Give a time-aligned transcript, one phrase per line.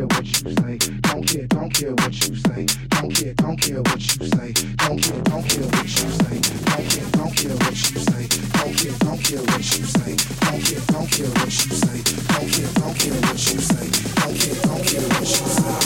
[0.00, 0.78] care what you say.
[1.02, 2.66] Don't care, don't care what you say.
[2.88, 4.52] Don't care, don't care what you say.
[4.76, 6.40] Don't care, don't care what you say.
[6.64, 8.24] Don't care, don't care what you say.
[8.56, 10.16] Don't care, don't care what you say.
[10.40, 12.00] Don't care, don't care what you say.
[12.30, 13.88] Don't care, don't care what you say.
[13.90, 14.40] Don't care, don't care what you say.
[14.40, 15.76] Don't care, don't care what you say.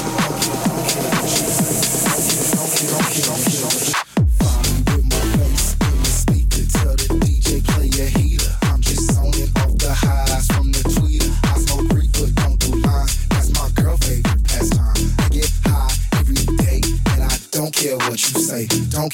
[2.44, 3.63] Don't care, don't care, don't care,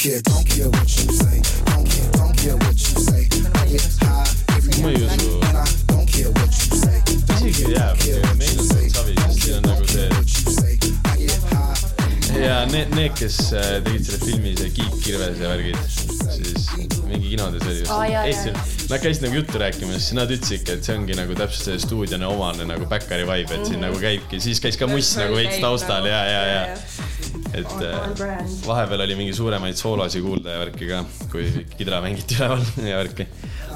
[0.01, 1.37] care, don't care what you say.
[1.69, 3.29] Don't care, don't care what you say.
[3.53, 4.25] I get high
[4.57, 5.41] every usu.
[5.45, 6.97] and I don't care what you say.
[7.41, 10.73] isegi ei jää muidugi meenutab Savi, sest siin on nagu see, What you say.
[10.73, 12.47] I get high.
[12.47, 15.77] ja need, need, kes äh, tegid selle filmi, see Kiik Kirves ja värgid,
[16.33, 16.71] siis
[17.05, 18.57] mingi kinodes oli just jaa, Eestil,
[18.89, 22.29] nad käisid nagu juttu rääkimas, siis nad ütlesidki, et see ongi nagu täpselt see stuudione
[22.31, 26.09] omane nagu Bäkkari vibe, et siin nagu käibki, siis käis ka muss nagu veits taustal
[26.09, 27.09] ja, ja, ja.
[27.57, 27.99] Et äh,
[28.67, 33.27] vahepeal oli mingi suuremaid soolosid kuulda ja värki ka, kui kidra mängiti üleval ja värki.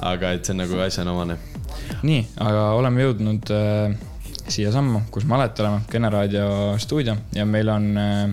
[0.03, 1.39] aga et see on nagu asjaomane.
[2.07, 3.97] nii, aga oleme jõudnud äh,
[4.49, 8.25] siiasamma, kus me alati oleme, Kene raadio stuudio ja meil on äh,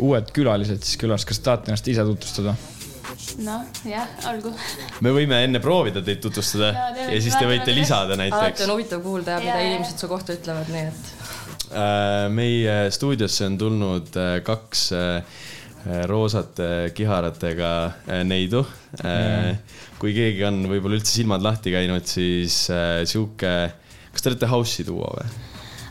[0.00, 2.56] uued külalised siis külas, kas tahate ennast ise tutvustada?
[3.44, 4.52] noh, jah, olgu.
[5.04, 8.76] me võime enne proovida teid tutvustada teeme ja siis te võite lisada alati näiteks on.
[8.76, 11.19] huvitav kuulda, mida inimesed su kohta ütlevad, nii et
[12.34, 15.40] meie stuudiosse on tulnud äh, kaks äh,
[16.10, 17.70] roosate kiharatega
[18.08, 18.64] äh, neidu.
[20.00, 23.52] kui keegi on võib-olla üldse silmad lahti käinud, siis äh, sihuke,
[24.10, 25.28] kas te olete house'i duo või?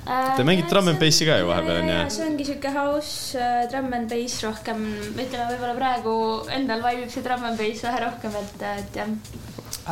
[0.10, 1.98] Te mängite drum and bassi ka ju vahepeal, on ju?
[2.16, 4.82] see ongi siuke house äh, drum and bass rohkem,
[5.14, 6.16] ütleme võib-olla praegu
[6.56, 9.12] endal vaibib see drum and bass vähe rohkem, et, et jah.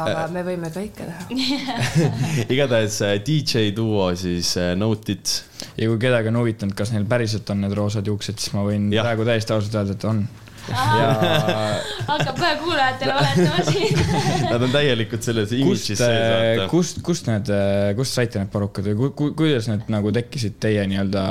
[0.03, 1.77] Aga me võime kõike teha.
[2.53, 5.37] igatahes äh, DJ duo siis äh, Noted.
[5.77, 8.91] ja kui kedagi on huvitanud, kas neil päriselt on need roosad juuksed, siis ma võin
[8.93, 9.07] Jah.
[9.07, 10.25] praegu täiesti ausalt öelda, et on.
[10.67, 11.11] ja
[12.09, 14.01] hakkab kohe kuulajatele valetama siin.
[14.51, 17.51] Nad on täielikult selles kust imidžis, sees, kust, kust need,
[17.99, 21.23] kust saite need parukad või ku, ku, kuidas need nagu tekkisid teie nii-öelda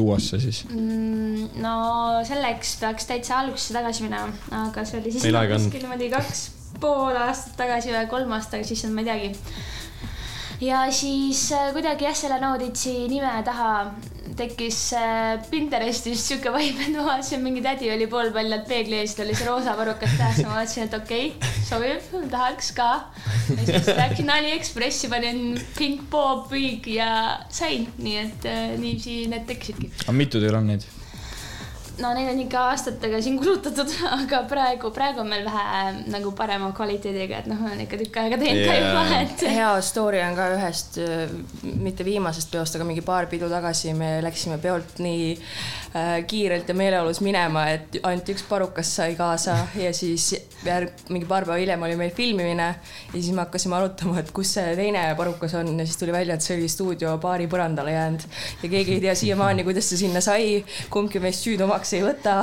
[0.00, 0.62] duosse siis?
[0.72, 1.74] Mm, no
[2.28, 4.32] selleks peaks täitsa algusesse tagasi minema,
[4.62, 6.48] aga see oli siis kuskil niimoodi kaks
[6.80, 9.58] pool aastat tagasi või kolm aastat tagasi, issand, ma ei teagi.
[10.66, 13.70] ja siis äh, kuidagi jah, selle Nauditsi nime taha
[14.36, 19.28] tekkis äh, Pinterestis sihuke vibe, et ma vaatasin, mingi tädi oli poolpaljalt peegli ees, tal
[19.28, 22.90] oli see roosa parukas käes, ma vaatasin, et okei okay,, sobib, tahaks ka.
[23.50, 27.10] ja siis läksin Aliekspressi, panin Pink Bob Wig ja
[27.52, 30.86] sain, nii et äh, niiviisi need tekkisidki aga mitu teil on neid?
[32.00, 36.70] No neid on ikka aastatega siin kulutatud, aga praegu, praegu on meil vähe nagu parema
[36.76, 38.86] kvaliteediga, et noh, olen ikka tükk aega teinud ka Jaa.
[38.86, 39.44] juba, et.
[39.58, 41.00] hea story on ka ühest,
[41.84, 45.89] mitte viimasest peost, aga mingi paar pidu tagasi me läksime peolt nii äh,
[46.26, 50.28] kiirelt ja meeleolus minema, et ainult üks parukas sai kaasa ja siis
[50.62, 54.52] järg, mingi paar päeva hiljem oli meil filmimine ja siis me hakkasime arutama, et kus
[54.54, 58.26] see teine parukas on ja siis tuli välja, et see oli stuudio baari põrandale jäänud
[58.62, 60.60] ja keegi ei tea siiamaani, kuidas see sinna sai,
[60.94, 62.36] kumbki meist süüd omaks ei võta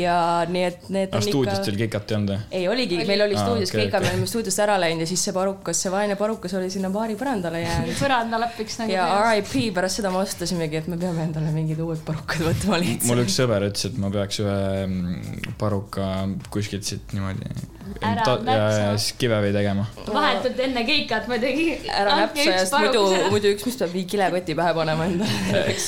[0.00, 0.16] ja
[0.48, 2.40] nii et need aga on stuudios ikka teil kekat ei olnud või?
[2.60, 4.08] ei oligi, meil oli stuudios okei, keika, okei.
[4.08, 7.18] me olime stuudiost ära läinud ja siis see parukas, see vaene parukas oli sinna baari
[7.20, 7.92] põrandale jäänud.
[8.00, 8.96] põrandalapiks nagu.
[8.96, 13.22] ja RIP pärast seda me otsustasimegi, et me peame endale mingid uued parukad võtma mul
[13.24, 16.10] üks sõber ütles, et ma peaks ühe mm, paruka
[16.54, 17.54] kuskilt siit niimoodi
[18.02, 18.96] Ära ta- ja, ja näpsa.
[18.98, 19.84] siis kivevi tegema.
[20.10, 21.66] vahetult enne keikat muidugi.
[21.88, 25.86] ära näpsa ja muidu, muidu üks, mis peab mingi kilekoti pähe panema endale, eks.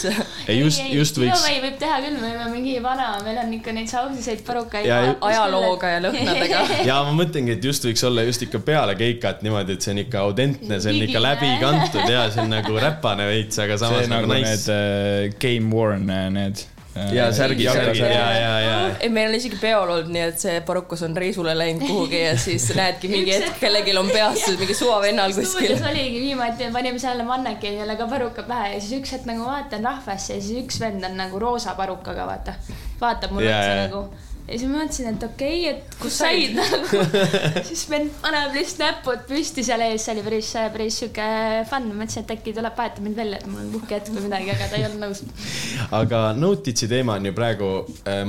[0.49, 3.75] ei just, just võiks, Kilovei võib teha küll, me võime mingi vana, meil on ikka
[3.77, 5.17] neid sausiseid parukaid Ja-.
[5.29, 6.63] ajalooga ja lõhnadega.
[6.89, 10.03] ja ma mõtlengi, et just võiks olla just ikka peale keikat niimoodi, et see on
[10.07, 11.27] ikka autentne, see on ikka Digine.
[11.27, 14.71] läbi kantud ja see on nagu räpane veits, aga see samas nagu nagu need nice.
[14.71, 16.65] äh, game worn äh, need.
[17.15, 18.77] Ja särgid, särgid ja, ja, ja.
[19.01, 22.37] ei, meil on isegi peol olnud nii, et see parukas on reisule läinud kuhugi ja
[22.41, 25.85] siis näedki mingi hetk kellelgi on peas mingi suvavennal kuskil stuudios.
[25.91, 30.39] oligi viimati, panime selle mannekeenile ka paruka pähe ja siis üks hetk nagu vaatan rahvasse
[30.39, 32.57] ja siis üks vend on nagu roosa parukaga, vaata.
[33.01, 34.07] vaatab mulle otsa nagu
[34.49, 37.03] ja siis ma mõtlesin, et okei okay,, et kus said nagu.
[37.69, 41.27] siis vend paneb lihtsalt näpud püsti seal ees, see oli päris, päris sihuke
[41.69, 44.53] fun, mõtlesin, et äkki tuleb vahetada mind välja, et mul on puhke hetk või midagi,
[44.55, 45.23] aga ta ei olnud nõus.
[46.01, 47.71] aga Notitsi teema on ju praegu,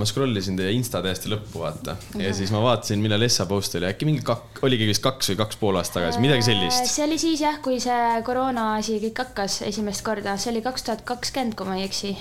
[0.02, 1.96] ma scroll isin teie Insta täiesti lõppu, vaata.
[2.20, 5.42] ja siis ma vaatasin, millal Essa post oli, äkki mingi kak-, oligi vist kaks või
[5.46, 6.92] kaks pool aastat tagasi, midagi sellist.
[6.92, 10.88] see oli siis jah, kui see koroona asi kõik hakkas esimest korda, see oli kaks
[10.88, 12.16] tuhat kakskümmend, kui ma ei eksi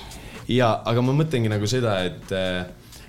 [0.48, 2.32] ja, aga ma mõtlengi nagu seda, et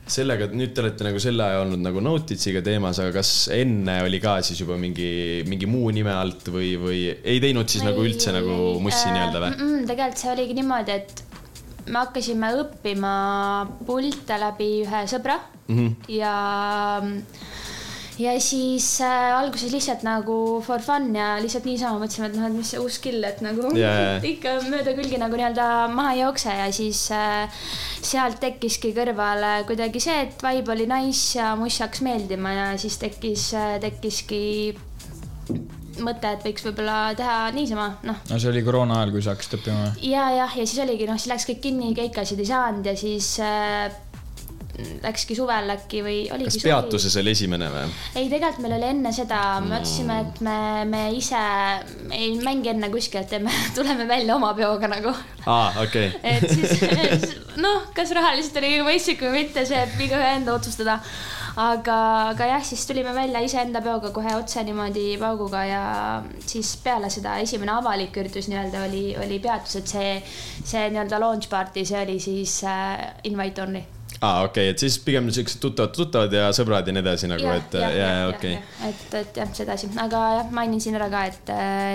[0.09, 3.99] äh, sellega, nüüd te olete nagu selle aja olnud nagu Notitsiga teemas, aga kas enne
[4.07, 8.03] oli ka siis juba mingi, mingi muu nime alt või, või ei teinud siis nagu
[8.05, 9.55] üldse nagu mussi nii-öelda või?
[9.61, 9.85] või?
[9.93, 11.23] tegelikult see oligi niimoodi, et
[11.89, 13.13] me hakkasime õppima
[13.87, 15.39] pilte läbi ühe sõbra
[15.69, 15.89] Mhm.
[16.09, 16.33] ja
[18.19, 20.35] ja siis äh, alguses lihtsalt nagu
[20.65, 23.71] for fun ja lihtsalt niisama mõtlesime, et noh, et mis see uus skill, et nagu
[23.79, 24.19] jaa.
[24.33, 27.63] ikka mööda külgi nagu nii-öelda maha ei jookse ja siis äh,
[28.01, 32.99] sealt tekkiski kõrvale kuidagi see, et vibe oli nice ja muss hakkas meeldima ja siis
[33.01, 34.43] tekkis äh,, tekkiski
[36.03, 39.57] mõte, et võiks võib-olla teha niisama, noh no see oli koroona ajal, kui sa hakkasid
[39.59, 42.95] õppima ja jah, ja siis oligi noh, siis läks kõik kinni, keikasid ei saanud ja
[42.99, 43.89] siis äh,
[45.03, 47.85] läkski suvel äkki või oligi kas peatuses oli esimene või?
[48.15, 50.57] ei, tegelikult meil oli enne seda, me otsusime, et me,
[50.89, 51.41] me ise
[52.15, 55.13] ei mängi enne kuskil, et teeme, tuleme välja oma peoga nagu.
[55.45, 56.11] aa, okei.
[56.23, 60.99] et siis noh, kas rahaliselt oli mõistlik või mitte, see jääb igaühe enda otsustada.
[61.59, 61.97] aga,
[62.31, 65.83] aga jah, siis tulime välja iseenda peoga kohe otse niimoodi pauguga ja
[66.45, 70.17] siis peale seda esimene avalik üritus nii-öelda oli, oli peatus, et see,
[70.63, 73.83] see nii-öelda launch party, see oli siis äh, invite only.
[74.21, 77.79] aa, okei, et siis pigem siuksed tuttavad, tuttavad ja sõbrad ja nii edasi nagu, et
[77.79, 78.59] ja, ja, ja okei.
[78.89, 81.53] et, et jah, sedasi, aga jah, mainin siin ära ka, et,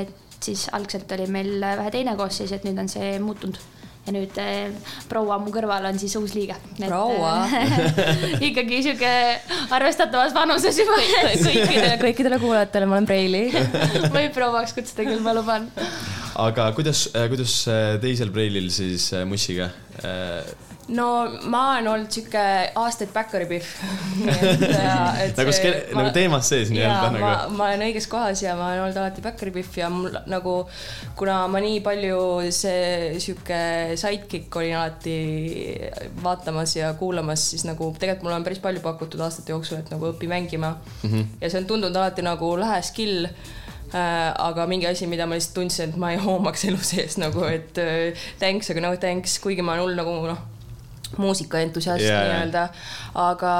[0.08, 3.60] et siis algselt oli meil vähe teine koosseis, et nüüd on see muutunud
[4.04, 4.72] ja nüüd eh,
[5.08, 6.56] proua mu kõrval on siis uus liige.
[6.76, 7.46] Proua?
[8.48, 9.12] ikkagi sihuke
[9.72, 10.98] arvestatavas vanuses juba.
[11.40, 13.46] kõikidele, kõikidele kuulajatele, ma olen Preili.
[14.16, 15.70] võib prouaks kutsuda küll, ma luban.
[16.44, 19.70] aga kuidas, kuidas äh, teisel preilil siis Mussiga?
[20.88, 21.06] No
[21.48, 22.40] ma olen olnud sihuke
[22.76, 23.68] aastaid Backeri Pihv.
[25.38, 27.56] nagu ske-, nagu teemas sees nii-öelda nagu.
[27.56, 30.56] ma olen õiges kohas ja ma olen olnud alati Backeri Pihv ja mul nagu,
[31.16, 32.20] kuna ma nii palju
[32.54, 33.60] see sihuke
[34.00, 35.16] sidekick olin alati
[36.24, 40.12] vaatamas ja kuulamas, siis nagu tegelikult mulle on päris palju pakutud aastate jooksul, et nagu
[40.12, 41.10] õpi mängima mm.
[41.10, 41.36] -hmm.
[41.40, 45.54] ja see on tundunud alati nagu lahe skill äh, aga mingi asi, mida ma lihtsalt
[45.60, 49.62] tundsin, et ma ei hoomaks elu sees nagu, et äh, thanks, aga no thanks, kuigi
[49.62, 50.42] ma olen hull nagu noh,
[51.20, 52.24] muusikaentusiast yeah.
[52.26, 52.68] nii-öelda,
[53.22, 53.54] aga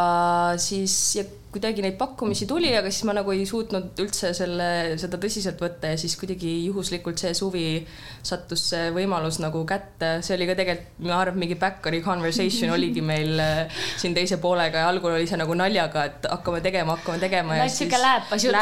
[0.59, 4.68] siis ja kuidagi neid pakkumisi tuli, aga siis ma nagu ei suutnud üldse selle,
[5.00, 7.66] seda tõsiselt võtta ja siis kuidagi juhuslikult see suvi
[8.24, 13.04] sattus see võimalus nagu kätte, see oli ka tegelikult, ma arvan, mingi backeri conversation oligi
[13.04, 17.22] meil äh, siin teise poolega ja algul oli see nagu naljaga, et hakkame tegema, hakkame
[17.22, 17.58] tegema.
[17.62, 18.58] Läks sihuke lääpas jutt.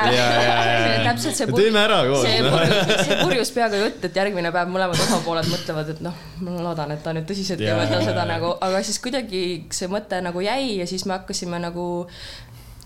[1.09, 1.51] Täpselt see.
[1.53, 5.95] Teeme ära koos, see purjus, see purjus peaga jutt, et järgmine päev mõlemad osapooled mõtlevad,
[5.95, 9.43] et noh, ma loodan, et ta nüüd tõsiselt ei võta seda nagu, aga siis kuidagi
[9.73, 11.87] see mõte nagu jäi ja siis me hakkasime nagu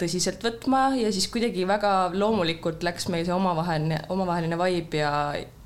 [0.00, 5.12] tõsiselt võtma ja siis kuidagi väga loomulikult läks meil see omavaheline, omavaheline vibe ja,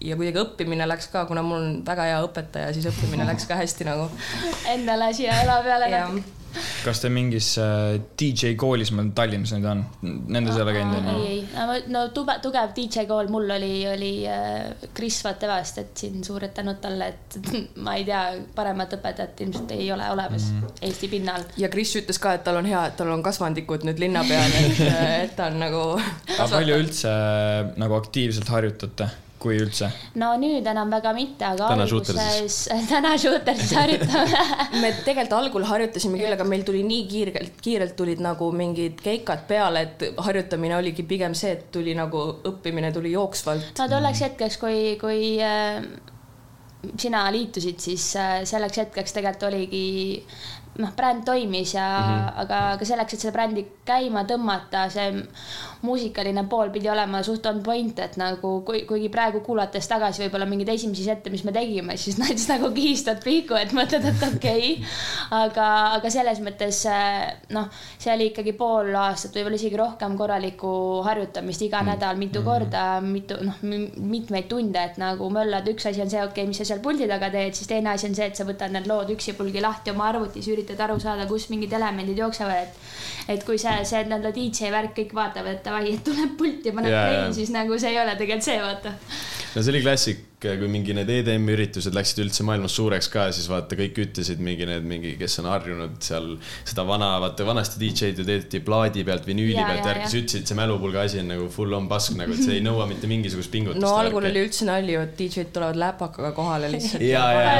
[0.00, 3.58] ja kuidagi õppimine läks ka, kuna mul on väga hea õpetaja, siis õppimine läks ka
[3.58, 4.06] hästi nagu.
[4.74, 6.14] Endale siia ela peale jah,
[6.84, 9.82] kas te mingis äh, DJ koolis meil Tallinnas nüüd on?
[10.02, 11.28] Nendes ei ole käinud ei, onju?
[11.28, 16.24] ei, no, no tuge, tugev DJ kool mul oli, oli äh, Kris Vatevast, et siin
[16.26, 17.38] suured tänud talle, et
[17.84, 18.22] ma ei tea,
[18.56, 20.84] paremat õpetajat ilmselt ei ole olemas mm -hmm.
[20.90, 21.46] Eesti pinnal.
[21.60, 24.58] ja Kris ütles ka, et tal on hea, et tal on kasvandikud nüüd linna peal,
[24.60, 24.84] et,
[25.24, 25.82] et ta on nagu.
[26.38, 29.88] aga palju üldse äh, nagu aktiivselt harjutate, kui üldse?
[30.20, 32.58] no nüüd enam väga mitte, aga Täna alguses,
[32.92, 38.22] täna shooter'is harjutame me tegelikult algul harjutasime küll, aga meil tuli nii kiirelt, kiirelt tulid
[38.24, 43.74] nagu mingid keikad peale, et harjutamine oligi pigem see, et tuli nagu õppimine tuli jooksvalt.
[43.80, 45.80] no tolleks hetkeks, kui, kui äh,
[47.00, 49.84] sina liitusid, siis äh, selleks hetkeks tegelikult oligi
[50.78, 52.40] noh, bränd toimis ja mm, -hmm.
[52.42, 55.10] aga, aga selleks, et seda brändi käima tõmmata, see
[55.82, 60.46] muusikaline pool pidi olema suht on point, et nagu kui, kuigi praegu kuulates tagasi võib-olla
[60.48, 64.74] mingeid esimesi sette, mis me tegime, siis näiteks nagu kihistad pihku, et mõtled, et okei
[64.76, 64.84] okay..
[65.30, 70.72] aga, aga selles mõttes äh, noh, see oli ikkagi pool aastat, võib-olla isegi rohkem korralikku
[71.06, 71.94] harjutamist iga mm.
[71.94, 76.44] nädal mitu korda, mitu noh, mitmeid tunde, et nagu möllad, üks asi on see, okei
[76.44, 78.76] okay,, mis sa seal puldi taga teed, siis teine asi on see, et sa võtad
[78.76, 83.44] need lood üksipulgi lahti oma arvutis, üritad aru saada, kus mingid elemendid jooksevad, et et
[83.46, 86.94] kui see, see nii-öelda DJ värk kõik vaatavad, et davai, et tuleb pulti ja paneb
[86.94, 88.94] play siis nagu see ei ole tegelikult see, vaata.
[89.54, 93.48] no see oli klassik, kui mingi need EDM-i üritused läksid üldse maailmas suureks ka, siis
[93.50, 96.30] vaata kõik ütlesid mingi need mingi, kes on harjunud seal
[96.64, 100.12] seda vana, vaata vanasti DJ-d ju tehti plaadi pealt, vinüüli Jaa, pealt, jaa, värk, jaa.
[100.12, 102.88] siis ütlesid, see mälupulga asi on nagu full on pask nagu, et see ei nõua
[102.88, 103.84] mitte mingisugust pingutust.
[103.84, 107.04] no algul oli üldse nalju, et DJ-d tulevad läpakaga kohale lihtsalt.
[107.04, 107.54] Ja, ja, ja,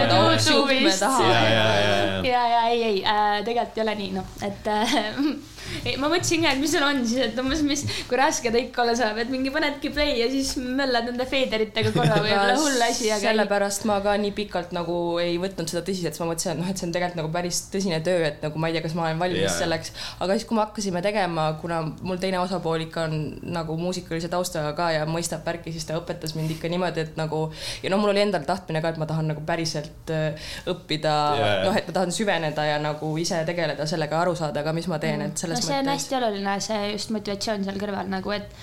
[1.85, 4.97] ja, ja, ja ei, ei äh,, tegelikult ei ole nii, noh, et äh,
[5.87, 8.61] ei, ma mõtlesin ka, et mis seal on siis, et umbes, mis, kui raske ta
[8.61, 12.85] ikka olla saab, et mingi panedki play ja siis möllad nende feederitega korra võib-olla hull
[12.87, 16.53] asi, aga sellepärast ma ka nii pikalt nagu ei võtnud seda tõsiselt, sest ma mõtlesin,
[16.55, 18.85] et noh, et see on tegelikult nagu päris tõsine töö, et nagu ma ei tea,
[18.87, 19.57] kas ma olen valmis yeah.
[19.59, 19.93] selleks.
[20.19, 23.17] aga siis, kui me hakkasime tegema, kuna mul teine osapool ikka on
[23.59, 27.47] nagu muusikalise taustaga ka ja mõistab värki, siis ta õpetas mind ikka niimoodi, et nagu
[27.85, 31.57] ja no mul oli endal tahtmine ka, et ma tahan nagu päriselt äh, õppida jaa.
[31.69, 35.01] noh, et ma tahan süveneda ja nagu ise tegeleda sellega, aru saada ka, mis ma
[35.03, 36.05] teen, et selles no see on mõttes.
[36.05, 38.55] hästi oluline, see just motivatsioon seal kõrval nagu, et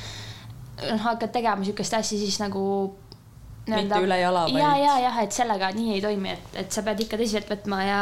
[0.86, 2.64] noh, hakkad tegema siukest asja, siis nagu.
[3.76, 6.84] Mitte üle jala, ja, vaid- ja, jah, et sellega nii ei toimi, et, et sa
[6.86, 8.02] pead ikka tõsiselt võtma ja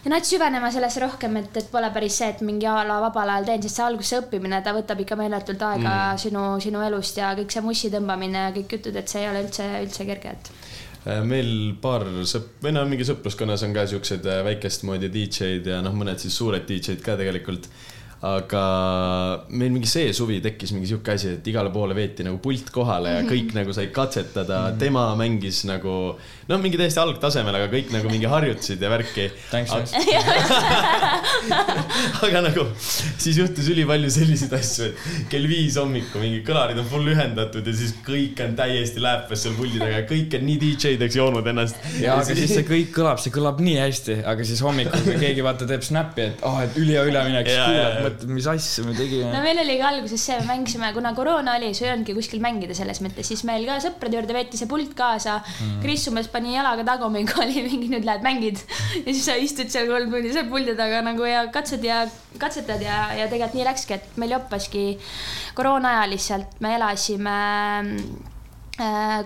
[0.00, 3.34] ja nad süvenema sellesse rohkem, et, et pole päris see, et mingi a la vabal
[3.34, 6.22] ajal teen, sest see alguse õppimine, ta võtab ikka meeletult aega mm.
[6.24, 9.44] sinu, sinu elust ja kõik see mussi tõmbamine ja kõik jutud, et see ei ole
[9.44, 10.52] üldse, üldse kerge, et
[11.08, 15.72] Äh, meil paar sõp-, või no mingi sõpruskonnas on ka siuksed äh, väikest moodi DJ-d
[15.72, 17.70] ja noh, mõned siis suured DJ-d ka tegelikult.
[18.20, 18.62] Aga
[19.48, 23.14] meil mingi see suvi tekkis mingi sihuke asi, et igale poole veeti nagu pult kohale
[23.14, 25.94] ja kõik nagu said katsetada, tema mängis nagu
[26.50, 29.30] noh, mingi täiesti algtasemel, aga kõik nagu mingi harjutasid ja värki.
[32.26, 34.96] Aga nagu siis juhtus ülipalju selliseid asju, et
[35.32, 39.54] kell viis hommikul mingi kõlarid on full ühendatud ja siis kõik on täiesti lääpas seal
[39.56, 41.76] puldi taga kõik on nii DJ-deks joonud ennast.
[42.02, 45.42] ja aga siis see kõik kõlab, see kõlab nii hästi, aga siis hommikul, kui keegi
[45.46, 48.94] vaata teeb snappi, et ah oh,, et ülihea üleminek, siis kuulad, mõtled, mis asja me
[48.96, 52.16] tegime no meil oli ka alguses see, me mängisime, kuna koroona oli, siis ei olnudki
[52.16, 55.78] kuskil mängida selles mõttes, siis meil ka sõprade juurde võeti see pult kaasa mm..
[55.84, 58.60] Kris umbes pani jalaga tagumikku, oli mingi nüüd lähed mängid
[59.04, 62.02] ja siis sa istud seal kolm tundi seal puldi taga nagu ja katsud ja
[62.40, 64.84] katsetad ja, ja tegelikult nii läkski, et meil joppaski
[65.58, 67.38] koroona ajal lihtsalt me elasime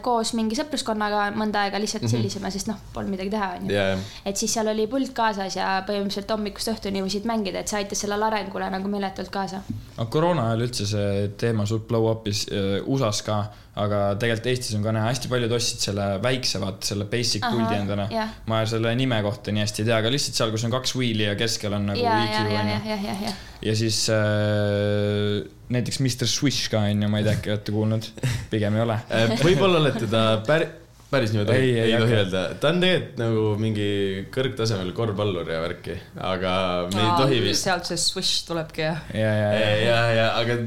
[0.05, 3.83] koos mingi sõpruskonnaga mõnda aega lihtsalt sillisime, sest noh, polnud midagi teha, onju.
[4.27, 8.05] Et siis seal oli pult kaasas ja põhimõtteliselt hommikust õhtuni võisid mängida, et see aitas
[8.05, 9.63] sellele arengule nagu meeletult kaasa.
[9.97, 13.39] aga koroona ajal üldse see teema suht blow up'is äh, USA-s ka,
[13.75, 17.75] aga tegelikult Eestis on ka näha, hästi paljud ostsid selle väikse, vaata selle basic puldi
[17.75, 18.37] endale jah..
[18.50, 21.26] ma selle nime kohta nii hästi ei tea, aga lihtsalt seal, kus on kaks wheel'i
[21.26, 23.35] ja keskel on nagu ja, EQ onju ja, ja, ja, ja.
[23.71, 25.43] ja siis äh,
[25.75, 28.09] näiteks Mr Swish ka onju, ma ei tea, äkki olete kuulnud,
[28.52, 29.02] pigem ei ole.
[29.14, 30.71] Äh, võib-olla olete ta päri-,
[31.11, 33.88] päris niimoodi Ei, ei, ei ei tohi öelda, ta on tegelikult nagu mingi
[34.35, 35.99] kõrgtasemel korvpallur ja värki,
[36.31, 36.54] aga
[36.95, 37.66] me ei tohi vist.
[37.66, 39.04] sealt see swish tulebki jah.
[39.14, 40.59] ja, ja, ja, ja, ja, aga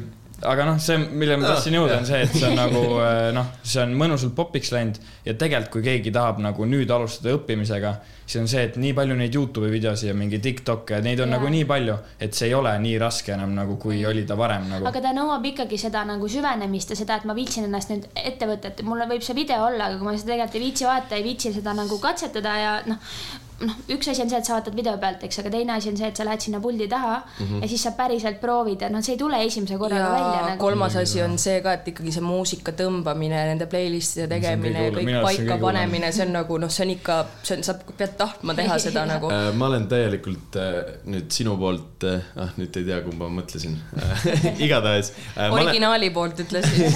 [0.46, 3.48] aga noh, see, mille ma tahtsin jõuda, on see, et see on nagu äh, noh,
[3.66, 8.38] see on mõnusalt popiks läinud ja tegelikult, kui keegi tahab nagu nüüd alustada õppimisega, siis
[8.44, 11.40] on see, et nii palju neid Youtube'i videosid ja mingi Tiktok'e, neid on Jaa.
[11.40, 14.70] nagu nii palju, et see ei ole nii raske enam nagu, kui oli ta varem
[14.70, 14.86] nagu.
[14.92, 18.50] aga ta nõuab ikkagi seda nagu süvenemist ja seda, et ma viitsin ennast nüüd ette
[18.50, 21.18] võtta, et mul võib see video olla, aga kui ma seda tegelikult ei viitsi vaadata,
[21.18, 23.02] ei viitsi seda nagu katsetada ja noh,
[23.64, 25.98] noh, üks asi on see, et sa vaatad video pealt, eks, aga teine asi on
[26.00, 27.62] see, et sa lähed sinna puldi taha mm -hmm.
[27.62, 30.60] ja siis sa päriselt proovid ja noh, see ei tule esimese korraga ja välja nagu.
[30.60, 35.06] kolmas asi on see ka, et ikkagi see muusika tõmbamine, nende playlist'ide tegemine, hullem.
[35.06, 38.54] kõik paika panemine, see on nagu noh, see on ikka, see on, sa pead tahtma
[38.54, 39.32] teha seda nagu.
[39.32, 42.04] äh, ma olen täielikult äh, nüüd sinu poolt,
[42.36, 43.78] ah nüüd ei tea, kumba ma mõtlesin.
[44.68, 45.54] igatahes äh,.
[45.54, 46.94] originaali poolt ütlesid.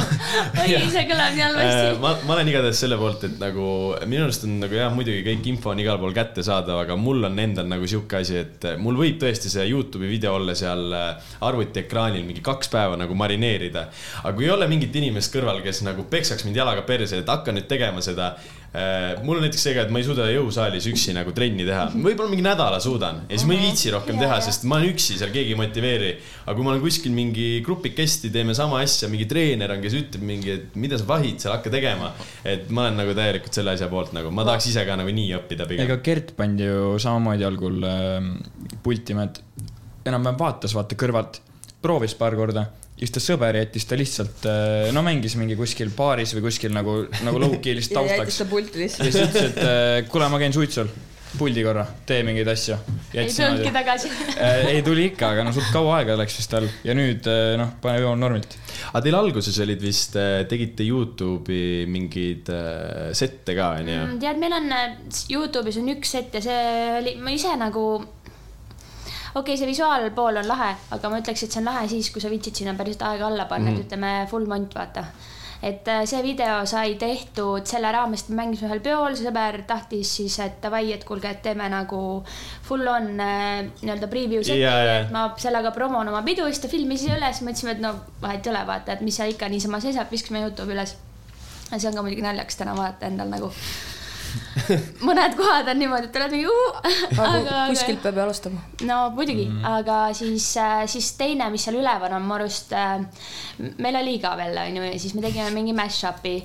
[0.62, 2.00] oi, see kõlab nii Äh, halvasti.
[2.00, 3.66] ma, ma olen igatahes selle poolt, et nagu
[4.10, 7.38] minu arust on nagu jah, muidugi kõik info on igal pool kättesaadav, aga mul on
[7.42, 12.24] endal nagu sihuke asi, et mul võib tõesti see Youtube'i video olla seal äh, arvutiekraanil
[12.26, 13.86] mingi kaks päeva nagu marineerida.
[14.22, 17.54] aga kui ei ole mingit inimest kõrval, kes nagu peksaks mind jalaga perse, et hakka
[17.54, 18.34] nüüd tegema seda.
[18.70, 22.30] Mul on näiteks see ka, et ma ei suuda jõusaalis üksi nagu trenni teha, võib-olla
[22.30, 25.32] mingi nädala suudan ja siis ma ei viitsi rohkem teha, sest ma olen üksi seal,
[25.34, 26.10] keegi ei motiveeri.
[26.44, 30.26] aga kui ma olen kuskil mingi grupikesti, teeme sama asja, mingi treener on, kes ütleb
[30.26, 32.12] mingi, et mida sa vahid seal, hakka tegema.
[32.46, 35.34] et ma olen nagu täielikult selle asja poolt nagu, ma tahaks ise ka nagu nii
[35.40, 35.98] õppida pigem ega.
[36.06, 38.30] Gert pandi ju samamoodi algul äh,
[38.86, 39.42] pultima, et
[40.06, 41.42] enam-vähem vaatas, vaata kõrvalt,
[41.82, 42.68] proovis paar korda,
[43.00, 44.48] siis ta sõber jättis ta lihtsalt,
[44.92, 48.50] no mängis mingi kuskil baaris või kuskil nagu, nagu low-key lihtsalt ja jättis taustaks ta.
[48.50, 49.08] pulti ja lihtsalt.
[49.08, 50.90] siis ütles, et äh, kuule, ma käin suitsul,
[51.38, 52.76] puldi korra, tee mingeid asju.
[53.14, 54.10] ei tulnudki tagasi.
[54.72, 57.74] ei tuli ikka, aga no suht kaua aega läks vist tal ja nüüd äh, noh,
[57.82, 58.56] pane joon normilt.
[58.90, 60.18] aga teil alguses olid vist,
[60.50, 64.00] tegite Youtube'i mingeid äh, sette ka, onju?
[64.22, 64.96] tead, meil on äh,
[65.32, 66.64] Youtube'is on üks set ja see
[67.00, 67.86] oli, ma ise nagu
[69.34, 72.22] okei okay,, see visuaalpool on lahe, aga ma ütleks, et see on lahe siis, kui
[72.22, 73.80] sa viitsid sinna päriselt aega alla panna mm, -hmm.
[73.80, 75.04] et ütleme full mont, vaata.
[75.62, 80.16] et äh, see video sai tehtud selle raames, et me mängisime ühel peol, sõber tahtis
[80.16, 82.24] siis, et davai, et kuulge, et teeme nagu
[82.68, 84.98] full on äh, nii-öelda preview seti Jaa, jaa.
[85.04, 88.54] et ma sellega promon oma pidu, siis ta filmis üles, mõtlesime, et no vahet ei
[88.54, 90.96] ole, vaata, et mis seal ikka niisama seisab, viskasime Youtube'i üles.
[91.76, 93.54] see on ka muidugi naljakas täna vaadata endal nagu.
[95.08, 96.54] mõned kohad on niimoodi, et oled mingi
[97.26, 98.64] aga kuskilt peab ju alustama.
[98.88, 99.78] no muidugi mm, -hmm.
[99.78, 100.48] aga siis,
[100.86, 103.00] siis teine, mis seal üleval on, mu arust äh,
[103.78, 106.36] meil oli ka veel onju ja siis me tegime mingi mash-up'i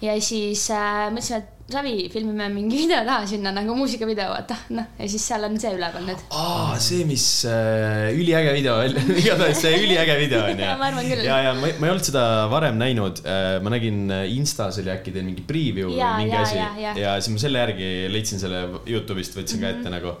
[0.00, 4.86] ja siis äh, mõtlesime, et Savi, filmime mingi video taha sinna nagu muusikavideo, vaata, noh,
[4.96, 6.22] ja siis seal on see üleval nüüd.
[6.32, 8.78] aa, see, mis äh, üliäge video,
[9.20, 11.26] igatahes see üliäge video on ju Jaa, ma arvan küll.
[11.28, 13.20] ja, ja ma, ma ei olnud seda varem näinud.
[13.60, 16.72] ma nägin äh, Instas oli äkki teil mingi preview või Jaa, mingi jaa, asi jaa,
[16.86, 16.96] jaa.
[17.04, 20.16] ja siis ma selle järgi leidsin selle Youtube'ist, võtsin ka ette nagu.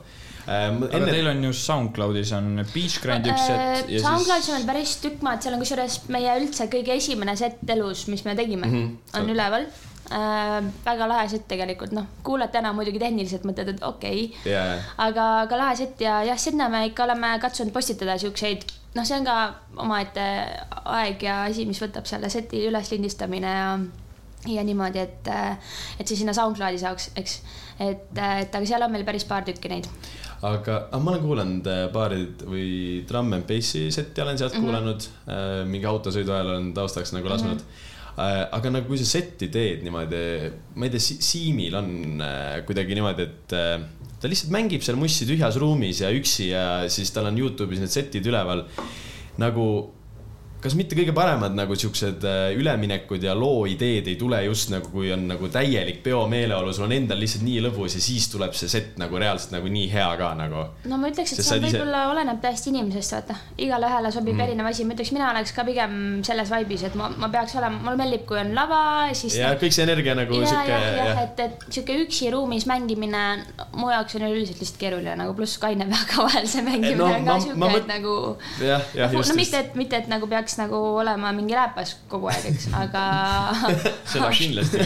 [0.48, 1.10] aga enne...
[1.12, 4.94] teil on ju SoundCloudis on Beach Grandi üks set ja SoundCloudis siis on veel päris
[5.02, 8.76] tükk maad, seal on kusjuures meie üldse kõige esimene set elus, mis me tegime mm,
[8.78, 8.96] Mhm.
[8.96, 9.20] -hmm.
[9.22, 9.66] on üleval
[10.12, 10.64] äh,.
[10.84, 14.64] väga lahe set tegelikult, noh, kuulad täna muidugi tehniliselt, mõtled, et okei okay., ja,
[14.96, 19.20] aga, aga lahe set ja jah, sinna me ikka oleme katsunud postitada siukseid, noh, see
[19.20, 19.38] on ka
[19.84, 20.26] omaette
[20.84, 23.72] aeg ja asi, mis võtab selle seti üles lindistamine ja
[24.46, 25.28] ja niimoodi, et,
[25.98, 27.40] et see sinna SoundCloudi saaks, eks.
[27.82, 29.88] et, et aga seal on meil päris paar tükki neid.
[30.46, 32.68] aga ah, ma olen kuulanud äh, paari või
[33.08, 34.38] Drum and Bassi seti olen Mhm.
[34.38, 34.64] sealt mm -hmm.
[34.64, 35.08] kuulanud.
[35.66, 37.58] mingi autosõidu ajal olen taustaks nagu lasknud mm.
[37.58, 37.97] -hmm.
[38.18, 40.22] Aga nagu kui sa setti teed niimoodi,
[40.74, 41.90] ma ei tea, Siimil on
[42.24, 43.76] äh, kuidagi niimoodi, et äh,
[44.18, 47.94] ta lihtsalt mängib seal mussi tühjas ruumis ja üksi ja siis tal on Youtube'is need
[47.94, 48.66] setid üleval.
[49.38, 49.64] nagu
[50.62, 54.90] kas mitte kõige paremad nagu siuksed äh, üleminekud ja loo ideed ei tule just nagu,
[54.92, 58.70] kui on nagu täielik peomeeleolu, sul on endal lihtsalt nii lõbus ja siis tuleb see
[58.70, 60.64] set nagu reaalselt nagu nii hea ka nagu.
[60.90, 63.38] no ma ütleks, et Sest see oled ise- võib-olla oleneb täiesti inimesest, vaata.
[63.58, 64.46] igale ühele sobib mm.
[64.46, 65.94] erinev asi, ma ütleks, mina oleks ka pigem
[66.26, 68.80] selles vibe'is, et ma, ma peaks olema, mulle meeldib, kui on lava,
[69.18, 69.38] siis.
[69.38, 73.24] ja kõik see energia nagu ja, sihuke jah, jah, et, et sihuke üksi ruumis mängimine
[73.78, 77.14] mu jaoks on üleüldiselt lihtsalt keeruline nagu, pluss kaine peaga vahel see mängimine no no,
[77.14, 78.14] on ka sihuke et nagu.
[78.62, 82.30] jah, jah, no just, mitte, et mitte, et nagu peaks nagu olema mingi rääpas kogu
[82.32, 83.02] aeg, eks, aga
[84.12, 84.80] seda kindlasti.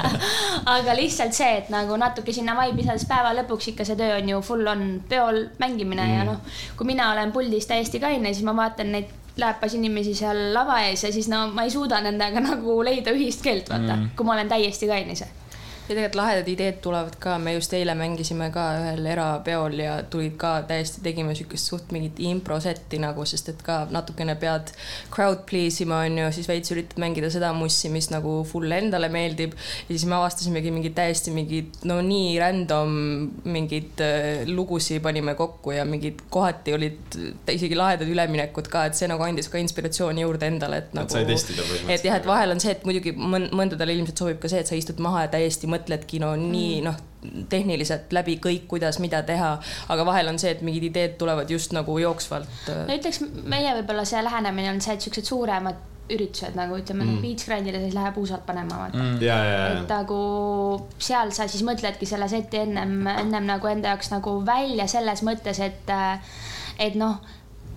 [0.76, 4.30] aga lihtsalt see, et nagu natuke sinna vibe'i saades päeva lõpuks ikka see töö on
[4.30, 6.14] ju full on peol mängimine mm.
[6.14, 10.52] ja noh, kui mina olen puldis täiesti kaine, siis ma vaatan neid lääpas inimesi seal
[10.54, 14.10] lava ees ja siis no ma ei suuda nendega nagu leida ühist keelt, vaata mm.,
[14.16, 15.28] kui ma olen täiesti kaine ise.
[15.82, 20.36] Ja tegelikult lahedad ideed tulevad ka, me just eile mängisime ka ühel erapeol ja tulid
[20.38, 24.70] ka täiesti, tegime siukest suht mingit improsetti nagu, sest et ka natukene pead
[25.12, 29.56] crowd please ima, onju, siis veits üritad mängida seda mussi, mis nagu full endale meeldib.
[29.56, 32.94] ja siis me avastasimegi mingid täiesti mingid, no nii random
[33.44, 37.18] mingeid äh, lugusid panime kokku ja mingid kohati olid
[37.50, 41.10] isegi lahedad üleminekud ka, et see nagu andis ka inspiratsiooni juurde endale, et nagu.
[41.10, 41.98] sai testida põhimõtteliselt.
[41.98, 44.70] et jah, et vahel on see, et muidugi mõn- mõndadele ilmselt sobib ka see, et
[44.70, 46.98] sa istud maha ja täiesti mõtledki no nii noh,
[47.48, 49.54] tehniliselt läbi kõik, kuidas, mida teha,
[49.94, 52.68] aga vahel on see, et mingid ideed tulevad just nagu jooksvalt.
[52.88, 57.20] no ütleks, meie võib-olla see lähenemine on see, et siuksed suuremad üritused nagu ütleme mm.,
[57.22, 59.20] Beach Grandile siis läheb puusalt panema, vaata mm..
[59.22, 60.18] ja, ja, et ja, nagu
[60.98, 65.62] seal sa siis mõtledki selle seti ennem, ennem nagu enda jaoks nagu välja selles mõttes,
[65.62, 65.94] et,
[66.82, 67.22] et noh,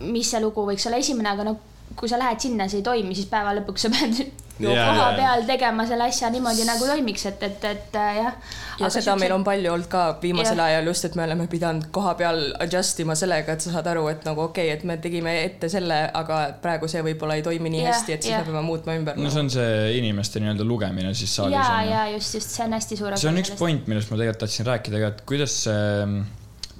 [0.01, 1.61] mis see lugu võiks olla esimene, aga noh,
[1.95, 4.25] kui sa lähed sinna, see ei toimi, siis päeva lõpuks sa pead
[4.59, 5.15] ju Jaa, koha jaa.
[5.17, 8.37] peal tegema selle asja niimoodi nagu toimiks, et, et, et äh, jah.
[8.79, 10.69] ja seda meil on palju olnud ka viimasel Jah.
[10.71, 14.05] ajal just, et me oleme pidanud koha peal adjust ima sellega, et sa saad aru,
[14.13, 17.73] et nagu okei okay,, et me tegime ette selle, aga praegu see võib-olla ei toimi
[17.73, 18.45] nii Jah, hästi, et siis jah.
[18.45, 19.19] me peame muutma ümber.
[19.19, 22.65] no see on see inimeste nii-öelda lugemine siis saalis ja, on ja just, just see
[22.65, 23.55] on hästi suur see on üks.
[23.59, 26.23] point, millest ma tegelikult tahtsin rääkida ka, et kuidas see,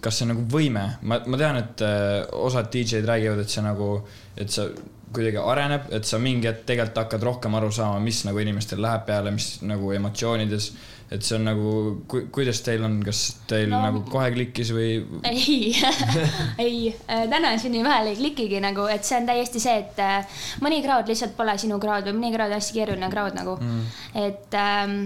[0.06, 3.98] kas see nagu võime, ma, ma tean, et äh, osad DJ-d räägivad, et see nagu,
[4.40, 4.70] et see
[5.14, 9.06] kuidagi areneb, et sa mingi hetk tegelikult hakkad rohkem aru saama, mis nagu inimestel läheb
[9.08, 10.72] peale, mis nagu emotsioonides,
[11.14, 11.72] et see on nagu
[12.10, 14.90] ku,, kuidas teil on, kas teil No- nagu kohe klikkis või?
[15.30, 15.72] ei,
[16.66, 21.10] ei, tänaseni vahel ei klikigi nagu, et see on täiesti see, et äh, mõni crowd
[21.12, 23.58] lihtsalt pole sinu crowd või mõni on hästi keeruline crowd nagu.
[23.62, 23.88] Mm.,
[24.26, 25.00] et ähm,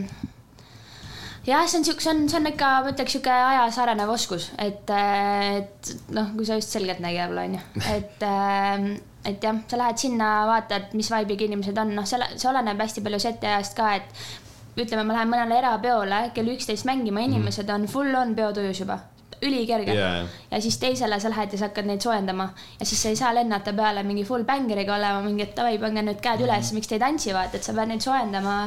[1.50, 4.50] jah, see on siuke, see on, see on ikka, ma ütleks sihuke ajas arenev oskus,
[4.62, 8.92] et, et noh, kui sa just selgeltnägija olla, onju, et ähm,
[9.26, 13.04] et jah, sa lähed sinna, vaatad, mis vibe'iga inimesed on, noh, see, see oleneb hästi
[13.06, 17.88] palju seti ajast ka, et ütleme, ma lähen mõnele erapeole kell üksteist mängima, inimesed on
[17.92, 19.00] full on peotujus juba,
[19.44, 19.94] ülikerge.
[19.96, 22.50] Ja, ja, ja siis teisele sa lähed ja sa hakkad neid soojendama.
[22.80, 26.04] Ja siis sa ei saa lennata peale mingi full bängeriga olema mingi, et davai, pange
[26.06, 28.58] nüüd käed üles, miks te ei tantsi, vaata, et sa pead neid soojendama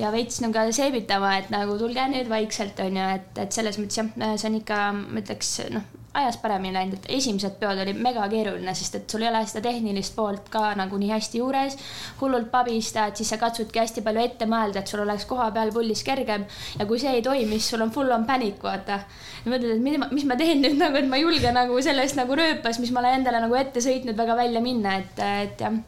[0.00, 4.10] ja veits nagu seebitama, et nagu tulge nüüd vaikselt onju, et, et selles mõttes jah,
[4.38, 8.74] see on ikka, ma ütleks noh, ajas paremini läinud, et esimesed peod olid mega keeruline,
[8.78, 11.76] sest et sul ei ole seda tehnilist poolt ka nagu nii hästi juures.
[12.20, 16.04] hullult pabistad, siis sa katsudki hästi palju ette mõelda, et sul oleks koha peal pullis
[16.06, 16.46] kergem
[16.78, 19.00] ja kui see ei toimi, siis sul on full on panic, vaata.
[19.44, 21.80] ja mõtled, et mis ma, mis ma teen nüüd nagu, et ma ei julge nagu
[21.82, 25.66] sellest nagu rööpas, mis ma olen endale nagu ette sõitnud väga välja minna, et, et
[25.66, 25.82] jah.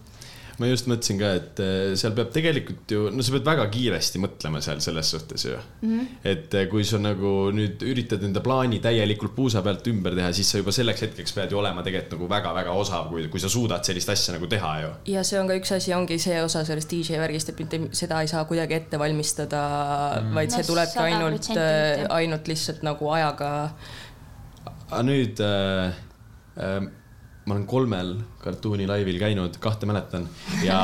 [0.56, 4.20] Ma just mõtlesin ka, et eh, seal peab tegelikult ju, no sa pead väga kiiresti
[4.22, 5.90] mõtlema seal selles suhtes ju mm.
[5.90, 6.06] -hmm.
[6.32, 10.50] et eh, kui sa nagu nüüd üritad enda plaani täielikult puusa pealt ümber teha, siis
[10.50, 13.84] sa juba selleks hetkeks pead ju olema tegelikult nagu väga-väga osav, kui, kui sa suudad
[13.84, 14.90] sellist asja nagu teha ju.
[15.12, 18.22] ja see on ka üks asi, ongi see osa sellest DJ värgist, et mitte seda
[18.24, 19.62] ei saa kuidagi ette valmistada
[20.22, 23.50] mm., vaid see No tulebki sada ainult mitte., ainult lihtsalt nagu ajaga.
[24.88, 25.92] aga nüüd äh,
[26.56, 26.86] äh,
[27.46, 30.26] ma olen kolmel kartuuni laivil käinud, kahte mäletan
[30.66, 30.78] ja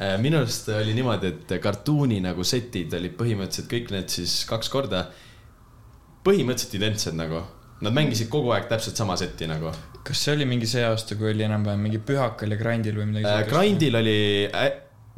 [0.00, 4.72] äh, minu arust oli niimoodi, et kartuuni nagu setid olid põhimõtteliselt kõik need siis kaks
[4.72, 5.06] korda
[6.26, 7.44] põhimõtteliselt identsed nagu.
[7.84, 9.70] Nad mängisid kogu aeg täpselt sama setti nagu
[10.06, 13.26] kas see oli mingi see aasta, kui oli enam-vähem mingi Pühakal ja Grindil või midagi
[13.26, 13.46] äh,.
[13.50, 14.68] Grindil oli äh,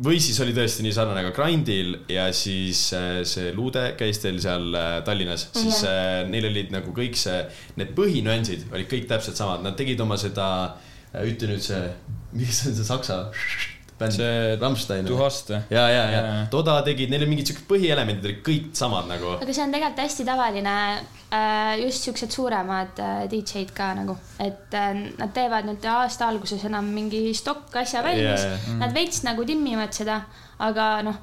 [0.04, 4.38] või siis oli tõesti nii sarnane, aga Grindil ja siis äh, see Luude käis teil
[4.42, 7.40] seal äh, Tallinnas, siis äh, neil olid nagu kõik see,
[7.80, 10.48] need põhinüansid olid kõik täpselt samad, nad tegid oma seda,
[11.24, 11.82] ütle nüüd see,
[12.38, 13.24] mis on see saksa
[13.98, 15.08] bänd, see Rammstein.
[15.70, 16.46] Ja, ja, ja Jaa.
[16.52, 19.34] Toda tegid, neil olid mingid siuksed põhielemendid olid kõik samad nagu.
[19.38, 24.78] aga see on tegelikult hästi tavaline äh, just siuksed suuremad äh, DJ-d ka nagu, et
[24.78, 28.78] äh, nad teevad nüüd aasta alguses enam mingi stokk asja valmis Jaa, jaa.
[28.84, 30.22] nad veits nagu timmivad seda,
[30.62, 31.20] aga noh,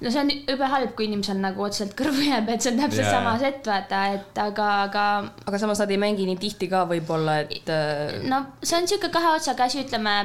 [0.00, 3.06] no see on jube halb, kui inimesel nagu otseselt kõrvu jääb, et see on täpselt
[3.06, 3.42] Jaa, sama jaa.
[3.46, 5.04] set, vaata, et aga, aga
[5.48, 9.10] aga samas nad ei mängi nii tihti ka võib-olla, et äh, no see on sihuke
[9.14, 10.16] kahe otsaga asi, ütleme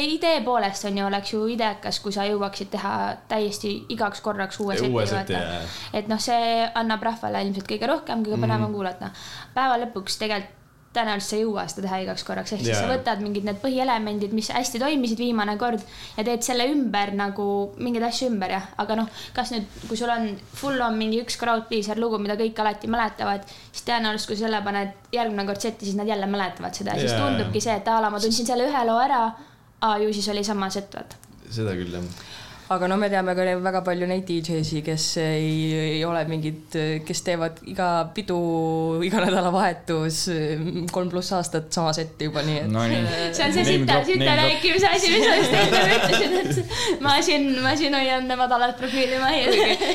[0.00, 2.94] idee poolest on ju, oleks ju ideekas, kui sa jõuaksid teha
[3.30, 5.60] täiesti igaks korraks uue seti, vaata jaa..
[5.94, 8.78] et noh, see annab rahvale ilmselt kõige rohkem, kõige põnevam mm.
[8.78, 9.12] kuulata.
[9.54, 10.58] päeva lõpuks tegelikult
[10.94, 12.80] tõenäoliselt sa ei jõua seda teha igaks korraks, ehk siis Jaa.
[12.82, 15.84] sa võtad mingid need põhielemendid, mis hästi toimisid viimane kord
[16.16, 17.46] ja teed selle ümber nagu
[17.78, 21.38] mingeid asju ümber jah, aga noh, kas nüüd, kui sul on full on mingi üks
[21.38, 25.86] crowd pleaser lugu, mida kõik alati mäletavad, siis tõenäoliselt, kui selle paned järgmine kord setti,
[25.86, 27.22] siis nad jälle mäletavad seda ja siis Jaa.
[27.22, 29.22] tundubki see, et a la ma tundsin selle ühe loo ära,
[30.02, 31.22] ju siis oli sama set, vaata.
[31.50, 32.10] seda küll jah.
[32.70, 35.54] Aga no me teame ka väga palju neid DJ-si, kes ei,
[35.96, 38.38] ei ole mingid, kes teevad iga pidu,
[39.02, 40.20] iga nädalavahetus
[40.94, 43.00] kolm pluss aastat sama setti juba, nii et no nii.
[43.34, 47.48] see on see sita, sita rääkimise asi, mis ma just enne ütlesin, et ma siin,
[47.64, 49.50] ma siin hoian madalat profiili mahis.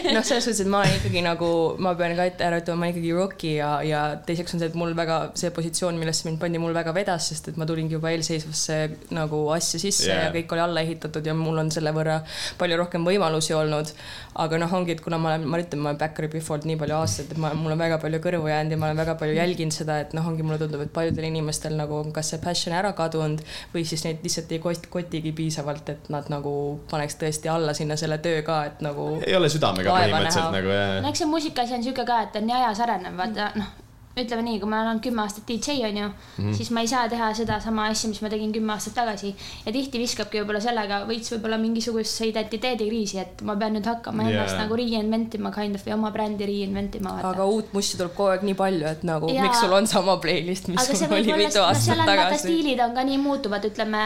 [0.09, 2.89] noh, selles suhtes, et ma olen ikkagi nagu, ma pean ka ette ära ütlema, ma
[2.89, 6.43] olen ikkagi rookie ja, ja teiseks on see, et mul väga see positsioon, millesse mind
[6.43, 8.81] pandi, mul väga vedas, sest et ma tulingi juba eelseisvasse
[9.15, 10.23] nagu asja sisse yeah.
[10.25, 12.19] Ja kõik oli alla ehitatud ja mul on selle võrra
[12.59, 13.91] palju rohkem võimalusi olnud.
[14.35, 16.95] aga noh, ongi, et kuna ma olen, ma ütlen, ma olen Backeri Bifold nii palju
[16.97, 19.75] aastaid, et ma, mul on väga palju kõrvu jäänud ja ma olen väga palju jälginud
[19.75, 22.91] seda, et noh, ongi mulle tundub, et paljudel inimestel nagu on kas see passion ära
[22.97, 26.55] kadunud või siis neid lihtsalt ei kost-, kotigi piisavalt, et nad nagu
[26.91, 30.59] paneks tõesti alla sinna selle töö ka, et nagu ei ole südamega põhimõtteliselt näha.
[30.59, 31.09] nagu no jah.
[31.13, 33.73] eks see muusikaasi on sihuke ka, et on nii ajas arenev, vaata noh,
[34.15, 36.53] ütleme nii, kui ma olen olnud kümme aastat DJ onju mm, -hmm.
[36.55, 39.33] siis ma ei saa teha sedasama asja, mis ma tegin kümme aastat tagasi
[39.65, 44.35] ja tihti viskabki võib-olla sellega veits võib-olla mingisugusesse identiteedikriisi, et ma pean nüüd hakkama yeah.
[44.35, 48.15] ennast nagu reinvent ima kind of või oma brändi reinvent ima aga uut mussi tuleb
[48.15, 49.43] kogu aeg nii palju, et nagu ja...
[49.43, 52.47] miks sul on sama playlist, mis aga sul oli mitu no aastat on vaata tagasi.
[52.47, 54.05] stiilid on ka nii muutuvad, ütleme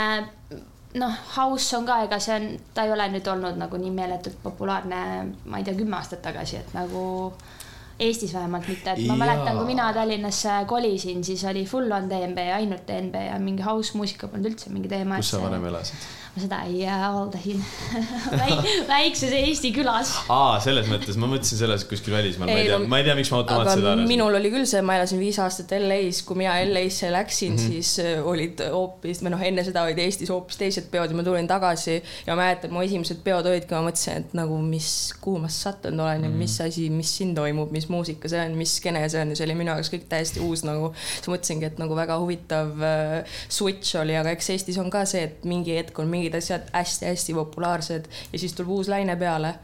[0.97, 4.39] noh, house on ka, ega see on, ta ei ole nüüd olnud nagu nii meeletult
[4.43, 5.01] populaarne,
[5.45, 7.03] ma ei tea, kümme aastat tagasi, et nagu
[7.99, 9.19] Eestis vähemalt mitte, et ma Jaa.
[9.23, 13.97] mäletan, kui mina Tallinnasse kolisin, siis oli full on DNB, ainult DNB ja mingi house
[13.97, 15.19] muusika polnud üldse mingi teema.
[15.19, 16.07] kus sa varem elasid?
[16.29, 17.61] ma seda ei äh, avalda siin
[18.41, 20.11] Väik, väikses Eesti külas.
[20.29, 23.31] aa, selles mõttes, ma mõtlesin selles kuskil välismaal, ma ei tea, ma ei tea, miks
[23.33, 24.11] ma automaatselt seda arvasin.
[24.11, 27.63] minul oli küll see, ma elasin viis aastat LA-s, kui mina LA-sse läksin mm.
[27.63, 27.73] -hmm.
[27.73, 31.25] siis äh, olid hoopis, või noh, enne seda olid Eestis hoopis teised peod ja ma
[31.25, 35.41] tulin tagasi ja ma mäletan, mu esimesed peod olidki, ma mõtlesin, et nagu mis, kuhu
[35.41, 36.37] ma sattunud olen ja Mhm.
[36.37, 39.47] mis asi, mis siin toimub, mis muusika see on, mis skeene see on ja see
[39.47, 40.91] oli minu jaoks kõik täiesti uus nagu.
[40.95, 45.25] siis mõtlesingi, et nagu väga huvitav äh, switch oli, aga eks Eestis on ka see,
[45.29, 49.55] et mingi hetk on mingid asjad hästi-hästi populaarsed ja siis tuleb uus laine peale.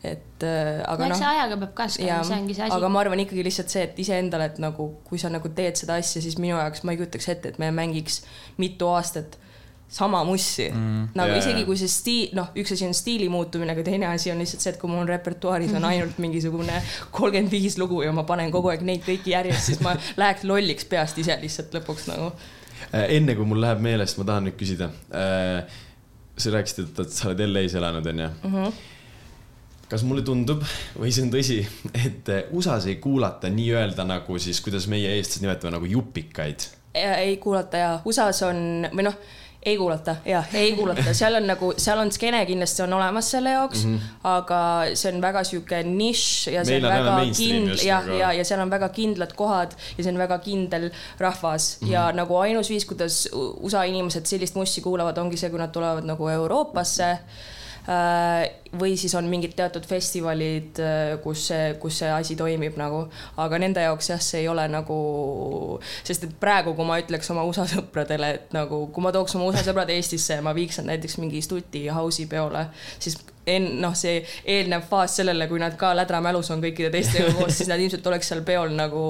[0.00, 2.88] et äh, no aga eks noh see ajaga peab kasvama, see ongi see asi aga.
[2.88, 6.22] ma arvan ikkagi lihtsalt see, et iseendale, et nagu kui sa nagu teed seda asja,
[6.24, 8.22] siis minu jaoks ma ei kujutaks ette, et me mängiks
[8.60, 9.36] mitu aastat
[9.90, 11.08] sama mussi mm,.
[11.18, 11.42] nagu yeah.
[11.42, 14.62] isegi kui see stiil, noh, üks asi on stiili muutumine, aga teine asi on lihtsalt
[14.62, 16.78] see, et kui mul repertuaaris on ainult mingisugune
[17.10, 20.86] kolmkümmend viis lugu ja ma panen kogu aeg neid kõiki järjest, siis ma läheks lolliks
[20.90, 22.30] peast ise lihtsalt lõpuks nagu.
[22.94, 24.92] Äh, enne kui mul läheb meelest, ma tahan nüüd küsida.
[25.10, 28.30] sa rääkisid, et et sa oled LA-s elanud, onju.
[28.46, 28.80] Mhm.
[29.90, 30.62] kas mulle tundub
[30.94, 31.58] või see on tõsi,
[31.98, 36.70] et äh, USA-s ei kuulata nii-öelda nagu siis, kuidas meie eestlased nimetame nagu jupikaid?
[36.94, 39.18] ei kuulata ja USA-s on või noh,
[39.62, 43.52] ei kuulata, jah, ei kuulata, seal on nagu, seal on skeene kindlasti on olemas selle
[43.52, 44.16] jaoks mm, -hmm.
[44.24, 44.60] aga
[44.94, 48.32] see on väga sihuke nišš ja see Meil on väga mainstream kind- just jah, ja,
[48.32, 51.92] ja seal on väga kindlad kohad ja see on väga kindel rahvas mm -hmm.
[51.92, 53.28] ja nagu ainus viis, kuidas
[53.60, 59.14] USA inimesed sellist mussi kuulavad, ongi see, kui nad tulevad nagu Euroopasse Äh, või siis
[59.18, 63.02] on mingid teatud festivalid, äh, kus see, kus see asi toimib nagu,
[63.40, 64.98] aga nende jaoks jah, see ei ole nagu,
[66.06, 69.48] sest et praegu, kui ma ütleks oma USA sõpradele, et nagu, kui ma tooks oma
[69.50, 72.66] USA sõbrad Eestisse ja ma viiks nad näiteks mingi Stuti house'i peole,
[72.98, 73.18] siis
[73.50, 77.70] en-, noh, see eelnev faas sellele, kui nad ka lädramälus on kõikide teistega koos, siis
[77.70, 79.02] nad ilmselt oleks seal peol nagu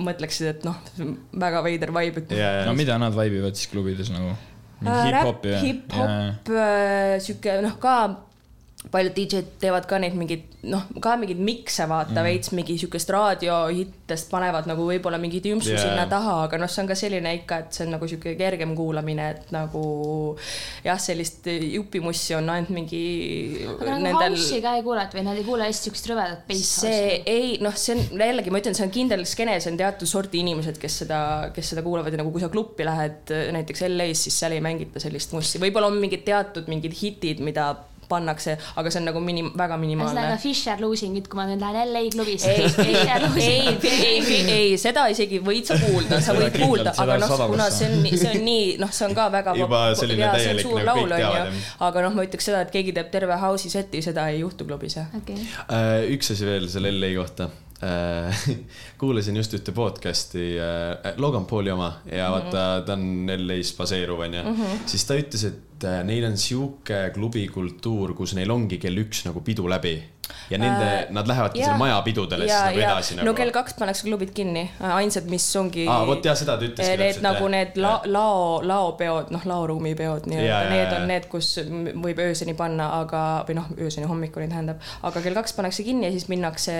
[0.00, 0.78] mõtleksid, et noh,
[1.42, 2.24] väga veider vibe,
[2.68, 4.36] no mida nad vaibivad siis klubides nagu?
[4.80, 5.58] Äh, hip-hop ja?
[5.60, 6.10] hip-hop,
[7.20, 7.96] sihuke noh, ka
[8.88, 12.24] paljud DJ-d teevad ka neid mingeid noh, ka mingeid mikse vaata mm.
[12.24, 15.82] veits mingi siukest raadiohittest panevad nagu võib-olla mingi tümpsu yeah.
[15.84, 18.72] sinna taha, aga noh, see on ka selline ikka, et see on nagu sihuke kergem
[18.78, 19.82] kuulamine, et nagu
[20.86, 23.02] jah, sellist jupimussi on ainult mingi
[23.74, 26.96] aga nagu house'i ka ei kuulata või nad ei kuule hästi siukest rõvedat bass see
[26.96, 27.20] house'i?
[27.36, 30.40] ei noh, see on jällegi ma ütlen, see on kindel skeene, see on teatud sorti
[30.40, 31.20] inimesed, kes seda,
[31.52, 35.04] kes seda kuulavad ja nagu kui sa kluppi lähed näiteks LA-s, siis seal ei mängita
[35.04, 37.74] sellist mussi, võib-olla on mingid teatud mingid hitid, mida
[38.10, 40.36] pannakse, aga see on nagu minim-, väga minimaalne.
[40.42, 42.50] Fisher Losing It, kui ma nüüd lähen LA klubisse.
[42.50, 46.94] ei, ei, Fisher ei, ei, ei, ei, seda isegi võid sa kuulda, sa võid kuulda,
[47.04, 50.30] aga noh, kuna see on, see on nii, noh, see on ka väga Juba selline
[50.34, 51.24] täielik suur nagu kõik laul, on ju.
[51.24, 51.72] teavad, jah.
[51.88, 54.98] aga noh, ma ütleks seda, et keegi teeb terve house'i seti, seda ei juhtu klubis
[55.00, 55.10] jah.
[55.22, 57.50] okei, Äh, üks asi veel selle LA kohta.
[59.00, 60.52] kuulasin just ühte podcast'i,
[61.16, 64.42] Logan Pauli oma ja vaata, ta on LA-s baseeruv, onju.
[64.90, 69.40] siis ta ütles, et äh, neil on sihuke klubikultuur, kus neil ongi kell üks nagu
[69.46, 69.96] pidu läbi
[70.50, 71.66] ja nende Äh,, nad lähevadki jaa.
[71.70, 73.36] selle maja pidudele siis nagu ja edasi no nagu.
[73.36, 75.86] kell kaks pannakse klubid kinni, ainsad, mis ongi.
[75.88, 78.00] aa, vot jah, seda ta ütleski Need nagu need la,.
[78.06, 81.52] lao, laopeod, noh, laoruumi peod nii-öelda, need on need, kus
[82.04, 86.12] võib ööseni panna, aga, või noh, ööseni hommikuni tähendab, aga kell kaks pannakse kinni ja
[86.14, 86.74] siis minnakse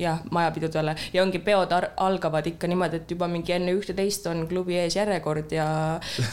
[0.00, 4.46] jah, majapidudele ja ongi peod ar- algavad ikka niimoodi, et juba mingi enne ühte-teist on
[4.50, 5.66] klubi ees järjekord ja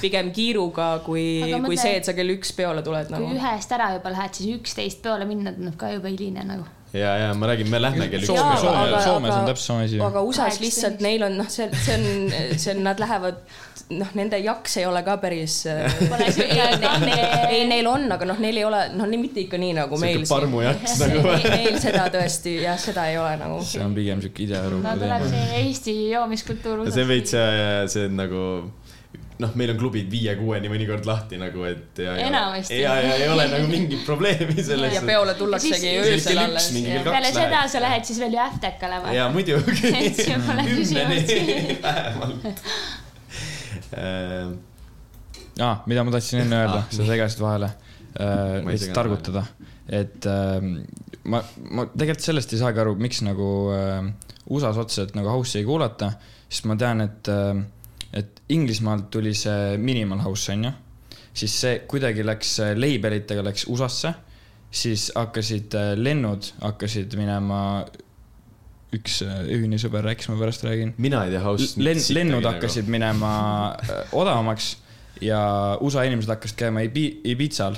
[0.01, 3.35] pigem kiiruga kui kui mõtle- see, et sa kell üks peole tuled kui nagu.
[3.37, 6.67] ühest ära juba lähed, siis üksteist peole minna tundub ka jube hiline nagu.
[6.93, 9.67] ja, ja ma räägin, me lähme kell üks Soome- Jaa, Soome- aga- Soomes on täpselt
[9.71, 13.37] sama asi aga USA-s lihtsalt neil on noh, see, see on, see on, nad lähevad,
[13.95, 15.55] noh, nende jaks ei ole ka päris.
[15.67, 17.15] Kange-
[17.55, 20.31] ei, neil on, aga noh, neil ei ole, noh, mitte ikka nii nagu meil sihuke.
[20.33, 21.23] parmujaks nagu.
[21.47, 23.61] Neil seda tõesti jah, seda ei ole nagu.
[23.67, 25.33] see on pigem siuke no Ida-Euroopa tuleb teema.
[25.35, 26.83] see Eesti joomiskultuur.
[26.91, 27.35] see veits,
[27.95, 28.43] see on nagu
[29.41, 32.79] noh, meil on klubid viie-kuueni mõnikord lahti nagu, et ja, ja, Enamasti.
[32.81, 35.03] ja, ja ei ole nagu mingit probleemi selles ja.
[35.05, 37.73] peole tullaksegi öösel alles peale seda lähed.
[37.73, 39.15] sa lähed siis veel ju Aftekale või?
[39.17, 41.77] ja muidugi Et see pole kümneni küsimustki.
[41.85, 42.63] vähemalt.
[43.91, 44.51] Äh,
[45.65, 48.61] aa, mida ma tahtsin enne öelda Ah,, sa segasid vahele äh,.
[48.67, 49.45] Lihtsalt targutada,
[49.89, 50.57] et äh,
[51.23, 53.99] ma, ma tegelikult sellest ei saagi aru, miks nagu äh,
[54.51, 56.13] USA-s otseselt nagu house'i ei kuulata,
[56.49, 57.80] sest ma tean, et äh,, et
[58.51, 60.71] Inglismaalt tuli see minimal house onju,
[61.33, 64.13] siis see kuidagi läks äh, labelitega läks USA-sse,
[64.71, 67.61] siis hakkasid äh, lennud hakkasid minema,
[68.95, 70.93] üks äh, ühine sõber rääkis, ma pärast räägin.
[70.97, 71.73] Mina ei tea House.
[71.79, 73.31] Len-, lennud hakkasid minema
[74.11, 74.73] odavamaks
[75.23, 75.41] ja
[75.81, 77.77] USA inimesed hakkasid käima Ibi- Ibizal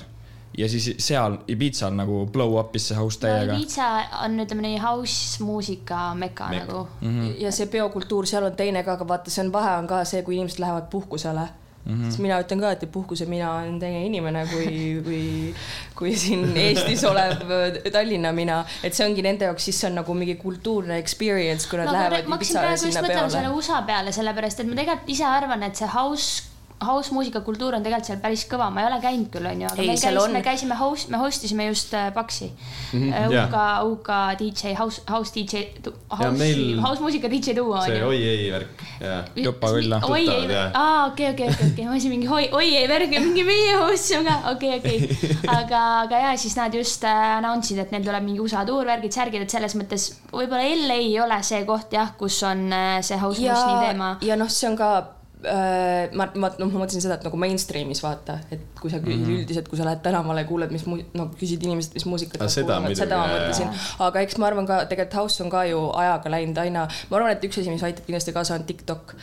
[0.57, 3.57] ja siis seal Ibizal nagu blow up'is see house no täiega.
[3.57, 3.89] Ibiza
[4.25, 6.67] on, ütleme nii, house muusika meka Mekk.
[6.67, 6.85] nagu.
[7.01, 7.33] Mhm.
[7.41, 10.23] ja see peokultuur seal on teine ka, aga vaata, see on vahe on ka see,
[10.23, 11.47] kui inimesed lähevad puhkusele
[11.85, 11.93] mm.
[11.93, 12.03] -hmm.
[12.03, 15.55] siis mina ütlen ka, et puhkuse mina olen teine inimene kui, kui,
[15.95, 19.95] kui siin Eestis olev äh, Tallinna mina, et see ongi nende jaoks, siis see on
[20.01, 23.53] nagu mingi kultuurne experience, kui nad no, lähevad ma hakkasin praegu just mõtlema selle.
[23.57, 26.52] USA peale, sellepärast et ma tegelikult ise arvan, et see house
[26.85, 29.87] house muusikakultuur on tegelikult seal päris kõva, ma ei ole käinud küll, onju, aga Ei,
[29.87, 32.49] me käisime, on- me käisime host, me host isime just äh, Paxi
[32.93, 33.11] mm.
[33.11, 33.57] -hmm, UK,
[33.91, 35.63] UK DJ, house, house DJ,
[36.09, 38.07] house, meil- house muusika DJ duo see onju.
[38.07, 39.23] oi ei värk, jaa.
[39.35, 40.09] Jopa küll, jah.
[40.09, 40.71] oi ei jah.
[40.73, 44.11] aa okei, okei, okei, okei, ma mõtlesin mingi oi, oi ei värk, mingi meie host
[44.19, 45.17] on ka, okei, okei.
[45.59, 48.85] aga, aga ja siis nad just äh, announce id, et neil tuleb mingi USA tuur,
[48.85, 53.01] värgid, särgid, et selles mõttes võib-olla LA ei ole see koht jah, kus on äh,
[53.01, 55.03] see house ja musni teema, ja noh, see on ka äh,
[55.43, 59.34] ma, ma, noh, ma mõtlesin seda, et nagu mainstream'is vaata, et kui sa mm -hmm.
[59.38, 62.51] üldiselt, kui sa lähed tänavale, kuuled, mis mu-, no küsid inimeselt, mis muusikat Ah, nad
[62.51, 63.69] seda kuulavad, seda ma mõtlesin.
[64.08, 67.32] aga eks ma arvan ka, tegelikult house on ka ju ajaga läinud aina, ma arvan,
[67.32, 69.15] et üks asi, mis aitab kindlasti kaasa, on TikTok.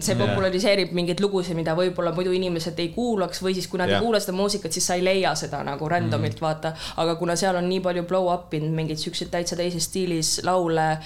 [0.00, 0.26] see Jaa.
[0.26, 3.98] populariseerib mingeid lugusid, mida võib-olla muidu inimesed ei kuulaks või siis, kui nad Jah.
[3.98, 6.74] ei kuula seda muusikat, siis sa ei leia seda nagu random'ilt vaata.
[6.96, 10.98] aga kuna seal on nii palju blow up inud mingeid siukseid täitsa teises stiilis laule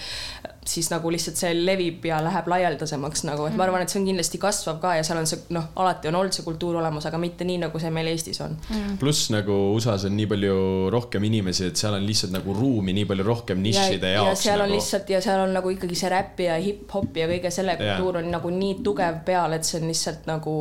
[0.67, 4.07] siis nagu lihtsalt see levib ja läheb laialdasemaks nagu, et ma arvan, et see on
[4.07, 7.19] kindlasti kasvav ka ja seal on see noh, alati on olnud see kultuur olemas, aga
[7.19, 8.55] mitte nii, nagu see meil Eestis on.
[8.71, 8.99] Mm..
[9.01, 10.59] pluss nagu USA-s on nii palju
[10.95, 14.45] rohkem inimesi, et seal on lihtsalt nagu ruumi nii palju rohkem nišide ja, jaoks.
[14.45, 14.69] ja seal nagu...
[14.69, 18.21] on lihtsalt ja seal on nagu ikkagi see räpi ja hip-hop ja kõige selle kultuur
[18.23, 20.55] on nagu nii tugev peal, et see on lihtsalt nagu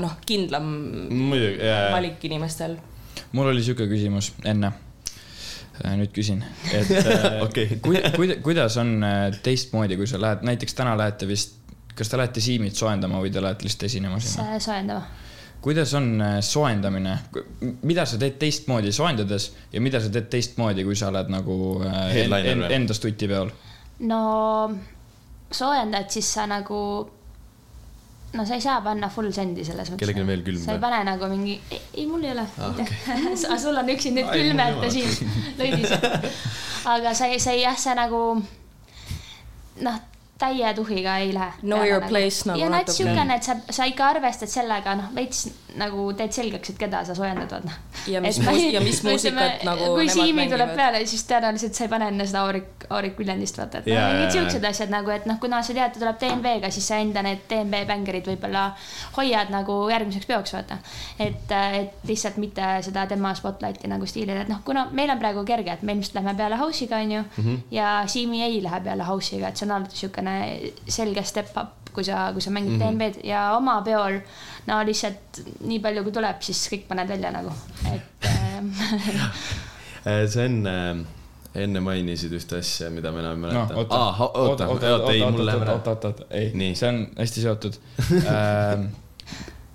[0.00, 0.72] noh, kindlam
[1.12, 1.60] Muidugi,
[1.92, 2.78] valik inimestel.
[3.36, 4.72] mul oli sihuke küsimus enne
[5.98, 6.44] nüüd küsin,
[6.76, 6.90] et
[7.42, 7.66] okay.
[7.66, 11.58] Äh, ku, ku, kuidas on äh, teistmoodi, kui sa lähed, näiteks täna lähete vist,
[11.96, 14.60] kas te lähete Siimit soojendama või te lähete lihtsalt esinema sinna?
[14.62, 15.02] soojendama.
[15.62, 16.08] kuidas on
[16.40, 17.16] soojendamine,
[17.82, 22.38] mida sa teed teistmoodi soojendades ja mida sa teed teistmoodi, kui sa oled nagu en,
[22.40, 23.52] en, enda stuti peal?
[24.08, 24.22] no
[25.52, 26.78] soojendad, siis sa nagu
[28.32, 30.00] no sa ei saa panna full sendi selles mõttes.
[30.00, 32.70] kellelgi on veel külm sa ei pane nagu mingi, ei, mul ei ole ah,.
[32.70, 33.58] Okay.
[33.64, 35.92] sul on üksi nüüd külm, et siin lõidis.
[36.94, 38.22] aga sa ei, sa ei jah, sa nagu
[39.82, 40.00] noh
[40.42, 41.52] täie tuhiga ei lähe.
[41.62, 42.10] Know your nagu.
[42.12, 42.60] place nagu.
[42.60, 45.46] ja noh, et siukene, et sa, sa ikka arvestad sellega, noh, veits
[45.78, 47.76] nagu teed selgeks, et keda sa soojendad, vaata.
[48.10, 48.38] ja mis,
[48.74, 52.42] ja mis muusikat nagu kui Siimi tuleb peale, siis tõenäoliselt sa ei pane enne seda
[52.46, 55.76] Aurik, Aurik Viljandist, vaata, et yeah, noh, mingid siuksed asjad nagu, et noh, kuna sa
[55.76, 58.66] tead, ta tuleb DNB-ga, siis sa enda need DNB bängerid võib-olla
[59.16, 60.78] hoiad nagu järgmiseks peoks, vaata.
[61.22, 65.46] et, et lihtsalt mitte seda tema spotlighti nagu stiilida, et noh, kuna meil on praegu
[65.48, 67.62] kerge, et me ilmselt lähme peale house'iga, onju, mhm.
[67.72, 70.31] ja Siimi ei lähe peale house'iga, et see on alati siukene
[70.88, 72.98] selge step up, kui sa, kui sa mängid mm -hmm.
[72.98, 74.20] DNB-d ja oma peol
[74.66, 77.52] no lihtsalt nii palju, kui tuleb, siis kõik paned välja nagu,
[77.94, 78.70] et ähm,
[80.06, 81.04] äh, sa enne,
[81.54, 83.74] enne mainisid ühte asja, mida ma enam ei mäleta.
[83.74, 83.78] no,.
[83.78, 87.78] oota, oota, oota, oota, oota, oota, oota, ei, see on hästi seotud.
[88.32, 88.90] Ähm,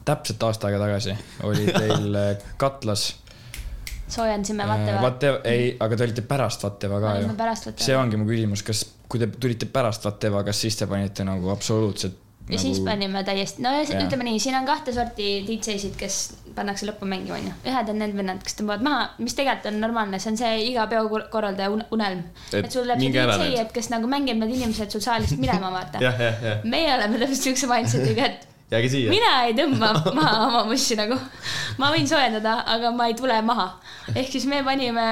[0.08, 3.10] täpselt aasta aega tagasi oli teil äh, katlas.
[4.08, 5.02] Soojendasime Vateva.
[5.04, 7.74] Vateva, ei, aga te olite pärast Vateva ka ju.
[7.84, 11.52] see ongi mu küsimus, kas, kui te tulite pärast Vateva, kas siis te panite nagu
[11.54, 12.62] absoluutselt ja nagu...
[12.62, 13.84] siis panime täiesti, no ja.
[13.84, 16.20] ütleme nii, siin on kahte sorti DJ-sid, kes
[16.56, 17.54] pannakse lõppu mängima, onju.
[17.68, 20.88] ühed on need vennad, kes tõmbavad maha, mis tegelikult on normaalne, see on see iga
[20.92, 22.24] peokorraldaja unelm.
[22.56, 26.02] et sul läheb see DJ, et kes nagu mängib need inimesed sul saalist minema, vaata
[26.74, 29.12] meie oleme täpselt siukse mindset'iga, et jääge siia.
[29.12, 31.16] mina ei tõmba maha oma bussi nagu.
[31.80, 33.68] ma võin soojendada, aga ma ei tule maha.
[34.14, 35.06] ehk siis me panime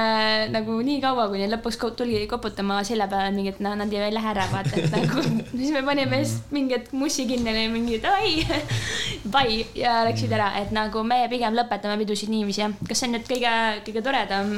[0.52, 4.32] nagu nii kaua, kuni lõpuks tuli koputama selja peale mingi, et noh, nad ei lähe
[4.32, 5.24] ära, vaata, et nagu.
[5.58, 6.20] siis me panime
[6.52, 8.44] mingi hetk mussi kinni, oli mingi davai,
[9.32, 12.76] bye ja läksid ära, et nagu me pigem lõpetame pidusid niiviisi, jah.
[12.84, 13.56] kas see on nüüd kõige,
[13.88, 14.52] kõige toredam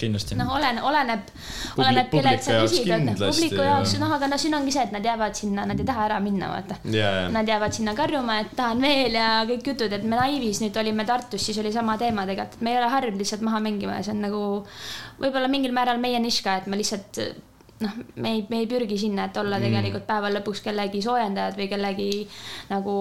[0.00, 0.38] kindlasti.
[0.38, 1.32] noh, olen, oleneb,
[1.78, 4.94] oleneb, kellelt sa küsid, et noh, publiku jaoks, noh, aga no siin ongi see, et
[4.96, 6.80] nad jäävad sinna, nad ei taha ära minna, vaata.
[6.88, 7.28] Yeah..
[7.34, 11.06] Nad jäävad sinna karjuma, et tahan veel ja kõik jutud, et me Naivis nüüd olime
[11.08, 14.06] Tartus, siis oli sama teema tegelikult, et me ei ole harjunud lihtsalt maha mängima ja
[14.06, 14.42] see on nagu
[15.20, 17.20] võib-olla mingil määral meie nišš ka, et me lihtsalt
[17.80, 19.66] noh, me ei, me ei pürgi sinna, et olla mm.
[19.66, 22.08] tegelikult päeva lõpuks kellegi soojendajad või kellegi
[22.70, 22.96] nagu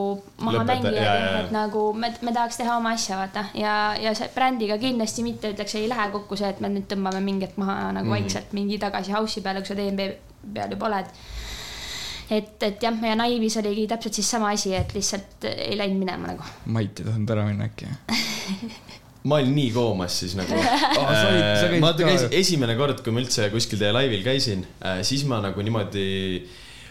[0.46, 3.46] mahamängijad, et nagu me, me tahaks teha oma asja, vaata.
[3.60, 7.22] ja, ja see brändiga kindlasti mitte ütleks, ei lähe kokku see, et me nüüd tõmbame
[7.26, 8.16] mingit maha nagu mm.
[8.18, 10.10] vaikselt mingi tagasi house'i peale, kui sa DNB
[10.54, 11.12] peal juba oled
[12.30, 16.32] et, et jah, ja Naivis oligi täpselt siis sama asi, et lihtsalt ei läinud minema
[16.34, 16.46] nagu.
[16.70, 17.90] Mait ei tahtnud ära minna äkki
[19.24, 20.64] ma olin nii koomas siis nagu oh,.
[21.12, 25.38] Äh, ma käisin esimene kord, kui ma üldse kuskil teie laivil käisin, äh, siis ma
[25.44, 26.06] nagu niimoodi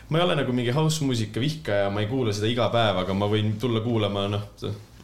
[0.08, 3.12] ma ei ole nagu mingi house muusika vihkaja, ma ei kuula seda iga päev, aga
[3.16, 4.44] ma võin tulla kuulama, noh,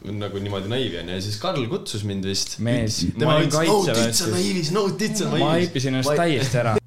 [0.04, 2.50] nagu niimoodi naivi onju ja siis Karl kutsus mind vist.
[2.64, 3.96] mees, ma olin kaitseväes.
[3.96, 5.44] no titsa naivis, no titsa naivis.
[5.44, 6.72] ma haipisin ennast täiesti ära.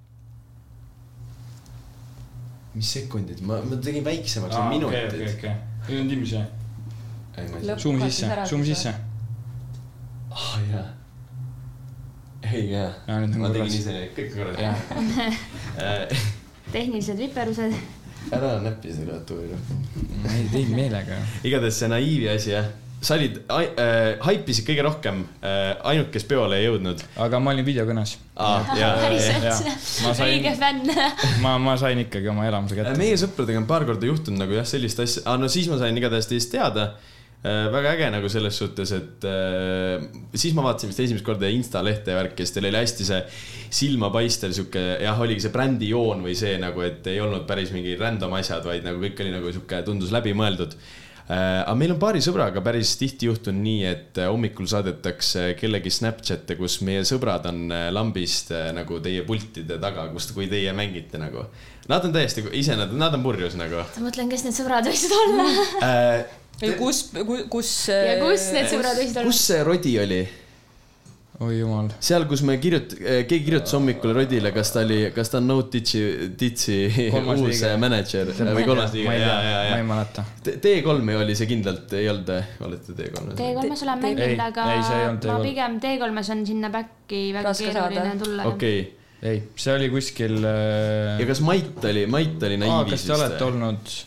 [2.78, 5.10] mis sekundid, ma, ma tegin väiksemaks ah,, minutid.
[5.10, 5.54] okei, okei, okei,
[5.89, 6.45] nüüd on Timmis või?
[7.78, 8.91] Zoom'i sisse, Zoom'i sisse
[10.38, 10.88] oh, jaa.
[12.54, 12.89] ei jaa.
[13.38, 14.73] ma tegin ise kõik korraga.
[16.76, 17.78] tehnilised viperused.
[18.34, 19.56] ära näpi seda klaviatuuri.
[20.23, 21.23] ma ei teinud meelega.
[21.47, 26.58] igatahes see naiivi asi jah sa olid äh,, haipisid kõige rohkem äh,, ainult, kes peole
[26.58, 27.04] ei jõudnud.
[27.26, 28.71] aga ma olin videokõnes ah,.
[30.26, 30.95] õige fänn.
[31.43, 32.97] ma, ma sain ikkagi oma elamuse kätte.
[33.00, 35.97] meie sõpradega on paar korda juhtunud nagu jah, sellist asja ah,, no siis ma sain
[35.97, 37.16] igatahes teist teada Äh,
[37.71, 42.13] väga äge nagu selles suhtes, et äh, siis ma vaatasin vist esimest korda Insta lehte
[42.13, 43.19] ja värki, siis teil oli hästi see
[43.81, 48.38] silmapaistev sihuke, jah, oligi see brändijoon või see nagu, et ei olnud päris mingi random
[48.39, 51.62] asjad, vaid nagu kõik oli nagu sihuke, tundus läbimõeldud äh,.
[51.62, 56.55] aga meil on paari sõbraga päris tihti juhtunud nii, et äh, hommikul saadetakse kellegi Snapchat'e,
[56.60, 61.19] kus meie sõbrad on äh, lambist äh, nagu teie pultide taga, kus, kui teie mängite
[61.21, 61.45] nagu.
[61.88, 63.83] Nad on täiesti, ise nad, nad on purjus nagu.
[63.83, 65.47] ma mõtlen, kes need sõbrad võiksid olla
[65.83, 66.38] äh,
[66.80, 67.06] kus,
[67.52, 67.72] kus.
[67.93, 69.32] ja kus need sõbrad võisid olla?
[69.32, 70.22] kus see Rodi oli?
[71.46, 71.89] oi jumal.
[72.02, 75.60] seal, kus me kirjut-, keegi kirjutas hommikul Rodile, kas ta oli, kas ta on No
[75.73, 76.02] Ditsi,
[76.40, 76.77] Ditsi
[77.13, 79.88] Kolmas uus mänedžer või kolmas liige, ma ei ja, tea, ja, ma ei ja.
[79.92, 80.25] mäleta.
[80.48, 82.34] T3 oli see kindlalt, ei olnud,
[82.65, 83.38] olete T3-s?
[83.38, 84.81] T3-s olen Te- mänginud, ei, aga ma
[85.21, 85.40] T3.
[85.46, 88.50] pigem T3-s on sinna back'i väga keeruline tulla.
[88.50, 88.84] okei,
[89.21, 91.29] ei, see oli kuskil äh, ja.
[91.29, 93.44] kas Mait oli, Mait oli naiivis kas te olete?
[93.52, 93.98] olnud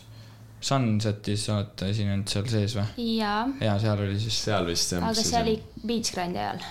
[0.61, 3.07] Sunsetis, olete esinenud seal sees või?
[3.17, 4.37] jaa, jaa, seal oli siis.
[4.45, 5.07] seal vist jah.
[5.07, 6.61] aga see oli Beach Grandi ajal.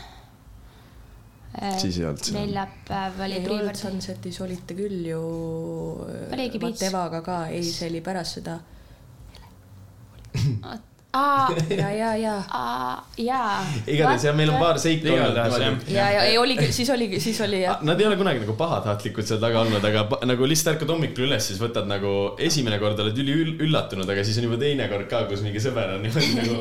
[1.81, 2.37] Siis ei olnud seal.
[2.39, 3.79] neljapäev oli ei olnud.
[3.79, 5.23] Sunsetis olite küll ju.
[6.31, 6.79] Oligi Beats.
[6.85, 8.61] Matevaga ka, ei, see oli pärast seda.
[11.13, 11.51] Aa,
[11.81, 12.35] ja, ja, ja.
[12.55, 13.65] aa, jaa.
[13.87, 15.89] igatahes jah, meil on paar Igatahes, olnud.
[15.91, 17.81] ja, ja ei oligi, siis oligi, siis oli jah.
[17.87, 21.49] Nad ei ole kunagi nagu pahatahtlikud seal taga olnud, aga nagu lihtsalt ärkad hommikul üles,
[21.51, 25.43] siis võtad nagu esimene kord oled üliüllatunud, aga siis on juba teine kord ka, kus
[25.47, 26.61] mingi sõber on niimoodi nagu,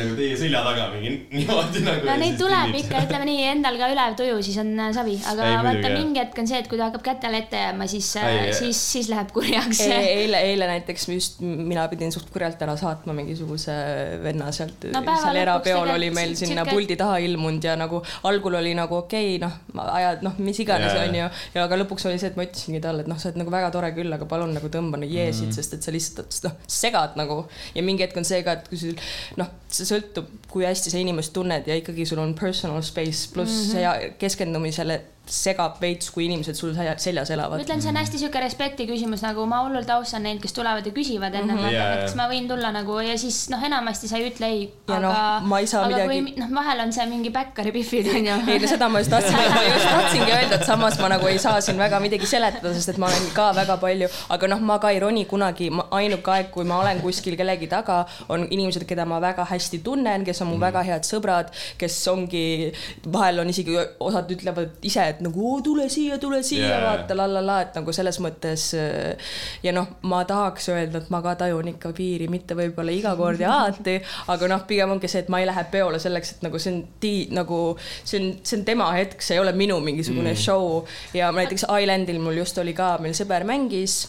[0.00, 2.08] nagu teie selja taga mingi niimoodi nagu.
[2.08, 5.50] no neid tuleb ikka, ütleme nii, endal ka ülev tuju, siis on äh, savi, aga
[5.50, 5.96] Ei, vaata jah.
[5.98, 9.12] mingi hetk on see, et kui ta hakkab kätele ette jääma, siis Ei,, siis, siis
[9.12, 9.84] läheb kurjaks.
[10.16, 13.76] eile, eile näiteks just mina pidin suht kurjalt ära saatma mingisuguse
[14.22, 18.58] venna sealt No seal erapeol oli meil sinna sihuke- puldi taha ilmunud ja nagu algul
[18.60, 21.04] oli nagu okei okay,, noh, ajad, noh, mis iganes Jaa.
[21.08, 21.28] onju.
[21.54, 23.70] ja aga lõpuks oli see, et ma ütlesingi talle, et noh, sa oled nagu väga
[23.74, 25.58] tore küll, aga palun nagu tõmba nüüd jeesid mm, -hmm.
[25.60, 27.44] sest et sa lihtsalt noh, segad nagu.
[27.74, 28.96] ja mingi hetk on see ka, et kui sul
[29.40, 33.74] noh, see sõltub, kui hästi sa inimest tunned ja ikkagi sul on personal space pluss
[33.74, 34.18] mm -hmm.
[34.18, 37.60] keskendumisele segab veits, kui inimesed sul selja- seljas ma elavad.
[37.62, 40.92] ütlen, see on hästi sihuke respekti küsimus, nagu ma hullult austan neid, kes tulevad ja
[40.92, 41.58] küsivad enne mm.
[41.58, 41.72] -hmm.
[41.72, 44.62] Jaa, et kas ma võin tulla nagu ja siis noh, enamasti sa ei ütle ei.
[44.88, 45.00] Ja aga
[45.40, 48.50] noh, ma ei saa aga midagi- kui noh, vahel on see mingi bäkkari pihvid onju.
[48.50, 51.38] ei no seda ma just tahtsin, ma just tahtsingi öelda, et samas ma nagu ei
[51.38, 54.78] saa siin väga midagi seletada, sest et ma olen ka väga palju, aga noh, ma
[54.78, 59.04] ka ei roni kunagi, ainuke aeg, kui ma olen kuskil kellegi taga, on inimesed, keda
[59.04, 60.60] ma väga hästi tunnen, kes on mu mm.
[60.60, 62.72] väga head sõbrad, kes ongi,
[63.06, 67.16] vahel on isegi osad ütlevad ise, et nagu oo, tule siia, tule siia yeah., vaata
[67.16, 69.32] la la la, et nagu selles mõttes äh,
[69.64, 73.42] ja noh, ma tahaks öelda, et ma ka tajun ikka piiri, mitte võib-olla iga kord
[73.42, 73.98] ja alati,
[74.32, 76.80] aga noh, pigem ongi see, et ma ei lähe peole selleks, et nagu see on
[77.02, 80.40] ti-, nagu see on, see on tema hetk, see ei ole minu mingisugune mm.
[80.40, 84.02] show ja näiteks Islandil mul just oli ka, meil sõber mängis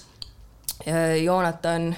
[1.24, 1.96] Joonatan,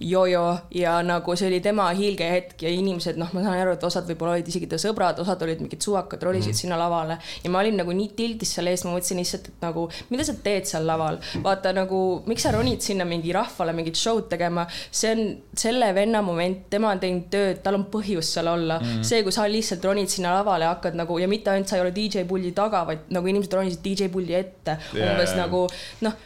[0.00, 4.08] Jojo ja nagu see oli tema hiilgehetk ja inimesed, noh, ma saan aru, et osad
[4.08, 6.58] võib-olla olid isegi ta sõbrad, osad olid mingid suvakad, ronisid mm.
[6.58, 7.18] sinna lavale.
[7.44, 10.34] Ja ma olin nagu nii tildis seal ees, ma mõtlesin lihtsalt, et nagu mida sa
[10.44, 12.00] teed seal laval, vaata nagu
[12.30, 15.22] miks sa ronid sinna mingi rahvale mingit show'd tegema, see on
[15.64, 18.80] selle venna moment, tema on teinud tööd, tal on põhjust seal olla.
[18.82, 21.84] Mm., see, kui sa lihtsalt ronid sinna lavale hakkad nagu ja mitte ainult sa ei
[21.84, 24.80] ole DJ puldi taga, vaid nagu inimesed ronisid DJ puldi ette.
[24.96, 25.66] Jaa, umbes nagu
[26.02, 26.20] noh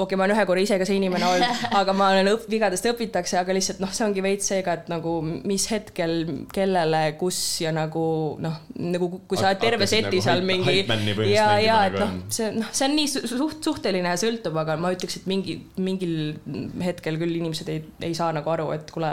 [0.00, 2.48] okei okay,, ma olen ühe korra ise ka see inimene olnud, aga ma olen õpp-,
[2.52, 6.16] vigadest õpitakse, aga lihtsalt noh, see ongi veits seega, et nagu mis hetkel,
[6.54, 8.04] kellele, kus ja nagu
[8.42, 10.78] noh, nagu kui sa oled terve seti nagu seal mingi
[11.34, 14.76] ja, ja et noh see noh, see on nii su- suht suhteline ja sõltub, aga
[14.80, 16.14] ma ütleks, et mingi mingil
[16.84, 19.12] hetkel küll inimesed ei, ei saa nagu aru, et kuule,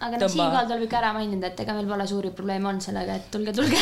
[0.00, 3.18] aga noh, siinkohal tuleb ikka ära mainida, et ega meil pole suuri probleeme olnud sellega,
[3.20, 3.78] et tulge, tulge.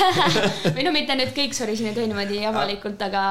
[0.76, 3.24] või no mitte nüüd kõik surisid nüüd niimoodi avalikult, aga,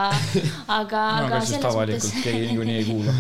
[0.66, 3.16] aga, no aga aga sest avalikult keegi niikuinii ei kuula.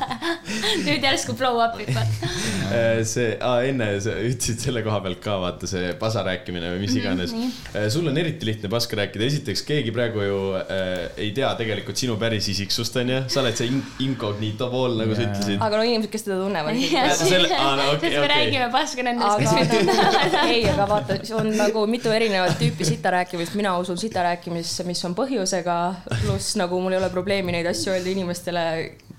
[0.86, 2.30] nüüd järsku blow up vaata.
[2.70, 3.32] Äh, see,
[3.66, 7.48] enne sa ütlesid selle koha pealt ka, vaata see pasa rääkimine või mis iganes nii.
[7.48, 7.88] mm.
[7.90, 12.14] sul on eriti lihtne paska rääkida, esiteks keegi praegu ju äh, ei tea tegelikult sinu
[12.20, 13.24] päris isiksust, onju.
[13.26, 15.32] sa oled see in- incognito pool, nagu sa Jaa.
[15.32, 15.58] ütlesid.
[15.66, 16.78] aga no inimesed, kes teda tunnevad.
[17.24, 20.36] sest me räägime paska nendest, aga tunnevad.
[20.52, 25.04] ei, aga vaata, on nagu mitu erinevat tüüpi sita rääkimist, mina usun sita rääkimisse, mis
[25.08, 25.78] on põhjusega,
[26.24, 28.66] pluss nagu mul ei ole probleemi neid asju öelda inimestele,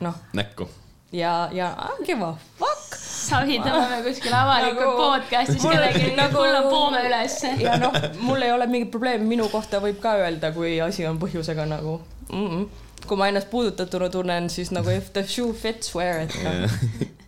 [0.03, 0.69] noh, näkku.
[1.11, 2.97] ja, ja I don't give a fuck.
[3.21, 7.53] savi tõmbame kuskil avalikult Nagu- podcast'is kellelegi nagu- hullem poome ülesse.
[7.61, 11.19] ja noh, mul ei ole mingit probleemi, minu kohta võib ka öelda, kui asi on
[11.21, 11.99] põhjusega nagu
[12.31, 12.47] mm.
[12.47, 12.67] -mm.
[13.07, 16.51] kui ma ennast puudutatuna tunnen, siis nagu if the shoe fits, wear it no.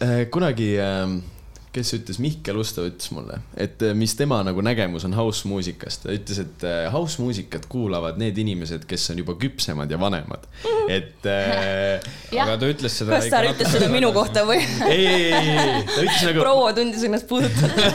[0.00, 0.78] Äh, kunagi,
[1.72, 6.06] kes ütles, Mihkel Ustav ütles mulle, et äh, mis tema nagu nägemus on house muusikast.
[6.06, 10.48] ta ütles, et house muusikat kuulavad need inimesed, kes on juba küpsemad ja vanemad.
[10.88, 12.00] et äh,
[12.32, 13.18] aga ta ütles seda.
[13.18, 14.60] kas ta ütles seda minu kohta või?
[14.88, 16.44] ei, ei, ei, ei, ta ütles nagu.
[16.46, 17.76] proua tundis ennast puudutatud.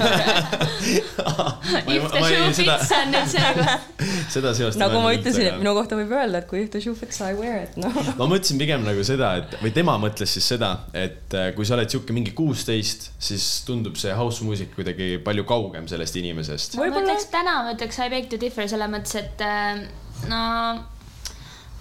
[1.93, 3.93] If the shoe fits on nüüd see koht.
[4.35, 4.79] seda seost.
[4.79, 7.35] nagu ma ütlesin, et minu kohta võib öelda, et kui if the shoe fits, I
[7.37, 7.93] wear it, noh.
[8.19, 11.91] ma mõtlesin pigem nagu seda, et või tema mõtles siis seda, et kui sa oled
[11.91, 16.77] sihuke mingi kuusteist, siis tundub see house muusika kuidagi palju kaugem sellest inimesest.
[16.79, 19.83] ma ütleks täna, ma ütleks I beg to differ selles mõttes, et äh,
[20.29, 20.41] no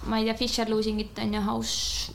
[0.09, 2.11] ma ei tea, Fisher Losing It on ju house.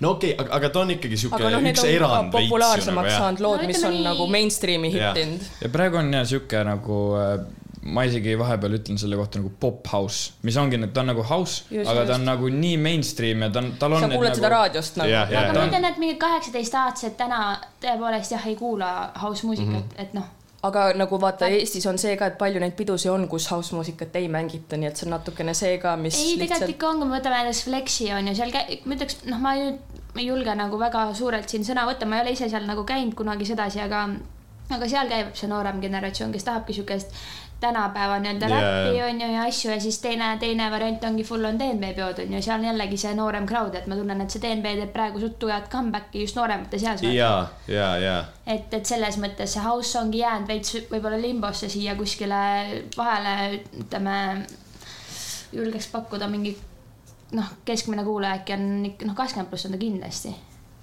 [0.00, 3.42] no okei okay,, aga, aga ta on ikkagi noh, need üks erand populaarsemaks nagu saanud
[3.42, 5.48] lood, No mis on nii- nagu mainstream'i hittinud.
[5.64, 7.34] ja praegu on jah sihuke nagu äh,
[7.82, 11.64] ma isegi vahepeal ütlen selle kohta nagu pop house, mis ongi, ta on nagu house,
[11.70, 12.18] Just, aga ta just.
[12.18, 15.10] on nagu nii mainstream ja ta on, tal on sa kuuled seda nagu raadiost nagu
[15.10, 15.48] Jah, jah.
[15.48, 17.40] aga ta ma ütlen, et mingid kaheksateistaastased täna
[17.82, 20.04] tõepoolest jah, ei kuula house muusikat mm, -hmm.
[20.04, 20.28] et noh,
[20.68, 24.14] aga nagu vaata, Eestis on see ka, et palju neid pidusid on, kus house muusikat
[24.20, 27.02] ei mängita, nii et see on natukene see ka, mis ei, tegelikult lihtsalt ikka on,
[27.02, 30.28] kui me võtame näiteks Flexi on ju seal ma ütleks, noh, ma nüüd ma ei
[30.28, 33.48] julge nagu väga suurelt siin sõna võtta, ma ei ole ise seal nagu käinud kunagi
[33.48, 34.06] sedasi, aga
[34.76, 37.16] aga seal käib see noorem generatsioon, kes tahabki siukest
[37.62, 38.60] tänapäeva nii-öelda Jaa.
[38.60, 42.22] räppi on ju ja asju ja siis teine, teine variant ongi full on DNB peod
[42.24, 44.92] on ju, seal on jällegi see noorem crowd, et ma tunnen, et see DNB teeb
[44.94, 47.04] praegu suht tugevat comeback'i just nooremate seas.
[47.06, 47.32] ja,
[47.68, 52.42] ja, ja et, et selles mõttes see house ongi jäänud veits võib-olla limbosse siia kuskile
[52.96, 54.18] vahele, ütleme,
[55.52, 56.56] julgeks pakkuda mingi
[57.32, 60.34] noh, keskmine kuulaja äkki on ikka noh, kakskümmend pluss on ta kindlasti.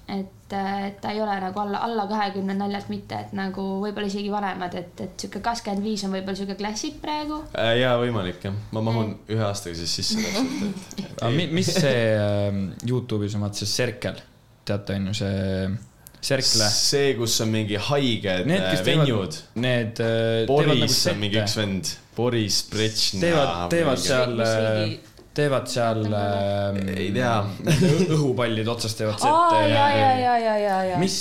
[0.10, 4.32] et, et ta ei ole nagu alla, alla kahekümne naljalt mitte, et nagu võib-olla isegi
[4.34, 7.42] vanemad, et, et sihuke kakskümmend viis on võib-olla sihuke klassik praegu.
[7.54, 11.70] Äh, jaa, võimalik jah, ma mahun ühe aastaga siis sisse täpselt, et aga mi- mis
[11.76, 14.18] see ähm, Youtube'is on vaata see Serkel,
[14.66, 15.70] teate on ju see
[16.20, 16.66] Serkle.
[16.76, 21.54] see, kus on mingi haiged Need, äh, venjud, need äh, Boris nagu on mingi üks
[21.62, 23.22] vend, Boris Bretšna.
[23.24, 25.00] teevad, teevad seal mingi-,
[25.38, 27.34] teevad seal ähm, Ei tea.
[28.16, 30.98] õhupallid otsast teevad sette ja, ja, ja, ja, ja, ja.
[31.02, 31.18] mis,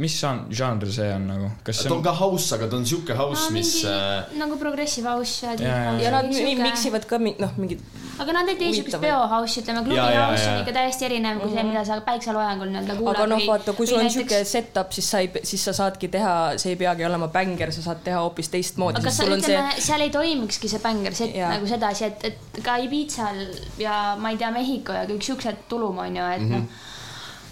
[0.00, 2.80] mis žan- žanr see on nagu, kas see ta on on, ka house, aga ta
[2.80, 7.84] on siuke house, mis äh, nagu progressive house ja nad miksivad ka noh, mingid
[8.22, 10.74] aga nad ei tee siukest huvitavaid- peo house'i, ütleme klubi Jaa, jaa, house on ikka
[10.78, 13.16] täiesti erinev kui see, mida sa päikseloojangul nii-öelda kuulad.
[13.16, 16.34] aga noh, vaata, kui sul on siuke setup, siis sa ei, siis sa saadki teha,
[16.62, 19.84] see ei peagi olema bänger, sa saad teha hoopis teistmoodi, aga sa on see ütleme,
[19.88, 21.52] seal ei toimikski see bänger set Jaa.
[21.56, 23.44] nagu sedasi, et, et ka Ibizal
[23.78, 26.66] ja ma ei tea, Mehhiko ja kõik siuksed tulum on ju, et mm -hmm.
[26.68, 26.92] noh.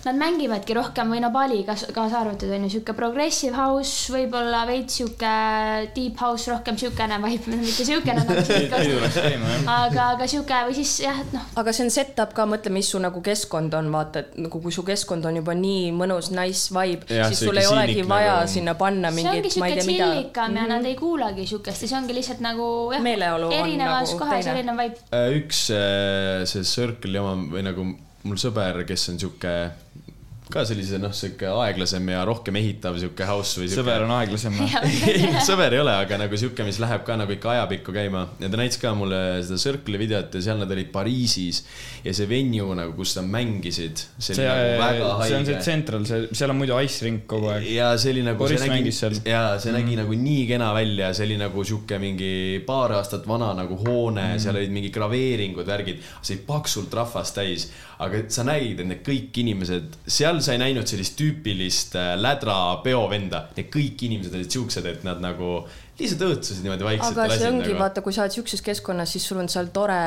[0.03, 4.96] Nad mängivadki rohkem või no Bali kaasa, arvatud on ju sihuke progressive house, võib-olla veits
[4.98, 5.30] sihuke
[5.94, 8.24] deep house, rohkem siukene vibe, mitte siukene
[9.70, 12.90] aga, aga sihuke või siis jah, et noh, aga see on setup ka, mõtle, mis
[12.90, 16.74] su nagu keskkond on, vaata, et nagu kui su keskkond on juba nii mõnus, nice
[16.74, 20.12] vibe, siis sul ei olegi vaja nagu- sinna panna mingit, ma ei tea mida.
[20.12, 24.42] chillikam ja nad ei kuulagi siukest ja see ongi lihtsalt nagu jah, erinevas nagu kohas
[24.42, 24.59] teine.
[24.59, 25.05] erinev vibe.
[25.14, 27.86] äh, üks äh, see Circle jama või nagu
[28.24, 29.54] mul sõber, kes on siuke
[30.53, 33.80] ka sellise noh, sihuke aeglasem ja rohkem ehitav sihuke house või sihuke.
[33.80, 34.59] sõber on aeglasem.
[34.59, 34.76] noh.
[35.11, 38.50] ei, sõber ei ole, aga nagu sihuke, mis läheb ka nagu ikka ajapikku käima ja
[38.53, 41.62] ta näitas ka mulle seda Circle'i videot ja seal nad olid Pariisis
[42.05, 45.61] ja see venue nagu, kus nad mängisid, see see nagu väga, see on see.
[45.62, 47.68] Central, see, seal on muidu ice rink kogu aeg.
[47.72, 50.72] ja see oli nagu, Boris see nägi mängis seal., ja see nägi nagu nii kena
[50.76, 52.32] välja, see oli nagu sihuke mingi
[52.66, 57.38] paar aastat vana nagu hoone mm., seal olid mingi graveeringud, värgid, see oli paksult rahvast
[57.38, 57.70] täis.
[58.03, 62.59] aga sa nägid, et need kõik inimesed, seal sa ei näinud sellist tüüpilist äh, lädra
[62.84, 65.62] peovenda, need kõik inimesed olid siuksed, et nad nagu
[66.03, 67.18] lihtsalt õõtsusid niimoodi vaikselt.
[67.20, 69.99] aga see ongi, vaata, kui sa oled siukses keskkonnas, siis sul on seal tore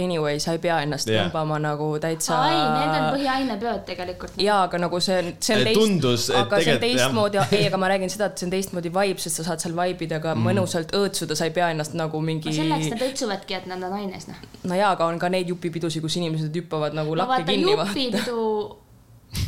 [0.00, 1.26] anyway, sa ei pea ennast Jah.
[1.26, 2.38] tõmbama nagu täitsa.
[2.48, 4.38] ei, need on põhiainepeod tegelikult.
[4.42, 7.68] jaa, aga nagu see see on teist, tundus, et aga see on tegelikult, teistmoodi, ei,
[7.68, 10.22] aga ma räägin seda, et see on teistmoodi vibe, sest sa saad seal vibe ida
[10.24, 10.48] ka mm.
[10.48, 12.56] mõnusalt õõtsuda, sa ei pea ennast nagu mingi.
[12.56, 14.40] selleks nad õõtsuvadki, et nad on aines, noh.
[14.64, 17.76] no jaa, aga on ka neid jupipidusid, kus inimesed hüppavad nagu no lakke vaata, kinni.
[17.76, 18.48] jupipidu,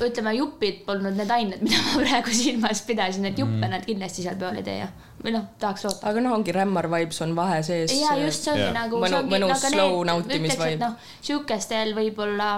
[0.04, 3.70] ütleme, jupid polnud need ained, mida ma praegu silmas pidasin, et juppe Mm.
[3.70, 4.88] nad kindlasti seal peol ei tee ja,
[5.24, 6.06] või noh, tahaks loota.
[6.10, 7.92] aga noh, ongi rämmar vibes on vahe sees.
[8.00, 8.74] ja just see ongi Jah.
[8.76, 9.00] nagu.
[9.02, 10.76] Mõnu- mõnus slow nautimisvibe.
[10.84, 12.50] noh, sihukestel võib-olla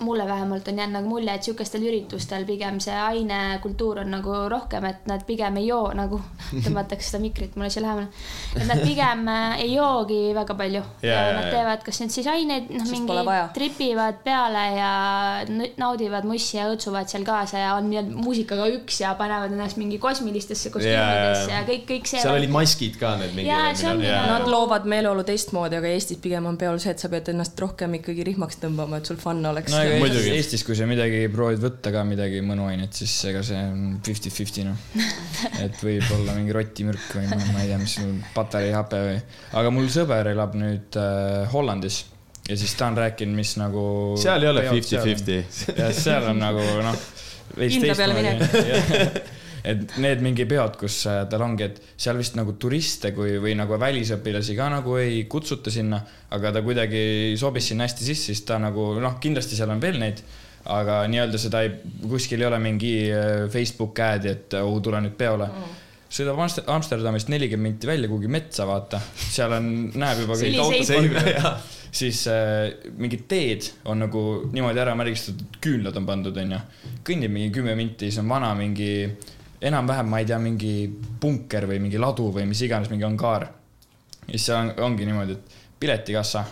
[0.00, 4.84] mulle vähemalt on jäänud nagu mulje, et sihukestel üritustel pigem see ainekultuur on nagu rohkem,
[4.88, 6.20] et nad pigem ei joo nagu,
[6.64, 8.08] tõmmatakse seda mikrit mulle siia lähemale.
[8.56, 12.14] et nad pigem äh, ei joogi väga palju Ja, ja, ja, nad teevad, kas nüüd
[12.14, 13.18] siis aineid, noh mingi
[13.54, 14.90] tripivad peale ja
[15.80, 19.98] naudivad mussi ja õõtsuvad seal kaasa ja on nii-öelda muusikaga üks ja panevad ennast mingi
[20.02, 22.22] kosmilistesse kostüümidesse ja kõik, kõik see.
[22.22, 23.48] seal olid maskid ka need mingi.
[23.50, 27.02] Jaa, see ongi nagu- Nad loovad meeleolu teistmoodi, aga Eestis pigem on peol see, et
[27.02, 30.30] sa pead ennast rohkem ikkagi rihmaks tõmbama, et sul fun oleks no Muidugi.
[30.36, 34.78] Eestis, kui sa midagi proovid võtta ka midagi mõnuainet, siis ega see on fifty-fifty noh.
[35.64, 39.18] et võib olla mingi rotimürk või ma, ma ei tea, mis sul patareihape või,
[39.62, 42.04] aga mul sõber elab nüüd äh, Hollandis
[42.50, 43.82] ja siis ta on rääkinud, mis nagu.
[44.20, 45.42] seal ei ole fifty-fifty.
[45.96, 47.04] seal on nagu noh,
[47.66, 49.28] Indra peale teistmoodi.
[49.64, 53.56] et need mingi peod, kus äh, tal ongi, et seal vist nagu turiste kui, või
[53.58, 56.00] nagu välisõpilasi ka nagu ei kutsuta sinna,
[56.36, 57.02] aga ta kuidagi
[57.40, 60.22] sobis sinna hästi sisse, siis ta nagu noh, kindlasti seal on veel neid,
[60.70, 65.16] aga nii-öelda seda ei, kuskil ei ole mingi äh, Facebook ad'i, et oh, tule nüüd
[65.20, 65.48] peole.
[65.50, 65.78] Mm.
[66.10, 71.68] Sõidab Amst- Amsterdamist nelikümmend minti välja kuhugi metsa, vaata, seal on, näeb juba kõik autod.
[72.00, 76.58] siis äh, mingid teed on nagu niimoodi ära märgistatud, küünlad on pandud, onju.
[77.06, 78.90] kõnnib mingi kümme minti, siis on vana mingi
[79.60, 80.74] enam-vähem, ma ei tea, mingi
[81.20, 83.48] punker või mingi ladu või mis iganes, mingi angaar.
[84.26, 86.44] ja siis seal on, ongi niimoodi, et piletikassa,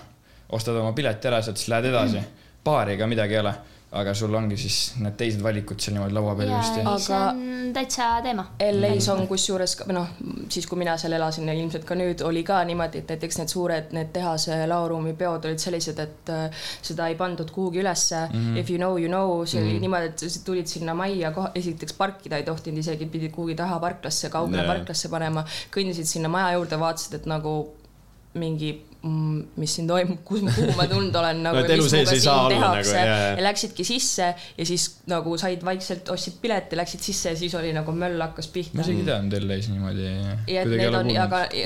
[0.56, 2.22] ostad oma pileti ära, sealt siis lähed edasi.
[2.64, 3.54] baari ega midagi ei ole,
[3.90, 6.80] aga sul ongi siis need teised valikud seal niimoodi laua peal ja ilusti.
[6.82, 8.44] ei, see Aga- on täitsa teema.
[8.60, 10.10] LA-s on kusjuures ka, noh,
[10.52, 13.52] siis kui mina seal elasin ja ilmselt ka nüüd oli ka niimoodi, et näiteks need
[13.52, 18.36] suured, need tehase laoruumi peod olid sellised, et äh, seda ei pandud kuhugi ülesse mm.
[18.36, 18.58] -hmm.
[18.60, 22.36] If you know, you know, see oli niimoodi, et sa tulid sinna majja esiteks parkida
[22.36, 24.74] ei tohtinud isegi, pidid kuhugi taha parklasse, kaugele Jaa.
[24.74, 25.44] parklasse panema.
[25.72, 27.74] kõndisid sinna maja juurde, vaatasid, et nagu
[28.34, 34.26] mingi, mis siin toimub, kus, kuhu ma tulnud olen nagu No, nagu, ja läksidki sisse
[34.34, 38.50] ja siis nagu said vaikselt, ostsid pileti, läksid sisse ja siis oli nagu möll hakkas
[38.54, 40.08] pihta ma isegi ei teadnud LA-s niimoodi.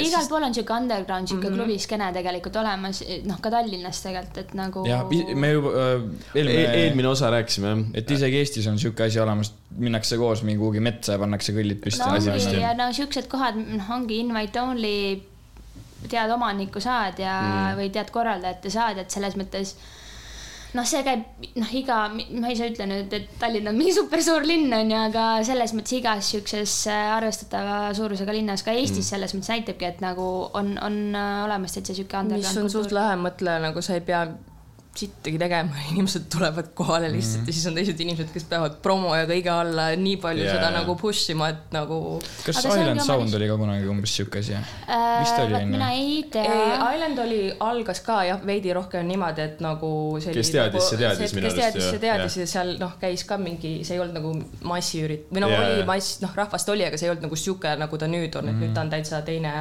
[0.09, 1.63] igal pool on siuke underground, siuke mm -hmm.
[1.63, 4.85] klubiskene tegelikult olemas, noh ka Tallinnas tegelikult, et nagu.
[4.89, 6.05] jah, me juba äh,
[6.35, 6.39] e.
[6.39, 7.85] eelmine, eelmine osa rääkisime jah.
[7.95, 11.81] et isegi Eestis on sihuke asi olemas, minnakse koos mingi kuhugi metsa ja pannakse kõllid
[11.81, 12.37] püsti no no,.
[12.37, 15.23] ongi ja no siuksed kohad, noh ongi invite only,
[16.11, 19.77] tead omanikku saad ja mm., või tead korraldajat ja saad, et selles mõttes
[20.77, 21.25] noh, see käib
[21.61, 24.93] noh, iga, ma ei saa ütle nüüd, et Tallinn on mingi super suur linn on
[24.93, 29.11] ju, aga selles mõttes igas siukses äh, arvestatava suurusega linnas, ka Eestis mm.
[29.11, 30.29] selles mõttes näitabki, et nagu
[30.59, 34.25] on, on äh, olemas täitsa siuke mis on suht lahe, mõtle nagu sa ei pea
[34.97, 37.49] sittagi tegema, inimesed tulevad kohale lihtsalt mm.
[37.49, 40.59] ja siis on teised inimesed, kes peavad promo ja kõige alla nii palju yeah.
[40.59, 42.01] seda nagu push ima, et nagu
[42.45, 44.53] kas Aga Island Sound lihtsalt- oli ka kunagi umbes sihuke asi?
[44.53, 45.71] Vist oli, on ju?
[45.73, 46.59] mina ei tea.
[46.93, 51.37] Island oli, algas ka jah, veidi rohkem niimoodi, et nagu Kes teadis, nagu, see teadis
[51.39, 54.05] minu kes arust teadis, ju, see teadis ja seal noh, käis ka mingi, see ei
[54.05, 54.35] olnud nagu
[54.69, 55.79] massiürit- või no Jaa, yeah.
[55.81, 58.53] oli mass, noh rahvast oli, aga see ei olnud nagu sihuke, nagu ta nüüd on,
[58.53, 59.55] et nüüd ta on täitsa teine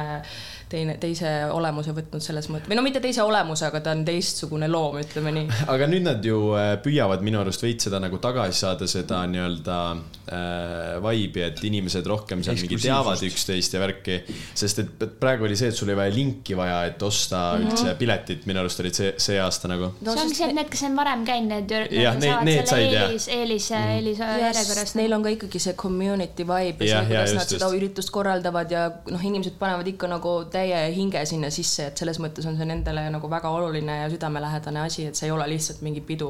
[0.72, 4.68] teine, teise olemuse võtnud selles mõttes või no mitte teise olemuse, aga ta on teistsugune
[4.70, 5.60] loom, ütleme nii.
[5.74, 9.78] aga nüüd nad ju äh, püüavad minu arust veits seda nagu tagasi saada, seda nii-öelda
[9.92, 14.20] äh, vibe'i, et inimesed rohkem seal mingi teavad üksteist ja värki.
[14.54, 17.70] sest et praegu oli see, et sul oli vaja linki vaja, et osta mm -hmm.
[17.70, 19.92] üldse piletit, minu arust olid see, see aasta nagu.
[20.00, 22.66] no see ongi see, et need, kes on varem käinud, need ju- Jah, need need-
[22.66, 23.08] said, jah.
[23.08, 24.94] eelis, eelis, eelis järjekorras.
[24.94, 27.76] Neil on ka ikkagi see community vibe ja see, kuidas just, nad seda just.
[27.80, 32.46] üritust korraldavad ja noh, inimesed panevad ikka nagu täie hinge sinna sisse, et selles mõttes
[32.48, 36.02] on see nendele nagu väga oluline ja südamelähedane asi, et see ei ole lihtsalt mingi
[36.06, 36.28] pidu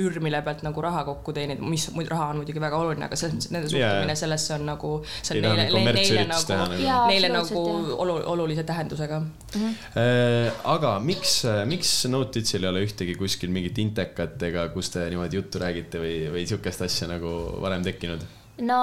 [0.00, 3.18] üür, mille pealt nagu raha kokku teenida, mis muidu raha on muidugi väga oluline, aga
[3.18, 6.82] selles mõttes nende suhtumine sellesse on nagu, see on neile, nagu neile kommertsüritust teha nagu
[6.82, 7.64] nagu., neile nagu
[8.04, 9.22] olu-, olulise tähendusega.
[9.56, 15.40] Äh, aga miks, miks Notitsil ei ole ühtegi kuskil mingit intekat ega kus te niimoodi
[15.40, 18.24] juttu räägite või, või sihukest asja nagu varem tekkinud?
[18.62, 18.78] no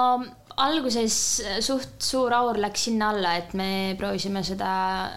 [0.60, 1.14] alguses
[1.64, 4.70] suht suur aur läks sinna alla, et me proovisime seda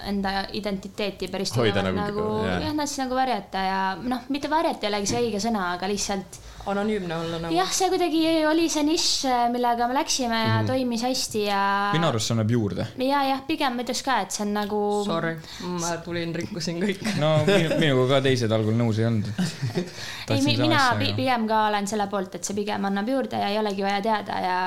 [0.09, 2.61] enda identiteeti päris Hoida nagu- nagu jah.
[2.63, 6.39] jah, tahtsin nagu varjata ja noh, mitte varjata ei olegi see õige sõna, aga lihtsalt
[6.71, 7.53] anonüümne olla nagu.
[7.55, 10.67] jah, see kuidagi oli see nišš, millega me läksime ja Mhm.
[10.71, 11.61] toimis hästi ja
[11.93, 12.87] minu arust see annab juurde.
[12.97, 15.35] ja jah, pigem ma ütleks ka, et see on nagu Sorry,
[15.67, 17.03] ma tulin, rikkusin kõik.
[17.19, 19.27] no minu- minuga ka teised algul nõus ei olnud.
[20.29, 23.59] ei, mina pi- pigem ka olen selle poolt, et see pigem annab juurde ja ei
[23.59, 24.57] olegi vaja teada ja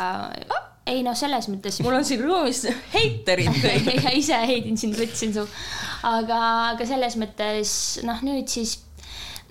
[0.87, 1.80] ei noh, selles mõttes.
[1.84, 2.64] mul on siin ruumis
[2.95, 3.93] heiterid kõik.
[4.07, 5.47] ja ise heidin sind, võtsin su.
[6.07, 6.41] aga,
[6.72, 7.76] aga selles mõttes
[8.07, 8.78] noh, nüüd siis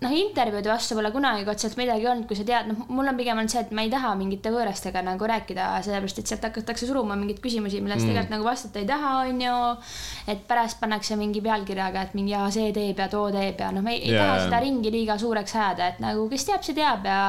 [0.03, 3.39] noh, intervjuude vastu pole kunagi otseselt midagi olnud, kui sa tead, noh, mul on pigem
[3.39, 7.15] olnud see, et ma ei taha mingite võõrastega nagu rääkida, sellepärast et sealt hakatakse suruma
[7.19, 8.11] mingeid küsimusi, millest mm.
[8.11, 9.53] tegelikult nagu vastata ei taha, onju.
[10.33, 13.85] et pärast pannakse mingi pealkirjaga, et mingi jaa, see teeb ja too teeb ja noh,
[13.85, 14.25] me ei, ei Jaa.
[14.25, 17.21] taha seda ringi liiga suureks ajada, et nagu kes teab, see teab ja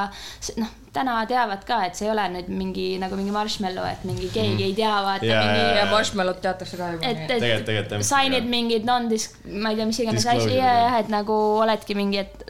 [0.59, 4.27] noh, täna teavad ka, et see ei ole nüüd mingi nagu mingi marshmallow, et mingi
[4.33, 4.67] keegi mm.
[4.67, 7.05] ei tea, vaata Jaa, mingi ja marshmallow'd teatakse ka juba.
[7.05, 8.09] et, et Tegelikult- tegelikult jah.
[8.11, 10.83] sign'id mingid non-dis-, ma ei tea, mis iganes asju, ja, jah.
[10.87, 12.46] jah, et nagu oledki mingi, et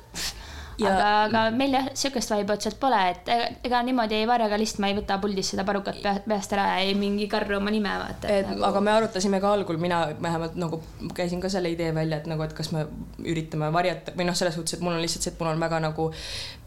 [0.78, 4.60] Ja- aga, aga meil jah, sihukest vibe'i otseselt pole, et ega, ega niimoodi ei varjaga
[4.62, 7.74] list, ma ei võta puldis seda parukat pea, peast ära ja ei mingi karru oma
[7.74, 8.30] nime vaata.
[8.30, 8.62] et nagu...
[8.68, 10.82] aga me arutasime ka algul, mina vähemalt nagu
[11.18, 12.86] käisin ka selle idee välja, et nagu, et kas me
[13.26, 15.82] üritame varjata või noh, selles suhtes, et mul on lihtsalt see, et mul on väga
[15.88, 16.12] nagu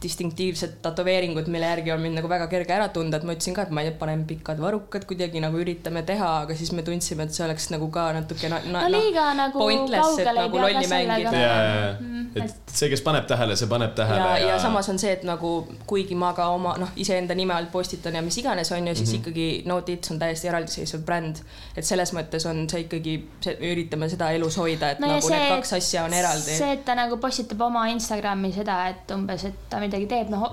[0.02, 3.68] distinktiivsed tätoveeringud, mille järgi on mind nagu väga kerge ära tunda, et ma ütlesin ka,
[3.68, 7.28] et ma ei tea, panen pikad varrukad kuidagi nagu üritame teha, aga siis me tundsime,
[7.28, 10.80] et see oleks nagu ka natuke na, na, no liiga nagu pointless, et kaugele ei
[10.80, 11.44] nagu pea ka sellega.
[11.44, 15.24] ja, et see, kes paneb tähele, see paneb tähele ja, ja samas on see, et
[15.28, 15.52] nagu
[15.86, 19.10] kuigi ma ka oma noh, iseenda nime alt postitan ja mis iganes on ju, siis
[19.10, 19.20] mm -hmm.
[19.20, 21.36] ikkagi No Tits on täiesti eraldiseisev bränd.
[21.76, 23.28] et selles mõttes on see ikkagi,
[23.60, 26.56] üritame seda elus hoida, et no ja nagu see, need kaks asja on eraldi.
[26.58, 30.52] see, et ta nagu postitab oma Instagrami seda, et umbes, et ta midagi teeb, noh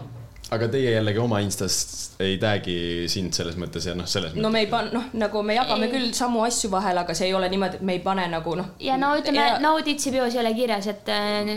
[0.56, 1.78] aga teie jällegi oma Instas
[2.24, 5.42] ei tag'i sind selles mõttes ja noh, selles mõttes no me ei pane, noh, nagu
[5.44, 5.94] me jagame Ei.
[5.96, 8.72] küll samu asju vahel, aga see ei ole niimoodi, et me ei pane nagu noh.
[8.84, 11.52] ja no ütleme, No Titsi peos ei ole kirjas, et äh,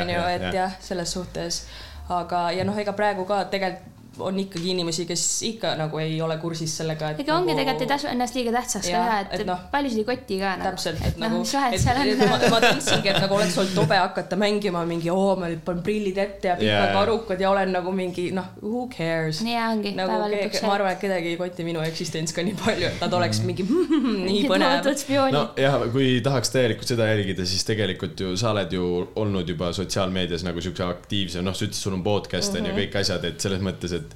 [0.00, 1.62] onju et jah, selles suhtes.
[2.08, 6.36] aga, ja noh, ega praegu ka tegelikult on ikkagi inimesi, kes ikka nagu ei ole
[6.42, 7.60] kursis sellega, et ega ongi nagu...
[7.60, 10.54] tegelikult ei tasu ennast liiga tähtsaks ka teha, et et noh, paljusid ei koti ka
[10.58, 10.68] nagu.
[10.70, 13.74] täpselt, et noh, nagu, vahet et, seal et ma, ma tundsingi, et nagu oleks olnud
[13.78, 16.86] tobe hakata mängima mingi, oo, ma nüüd panen prillid ette ja pikad yeah.
[16.88, 16.96] jaa.
[16.98, 19.42] karukad ja olen nagu mingi noh, who cares.
[19.46, 22.44] nii ongi, nagu päeva ke- lõpuks ma arvan, et kedagi ei koti minu eksistents ka
[22.46, 24.90] nii palju, et nad oleks mingi nii põnev.
[25.04, 25.44] spioonid no..
[25.56, 28.88] nojah, kui tahaks täielikult seda jälgida, siis tegelikult ju sa oled ju
[29.18, 32.78] olnud juba sotsiaalmeedias nagu siukse aktiivse, noh, sa ütlesid, sul on podcast on mm -hmm.
[32.78, 34.07] ju kõik asjad, et selles mõttes, et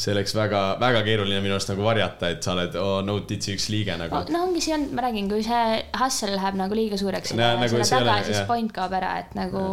[0.00, 3.96] see oleks väga-väga keeruline minu arust nagu varjata, et sa oled oh, Notitsi üks liige
[4.00, 4.22] nagu.
[4.32, 7.56] no ongi see on, ma räägin, kui see hustle läheb nagu liiga suureks No, ja
[7.60, 9.64] nagu selle taga, siis point kaob ära, et nagu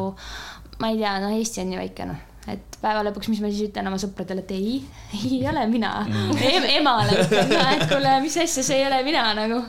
[0.82, 2.20] ma ei tea, noh, Eesti on nii väike noh,
[2.51, 4.74] et päeva lõpuks, mis ma siis ütlen oma sõpradele, et ei,
[5.20, 6.41] ei ole mina mm.
[6.49, 6.68] em,.
[6.78, 9.62] emale ütlen ka, et kuule, mis asja, see ei ole mina nagu.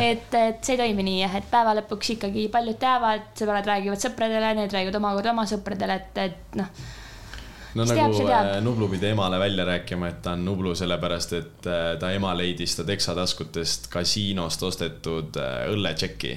[0.00, 4.02] et, et see ei toimi nii jah, et päeva lõpuks ikkagi paljud teavad, sõbrad räägivad
[4.08, 6.72] sõpradele, need räägivad omakorda oma sõpradele, et, et noh,
[7.78, 8.52] no Kes nagu teab, teab.
[8.58, 12.34] äh, Nublu pidi emale välja rääkima, et ta on Nublu sellepärast, et äh, ta ema
[12.38, 16.32] leidis ta teksataskutest kasiinost ostetud äh, õlletšeki.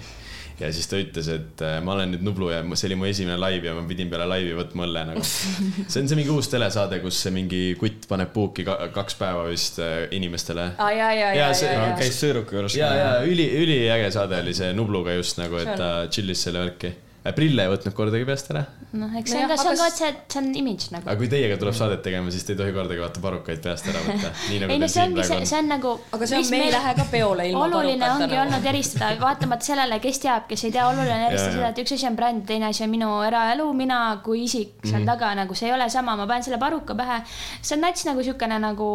[0.61, 3.63] ja siis ta ütles, et ma olen nüüd Nublu ja see oli mu esimene laiv
[3.65, 5.23] ja ma pidin peale laivi võtma õlle nagu.
[5.89, 9.47] see on see mingi uus telesaade, kus see mingi kutt paneb puuki ka, kaks päeva
[9.49, 9.79] vist
[10.13, 10.67] inimestele.
[10.77, 11.95] aa ja, ja, ja, ja, see- ja, ja.
[11.97, 12.75] käis sõõruka juures.
[12.77, 16.93] ja, ja üli, üliäge saade oli see Nubluga just nagu, et ta chill'is selle värki.
[17.21, 18.63] Prille ei võtnud kordagi peast ära.
[18.97, 21.17] noh, eks see on ka, see on aga ka see, see on imidž nagu aga.
[21.19, 24.31] kui teiega tuleb saadet tegema, siis te ei tohi kordagi vaata parukaid peast ära võtta.
[24.63, 25.45] nagu ei no see ongi, see, on.
[25.51, 25.93] see on nagu.
[26.17, 29.69] aga see on, me ei lähe ka peole ilma oluline parukata ongi olnud eristada, vaatamata
[29.69, 32.45] sellele, kes teab, kes ei tea, oluline on eristada seda, et üks asi on bränd,
[32.49, 36.17] teine asi on minu eraelu, mina kui isik seal taga nagu see ei ole sama,
[36.17, 37.21] ma panen selle paruka pähe.
[37.61, 38.89] see on nats nagu siukene nagu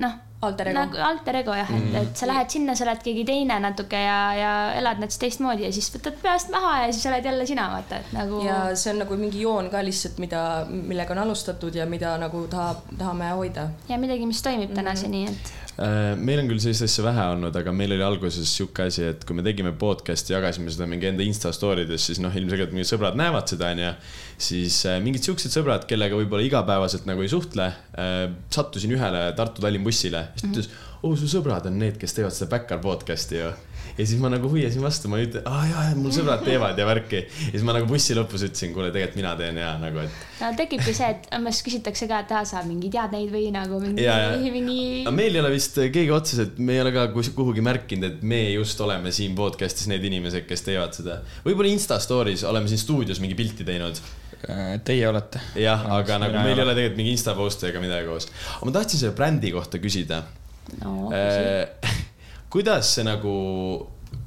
[0.00, 0.20] noh.
[0.46, 0.78] Alter ego.
[0.78, 4.20] nagu alter ego jah, et, et sa lähed sinna, sa oled keegi teine natuke ja,
[4.38, 8.00] ja elad nats teistmoodi ja siis võtad peast maha ja siis oled jälle sina, vaata,
[8.02, 8.44] et nagu.
[8.46, 12.46] ja see on nagu mingi joon ka lihtsalt, mida, millega on alustatud ja mida nagu
[12.52, 13.68] tahab, tahame hoida.
[13.88, 17.72] ja midagi, mis toimib tänaseni, et Äh, meil on küll sellist asja vähe olnud, aga
[17.74, 21.50] meil oli alguses sihuke asi, et kui me tegime podcast'i, jagasime seda mingi enda insta
[21.54, 23.90] story des, siis noh, ilmselgelt mingid sõbrad näevad seda, onju.
[24.48, 29.86] siis äh, mingid siuksed sõbrad, kellega võib-olla igapäevaselt nagu ei suhtle äh,, sattusin ühele Tartu-Tallinn
[29.86, 30.70] bussile, siis ta ütles,
[31.02, 33.50] oo, su sõbrad on need, kes teevad seda Backyard podcast'i ju
[33.94, 37.20] ja siis ma nagu hoiasin vastu, ma ütlen, aa jaa, mul sõbrad teevad ja värki.
[37.28, 40.50] ja siis ma nagu bussi lõpus ütlesin, kuule, tegelikult mina teen ja nagu, et no
[40.58, 44.08] tekibki see, et umbes küsitakse ka, et aa, sa mingi tead neid või nagu mingi
[44.54, 48.26] mingi aga meil ei ole vist keegi otseselt, me ei ole ka kuhugi märkinud, et
[48.26, 51.20] me just oleme siin podcast'is need inimesed, kes teevad seda.
[51.46, 54.00] võib-olla Insta story's oleme siin stuudios mingi pilti teinud.
[54.44, 55.40] Äh, Teie olete.
[55.56, 56.74] jah, aga nagu ei meil ei ole.
[56.76, 58.26] tegelikult mingi Insta post'i ega midagi koos.
[58.64, 60.24] ma tahtsin selle brändi kohta küsida.
[60.82, 61.12] no,.
[62.54, 63.34] kuidas see nagu,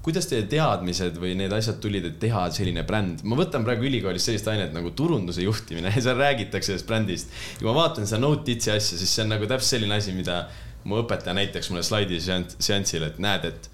[0.03, 3.23] kuidas teie teadmised või need asjad tulid, et teha selline bränd?
[3.23, 7.31] ma võtan praegu ülikoolis sellist ainet nagu turunduse juhtimine ja seal räägitakse sellest brändist.
[7.61, 10.41] ja ma vaatan seda Notitsi asja, siis see on nagu täpselt selline asi, mida
[10.87, 13.71] mu õpetaja näitaks mulle slaidiseansil, et näed, et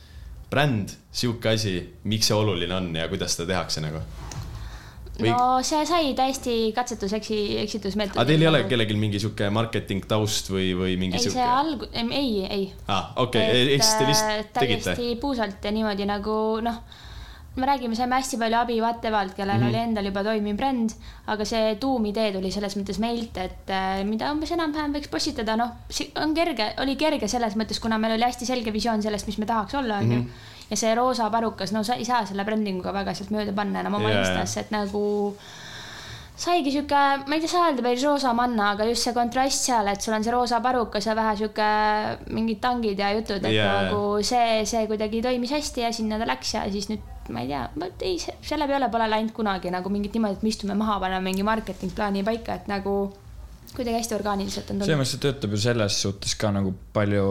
[0.53, 1.79] bränd, sihuke asi,
[2.09, 4.05] miks see oluline on ja kuidas seda tehakse nagu.
[5.19, 8.21] Või- no see sai täiesti katsetuseksi, eksitusmeetodil.
[8.21, 11.47] aga teil ei ole kellelgi mingi sihuke marketing taust või, või mingi ei, see sihuke?
[11.61, 12.67] alg-, ei, ei.
[12.87, 14.93] aa, okei, ehk siis te lihtsalt tegite?
[14.93, 16.79] täiesti puusalt ja niimoodi nagu noh,
[17.55, 19.63] me räägime, saime hästi palju abi Vattevalt, kellel mm.
[19.63, 19.69] -hmm.
[19.69, 20.95] oli endal juba toimiv bränd,
[21.27, 25.69] aga see tuumidee tuli selles mõttes meilt, et äh, mida umbes enam-vähem võiks postitada, noh,
[26.23, 29.45] on kerge, oli kerge selles mõttes, kuna meil oli hästi selge visioon sellest, mis me
[29.45, 30.29] tahaks olla, onju Mhm.
[30.69, 33.99] Ja see roosa parukas, no sa ei saa selle brändinguga väga sealt mööda panna enam
[33.99, 34.23] oma yeah.
[34.23, 35.03] Instasse, et nagu
[36.43, 39.87] saigi sihuke, ma ei tea, saa öelda päris roosa manna, aga just see kontrast seal,
[39.91, 41.69] et sul on see roosa parukas ja vähe sihuke
[42.33, 43.89] mingid tangid ja jutud, et yeah.
[43.89, 47.51] nagu see, see kuidagi toimis hästi ja sinna ta läks ja siis nüüd ma ei
[47.51, 50.97] tea, ma ei, selle peale pole läinud kunagi nagu mingit niimoodi, et me istume maha,
[51.03, 52.95] paneme mingi marketingplaani paika, et nagu
[53.77, 55.01] kuidagi hästi orgaaniliselt on selles tulnud.
[55.01, 57.27] mõttes, et töötab ju selles suhtes ka nagu palju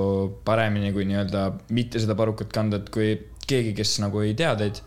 [0.46, 3.14] paremini kui nii-öelda mitte seda parukat kanda, et kui
[3.48, 4.80] keegi, kes nagu ei tea teid,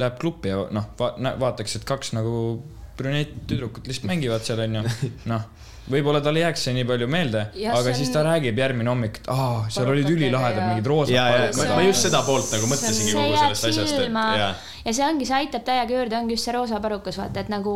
[0.00, 2.34] läheb klubi ja noh va,, vaataks, et kaks nagu
[3.00, 4.84] brünett-tüdrukut lihtsalt mängivad seal onju,
[5.32, 5.48] noh
[5.92, 9.20] võib-olla talle jääks see nii palju meelde, aga see siis on- ta räägib järgmine hommik,
[9.22, 12.22] et aa, seal olid Parukatega ülilahedad ja- mingid roosad ja, ja parukad ma, just seda
[12.26, 14.50] poolt nagu mõtlesingi kogu sellest asjast, et jaa.
[14.86, 17.74] ja see ongi, see aitab täiega juurde, ongi just see roosa parukas, vaata, et nagu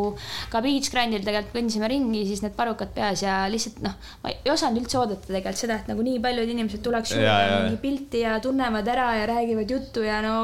[0.52, 3.94] ka Beach Grandil tegelikult kõndisime ringi, siis need parukad peas ja lihtsalt noh,
[4.24, 7.42] ma ei osanud üldse oodata tegelikult seda, et nagu nii paljud inimesed tuleks juurde Jaa,
[7.48, 7.60] jaa.
[7.66, 10.34] mingi pilti ja tunnevad ära ja räägivad juttu ja no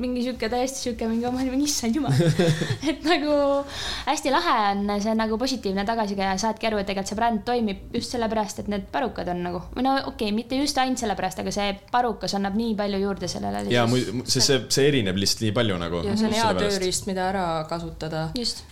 [0.00, 2.12] mingi sihuke täiesti sihuke mingi, ma olin mingi issand jumal.
[2.90, 3.34] et nagu
[4.06, 7.44] hästi lahe on, see on nagu positiivne tagasiside ja saadki aru, et tegelikult see bränd
[7.46, 11.02] toimib just sellepärast, et need parukad on nagu või no okei okay,, mitte just ainult
[11.02, 13.64] sellepärast, aga see parukas annab nii palju juurde sellele.
[13.72, 16.04] ja muidu, sest see, see erineb lihtsalt nii palju nagu.
[16.06, 16.52] ja see on hea.
[16.60, 18.28] tööriist, mida ära kasutada.
[18.38, 18.64] just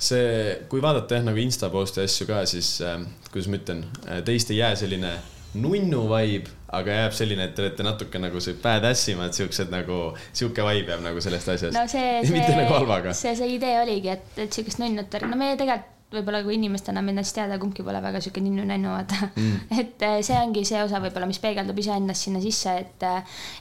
[0.00, 3.84] see, kui vaadata jah nagu insta post'e asju ka, siis äh, kuidas ma ütlen,
[4.26, 5.14] teist ei jää selline
[5.60, 10.02] nunnu vibe, aga jääb selline, et te olete natuke nagu see badass imad, siuksed nagu,
[10.30, 13.14] sihuke vibe jääb nagu sellest asjast no see, see mitte nagu halvaga.
[13.16, 17.34] see, see idee oligi, et, et siukest nunnut, no me tegelikult võib-olla kui inimestena ennast
[17.36, 19.68] teada, kumbki pole väga siuke ninnu-nännu, vaata mm.
[19.82, 23.06] et eh, see ongi see osa võib-olla, mis peegeldub iseennast sinna sisse, et,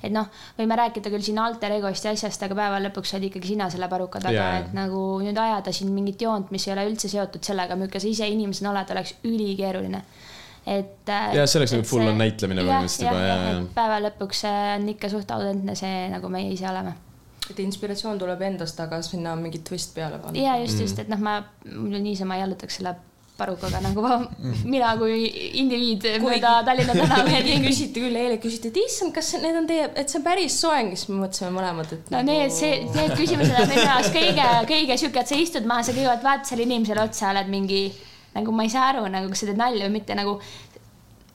[0.04, 3.54] et noh, võime rääkida küll siin alter egost ja asjast, aga päeva lõpuks oled ikkagi
[3.54, 6.88] sina selle paruka taga yeah., et nagu nüüd ajada siin mingit joont, mis ei ole
[6.90, 10.02] üldse seotud sellega, milline sa ise inimesena oled, oleks ülikeeruline
[10.70, 11.10] et.
[11.10, 15.12] Jah, see oleks nagu full on näitlemine põhimõtteliselt juba, jaa, päeva lõpuks eh, on ikka
[15.14, 16.98] suht autentne see, nagu meie ise oleme
[17.54, 20.40] et inspiratsioon tuleb endast, aga sinna on mingi twist peale panna.
[20.40, 21.40] ja just, just, et noh, ma
[21.70, 22.96] muidu niisama ei jalutaks selle
[23.40, 24.18] parukaga nagu ma,
[24.74, 25.24] mina kui
[25.62, 30.12] indiviid mööda Tallinna tänavaid küsiti küll, eile küsiti, et issand, kas need on teie, et
[30.12, 33.70] see on päris soeng, siis me mõtlesime mõlemad, et no need, see, need küsimused on
[33.72, 37.32] minu jaoks kõige, kõige sihuke, et sa istud maha, sa kõigepealt vaatad sellele inimesele otsa,
[37.34, 37.84] oled mingi
[38.36, 40.40] nagu ma ei saa aru nagu, kas sa teed nalja või mitte nagu.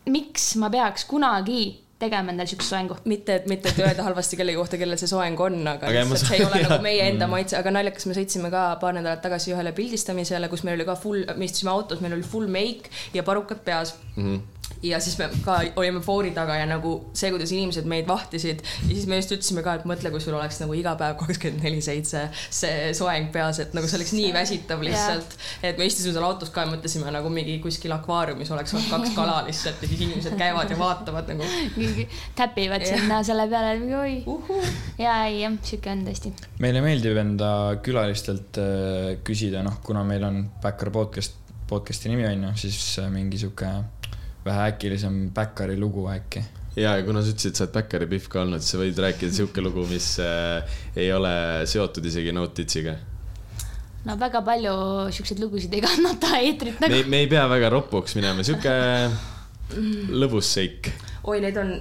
[0.04, 2.96] miks ma peaks kunagi tegema endale siukest soengu?
[3.10, 6.40] mitte, et mitte, et öelda halvasti kellegi kohta, kellel see soeng on, aga, lihtsalt see
[6.40, 6.82] ei ole nagu jah.
[6.84, 10.78] meie enda maitse, aga naljakas, me sõitsime ka paar nädalat tagasi ühele pildistamisele, kus meil
[10.78, 14.22] oli ka full, me istusime autos, meil oli full make ja parukad peas mm.
[14.22, 14.34] Mhm.
[14.34, 14.53] -hmm
[14.84, 18.90] ja siis me ka olime foori taga ja nagu see, kuidas inimesed meid vahtisid ja
[18.90, 21.80] siis me just ütlesime ka, et mõtle, kui sul oleks nagu iga päev kakskümmend neli
[21.84, 25.36] seitse see soeng peas, et nagu see oleks nii väsitav lihtsalt.
[25.64, 29.14] et me istusime seal autos ka ja mõtlesime nagu mingi kuskil akvaariumis oleks olnud kaks
[29.16, 31.48] kala lihtsalt ja siis inimesed käivad ja vaatavad nagu
[32.40, 34.16] täpivad sinna selle peale, mingi oi.
[34.30, 34.60] uhu
[35.00, 36.34] ja ei jah, sihuke on tõesti.
[36.64, 37.50] meile meeldib enda
[37.84, 43.10] külalistelt äh, küsida, noh, kuna meil on Backar podcast, podcast'i nimi on ju, siis äh,
[43.12, 43.70] mingi sihuke
[44.44, 46.44] vähe äkilisem Backari lugu äkki.
[46.76, 49.02] ja, ja kuna sa ütlesid, et sa oled Backari Pihv ka olnud, siis sa võid
[49.06, 51.34] rääkida sihuke lugu, mis äh, ei ole
[51.70, 52.96] seotud isegi Notitsiga.
[54.04, 54.74] no väga palju
[55.16, 58.74] siukseid lugusid ei kannata eetrit me nagu ei, me ei pea väga ropuks minema, sihuke
[60.14, 60.90] lõbus seik.
[61.24, 61.72] oi, neid on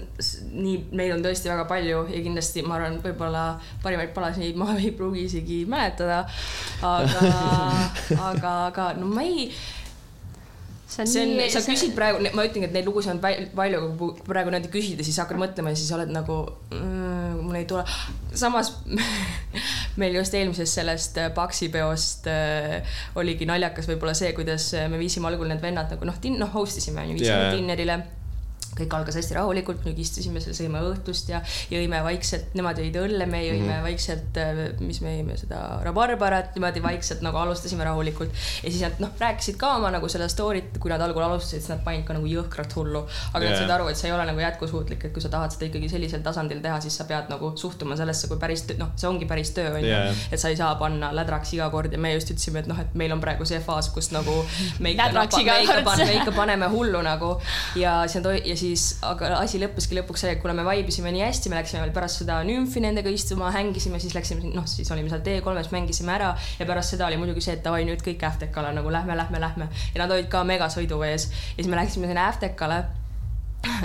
[0.53, 3.43] nii, neid on tõesti väga palju ja kindlasti ma arvan, võib-olla
[3.83, 6.23] parimaid palasid ma ei pruugi isegi mäletada.
[6.81, 7.31] aga,
[8.29, 9.49] aga, aga no ma ei,
[10.93, 13.91] see see on, nii, sa küsid praegu, ma ütlengi, et neid lugusid on palju, aga
[13.99, 16.39] kui praegu niimoodi küsida, siis hakkad mõtlema ja siis oled nagu
[16.71, 17.83] mm,, mul ei tule.
[18.37, 18.73] samas
[20.01, 25.01] meil just eelmisest sellest äh, Paksi peost äh, oligi naljakas võib-olla see, kuidas äh, me
[25.01, 27.55] viisime algul need vennad nagu noh, noh host isime onju, viisime yeah.
[27.55, 28.01] dinnerile
[28.77, 33.27] kõik algas hästi rahulikult, nüüd istusime seal, sõime õhtust ja jõime vaikselt, nemad jõid õlle,
[33.29, 33.83] me jõime mm -hmm.
[33.87, 34.39] vaikselt,
[34.81, 38.31] mis me jõime seda rabarbarat, niimoodi vaikselt nagu alustasime rahulikult.
[38.63, 41.69] ja siis nad noh, rääkisid ka oma nagu seda story't, kui nad algul alustasid, siis
[41.69, 43.05] nad panid ka nagu jõhkrat hullu.
[43.33, 43.51] aga Jaa.
[43.51, 45.89] nad said aru, et see ei ole nagu jätkusuutlik, et kui sa tahad seda ikkagi
[45.89, 49.51] sellisel tasandil teha, siis sa pead nagu suhtuma sellesse kui päris, noh, see ongi päris
[49.51, 50.13] töö onju Jaa.
[50.31, 52.95] et sa ei saa panna lädraks iga kord ja me just ütlesime, et noh, et
[52.95, 54.33] meil on praegu see faas, kus nagu
[54.79, 57.35] me ikka, me ikka, me ikka paneme hullu nagu
[57.75, 58.62] ja see on, ja siis,
[59.05, 62.39] aga asi lõppeski lõpuks sellega, kuna me vaibisime nii hästi, me läksime veel pärast seda
[62.47, 66.95] nümfi nendega istuma, hängisime, siis läksime, noh, siis olime seal T3-s, mängisime ära ja pärast
[66.95, 69.69] seda oli muidugi see, et davai, nüüd kõik Äftekale nagu lähme, lähme, lähme.
[69.93, 72.83] Ja nad olid ka megasõiduvees ja siis me läksime sinna Äftekale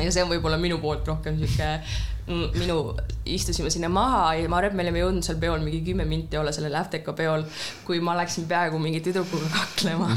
[0.05, 1.75] ja see on võib-olla minu poolt rohkem sihuke
[2.29, 2.79] minu,
[3.29, 6.39] istusime sinna maha ja ma arvan, et me olime jõudnud seal peol mingi kümme minti
[6.41, 7.45] olla sellel Äfteka peol,
[7.87, 10.11] kui ma läksin peaaegu mingi tüdrukuga kaklema.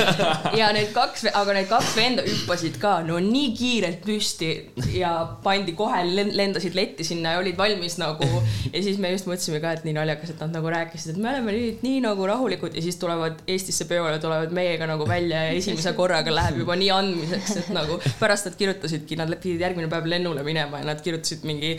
[0.60, 4.50] ja need kaks, aga need kaks venda hüppasid ka no nii kiirelt püsti
[4.96, 5.12] ja
[5.44, 8.26] pandi kohe, lendasid letti sinna ja olid valmis nagu.
[8.72, 11.32] ja siis me just mõtlesime ka, et nii naljakas, et nad nagu rääkisid, et me
[11.34, 15.54] oleme nüüd nii nagu rahulikud ja siis tulevad Eestisse peole, tulevad meiega nagu välja ja
[15.56, 20.08] esimese korraga läheb juba nii andmiseks, et nagu pärast nad kirjutasidki, nad pidid järgmine päev
[20.10, 21.76] lennule minema ja nad kirjutasid mingi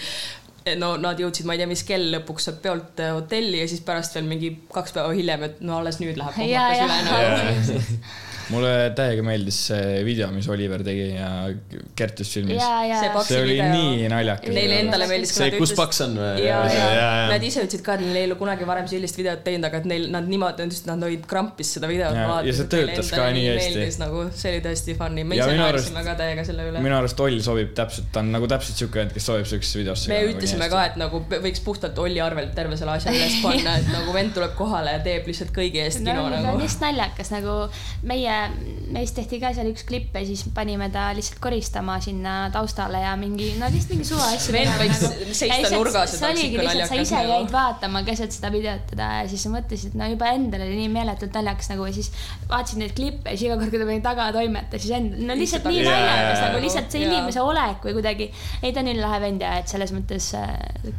[0.78, 3.82] no nad jõudsid, ma ei tea, mis kell lõpuks sealt peolt äh, hotelli ja siis
[3.86, 7.96] pärast veel mingi kaks päeva hiljem, et no alles nüüd läheb Jaa, kohmakas jah.
[8.52, 8.58] nagu.
[8.58, 11.30] mulle täiega meeldis see video, mis Oliver tegi ja
[11.96, 12.60] Kertus filmis.
[12.60, 13.72] ja, ja See see oli video.
[13.72, 14.54] nii naljakas.
[14.56, 16.44] Neile endale meeldis, see, kus paks on või?
[16.46, 19.68] ja, ja nad ise ütlesid ka, et neil ei ole kunagi varem sellist videot teinud,
[19.70, 23.12] aga et neil, nad niimoodi, nad olid krampis seda videot Ja- vaadates, ja see töötas
[23.16, 23.76] ka nii hästi.
[23.78, 26.84] meeldis nagu, see oli tõesti funny, me Ja ise naersime ka täiega selle üle.
[26.84, 30.10] minu arust Oll sobib täpselt, ta on nagu täpselt siuke vend, kes sobib siukesse videosse.
[30.12, 33.88] me ütlesime ka, et nagu võiks puhtalt Olli arvelt terve selle asja üles panna, et
[33.94, 36.64] nagu vend tuleb kohale ja teeb lihtsalt kõigi eest no kino see on nagu.
[36.66, 37.56] just naljakas nagu
[38.04, 42.36] meie um, meist tehti ka seal üks klipp ja siis panime ta lihtsalt koristama sinna
[42.54, 44.56] taustale ja mingi, no lihtsalt mingi suva asju.
[44.56, 45.02] Vend võiks
[45.38, 47.34] seista nurgas ja see oligi lihtsalt, sa ise nagu.
[47.34, 50.92] jäid vaatama keset seda videot teda ja siis sa mõtlesid, no juba endal oli nii
[50.94, 52.12] meeletult naljakas nagu ja siis
[52.50, 55.38] vaatasid neid klippe ja siis iga kord, kui ta meid taga toimetas, siis endal, no
[55.40, 58.30] lihtsalt nii naljakas nagu lihtsalt see inimese olek või kuidagi.
[58.62, 60.52] ei, ta on nii lahe vend ja et selles mõttes äh,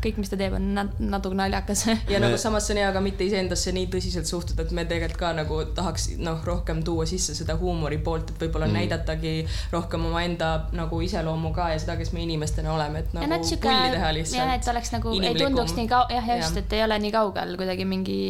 [0.05, 1.87] kõik, mis ta teeb, on nat- natuke naljakas.
[2.13, 5.21] ja nagu samas see on hea ka mitte iseendasse nii tõsiselt suhtuda, et me tegelikult
[5.23, 8.79] ka nagu tahaks noh, rohkem tuua sisse seda huumori poolt, et võib-olla mm.
[8.79, 9.33] näidatagi
[9.73, 13.47] rohkem omaenda nagu iseloomu ka ja seda, kes me inimestena oleme, et ja nagu nad
[13.49, 14.73] sihuke pulli teha jah, et lihtsalt.
[14.75, 18.21] oleks nagu, ei tunduks nii kau-, jah, just, et ei ole nii kaugel kuidagi mingi,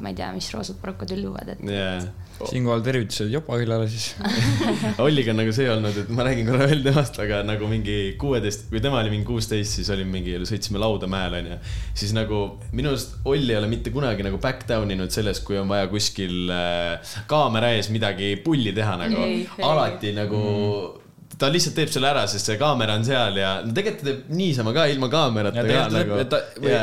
[0.00, 1.98] ma ei tea, mis roosad krokodilluvad, et jaa.
[2.42, 4.10] Siinkohal tervitused Jopa küllale siis.
[5.04, 8.66] Olliga on nagu see olnud, et ma räägin korra veel temast, aga nagu mingi kuueteist,
[8.72, 11.60] kui tema oli mingi kuusteist, siis olime mingi, sõitsime Lauda mäel onju.
[11.94, 15.58] siis nagu minu arust Olli ei ole mitte kunagi nagu back down inud sellest, kui
[15.60, 19.24] on vaja kuskil äh, kaamera ees midagi pulli teha nagu
[19.70, 21.03] alati nagu mm.
[21.38, 24.34] Ta lihtsalt teeb selle ära, sest see kaamera on seal ja no tegelikult ta teeb
[24.38, 26.40] niisama ka ilma kaamerata ja ka tegelikult nagu ta,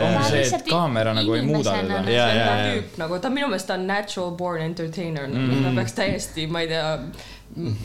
[0.07, 2.01] ongi see, et kaamera nagu ei muuda teda.
[2.07, 2.57] Ta jaa.
[2.65, 6.71] tüüp nagu, ta minu meelest on natural born entertainer mm., ta peaks täiesti, ma ei
[6.71, 6.89] tea,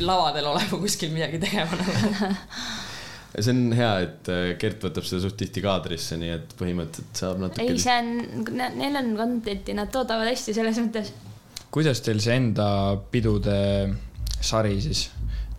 [0.07, 2.35] lavadel olema kuskil midagi tegema nagu.
[3.37, 7.43] see on hea, et äh, Gert võtab seda suht tihti kaadrisse, nii et põhimõtteliselt saab
[7.43, 11.12] natuke ei, see on, neil on content'i, nad toodavad hästi selles mõttes.
[11.75, 12.69] kuidas teil see enda
[13.12, 13.59] pidude
[14.41, 15.07] sari siis,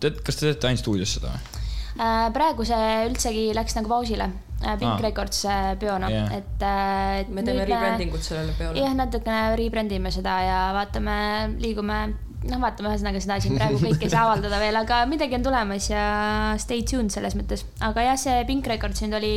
[0.02, 1.58] tead, kas te teete ainult stuudios seda või?
[1.98, 4.28] Äh, praegu see üldsegi läks nagu pausile.
[4.58, 5.02] Pink Aa.
[5.02, 6.32] Records äh, peona Jah.
[6.34, 7.28] et äh,.
[7.30, 8.80] me teeme rebranding ut sellele peole.
[8.80, 11.14] jah, natukene rebrand ime seda ja vaatame,
[11.62, 11.98] liigume,
[12.42, 15.86] noh, vaatame ühesõnaga seda siin praegu kõike ei saa avaldada veel, aga midagi on tulemas
[15.92, 16.02] ja
[16.58, 17.62] stay tuned selles mõttes.
[17.86, 19.32] aga jah, see Pink Records nüüd oli,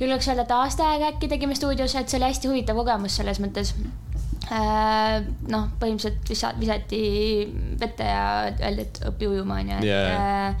[0.00, 3.40] julgeks öelda, et aasta aega äkki tegime stuudios, et see oli hästi huvitav kogemus selles
[3.44, 3.74] mõttes.
[4.48, 7.00] noh, põhimõtteliselt visa-, visati
[7.80, 8.22] vette ja
[8.52, 10.54] öeldi, et õpi ujuma, onju, et Jaa.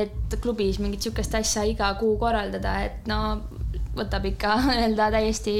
[0.00, 3.40] et klubis mingit sihukest asja iga kuu korraldada, et no
[3.96, 5.56] võtab ikka nii-öelda täiesti.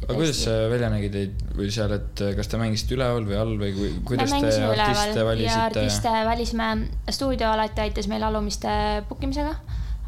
[0.00, 3.54] aga kuidas see välja nägi teid või seal, et kas te mängisite üleval või all
[3.60, 5.60] või kui, kuidas te artiste valisite?
[5.68, 6.72] artiste valisime,
[7.12, 8.72] stuudio alati aitas meil alumiste
[9.10, 9.54] book imisega.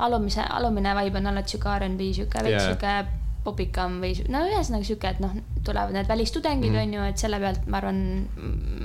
[0.00, 2.68] alumise, alumine vibe on alati sihuke R'n'B, sihuke veits Jaa.
[2.70, 5.30] sihuke popikam või no ühesõnaga sihuke, et noh,
[5.64, 6.80] tulevad need välistudengid Mhm.
[6.82, 8.00] on ju, et selle pealt ma arvan,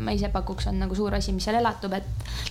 [0.06, 2.04] ma ise pakuks, on nagu suur asi, mis seal elatub, et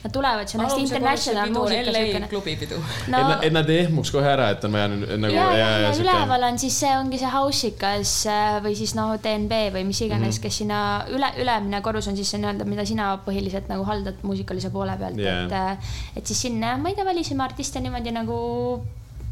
[0.04, 2.76] nad tulevad, see on hästi international muusika LA klubipidu.
[3.08, 5.68] no et, na- et nad ei ehmuks kohe ära, et on vaja nagu ja, ja,
[5.78, 9.84] ja sihuke- üleval on siis see ongi see house'ikas äh, või siis noh, DNB või
[9.84, 10.38] mis iganes mm.
[10.38, 10.42] -hmm.
[10.42, 14.70] kes sinna üle, ülemine korrus on siis see nii-öelda, mida sina põhiliselt nagu haldad muusikalise
[14.70, 15.78] poole pealt yeah., et,
[16.16, 18.84] et siis sinna, ma ei tea, valisime artiste niimoodi nagu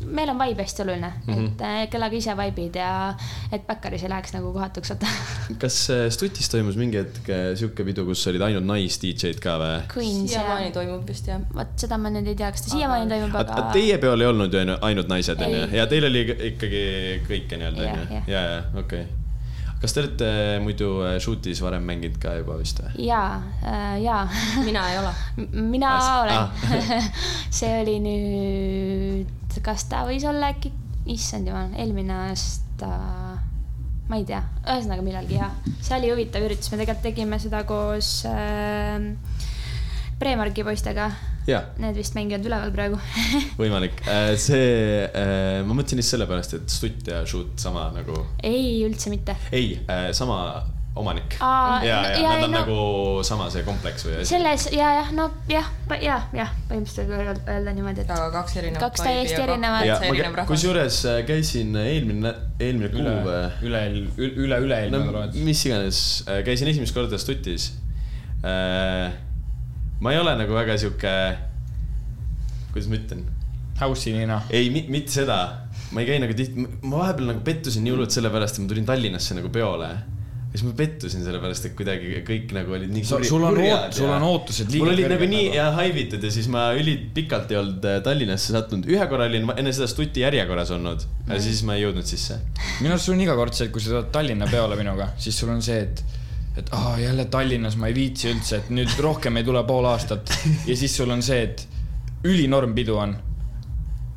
[0.06, 1.34] meil on vibe hästi oluline mm.
[1.34, 1.46] -hmm.
[1.46, 3.14] et äh, kellega ise vibe'id ja
[3.52, 5.06] et Backeris ei läheks nagu kohatuks, vaata.
[5.62, 10.04] kas äh, Stutis toimus mingi hetk äh, sihuke pidu, kus olid ainult nais-DJ-d ka või?
[10.26, 11.40] Siiamaani, toimub vist jah.
[11.54, 14.52] vot seda ma nüüd ei tea, kas ta siiamaani toimub, aga teie peol ei olnud
[14.52, 16.84] ju ainu- ainult naised onju ja teil oli ikkagi
[17.28, 19.21] kõike nii-öelda onju ja, ja okei okay..
[19.82, 20.28] Kas te olete
[20.62, 22.92] muidu äh, shoot'is varem mänginud ka juba vist või?
[23.08, 23.42] jaa,
[24.02, 24.22] jaa
[24.66, 25.12] mina ei ole.
[25.58, 27.08] Mina Ah, olen ah.
[27.58, 30.70] see oli nüüd, kas ta võis olla äkki,
[31.12, 32.90] issand jumal, eelmine aasta,
[34.08, 38.20] ma ei tea, ühesõnaga millalgi jah, see oli huvitav üritus, me tegelikult tegime seda koos
[38.30, 39.10] äh,
[40.22, 41.08] Premarki poistega,
[41.82, 43.00] need vist mängivad üleval praegu
[43.60, 43.98] võimalik.
[44.38, 45.08] see,
[45.66, 49.34] ma mõtlesin lihtsalt sellepärast, et stutt ja shoot sama nagu, ei, üldse mitte.
[49.52, 49.80] ei,
[50.14, 50.38] sama
[50.94, 51.38] omanik.
[51.40, 54.26] Ja, ja ja nad on no- nagu sama see kompleks või asi.
[54.34, 55.70] selles ja, jah, no jah,
[56.04, 58.82] jah, jah, põhimõtteliselt võib öelda- niimoodi, et aga kaks erinevat.
[58.84, 63.82] Kaks täiesti erinevat- ja kusjuures äh, käisin eelmine, eelmine kuu üle üle,
[64.20, 66.02] üle, üle-üle-eelmine no mis iganes,
[66.44, 67.70] käisin esimest korda stutis.
[70.02, 71.12] Ma ei ole nagu väga sihuke,
[72.72, 73.26] kuidas ma ütlen,
[73.82, 74.40] House'i nina.
[74.54, 75.36] ei, mitte seda,
[75.94, 78.86] ma ei käi nagu tihti, ma vahepeal nagu pettusin nii hullult sellepärast, et ma tulin
[78.88, 79.88] Tallinnasse nagu peole
[80.52, 83.54] ja siis ma pettusin sellepärast, et kuidagi kõik nagu olid nii Sa- kurja- sul on
[83.56, 85.56] kurjad oot- sul on ootused liiga mul olid kõrged nagu nii nagu.
[85.56, 89.72] ja haivitud ja siis ma ülipikalt ei olnud äh, Tallinnasse sattunud, ühe korra olin enne
[89.72, 92.36] seda stuti järjekorras olnud, aga siis ma ei jõudnud sisse.
[92.82, 95.38] minu arust sul on iga kord see, et kui sa tuled Tallinna peole minuga, siis
[95.40, 96.04] sul on see, et,
[96.56, 100.32] et aa, jälle Tallinnas ma ei viitsi üldse, et nüüd rohkem ei tule pool aastat.
[100.68, 101.68] ja siis sul on see, et
[102.28, 103.16] ülinorm pidu on.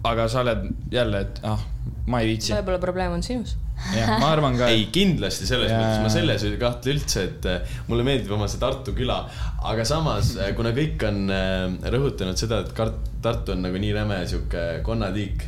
[0.05, 1.61] aga sa oled jälle, et ah,
[2.07, 2.53] ma ei viitsi.
[2.53, 3.55] võib-olla probleem on sinus.
[3.95, 4.69] jah, ma arvan ka.
[4.73, 5.79] ei, kindlasti selles Jaa.
[5.81, 9.19] mõttes, ma selles ei kahtle üldse, et äh, mulle meeldib oma see Tartu küla,
[9.65, 14.19] aga samas, kuna kõik on äh, rõhutanud seda, et Kart-, Tartu on nagu nii räme
[14.29, 15.43] sihuke konnatiik,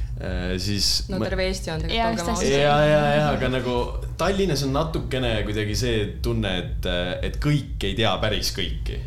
[0.58, 2.48] siis no ma- terve Eesti on tegelikult, ausad.
[2.50, 3.76] ja, ja, ja, aga nagu
[4.18, 6.88] Tallinnas on natukene kuidagi see tunne, et,
[7.28, 8.98] et kõik ei tea päris kõiki.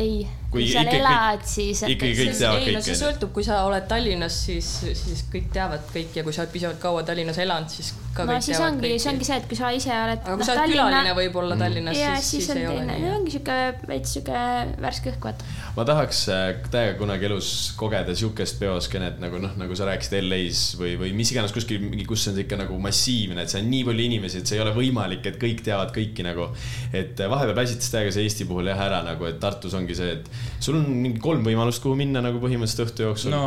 [0.00, 1.80] ei, Kui kui seal ikkagi- elad, siis.
[1.84, 5.50] ikkagi kõik teavad ei no kõike, see sõltub, kui sa oled Tallinnas, siis, siis kõik
[5.52, 8.56] teavad kõiki ja kui sa oled piisavalt kaua Tallinnas elanud, siis ka no kõik siis
[8.56, 9.26] teavad ongi, see kõiki ongi.
[9.28, 10.22] see, et kui sa ise oled.
[10.24, 12.96] aga kui sa oled külaline võib-olla Tallinnas, ja siis, siis siis on ei ole teine,
[13.02, 13.10] nii.
[13.18, 13.58] ongi siuke
[13.90, 14.44] veits siuke
[14.86, 15.50] värske õhk, vaata.
[15.76, 20.64] ma tahaks äh, täiega kunagi elus kogeda siukest peoskeenet nagu noh, nagu sa rääkisid LA-s
[20.80, 23.68] või, või mis iganes kuskil mingi, kus on see ikka nagu massiivne, et see on
[23.68, 26.48] nii palju inimesi, et see ei ole võimalik, et kõik teavad kõiki nagu.
[26.88, 30.16] et äh, vahepeal väsitas täiega see Eesti puhul jah ära nagu, et Tartus ongi see,
[30.16, 33.42] et sul on mingi kolm võimalust, kuhu minna nagu põhimõtteliselt õhtu jooksul no..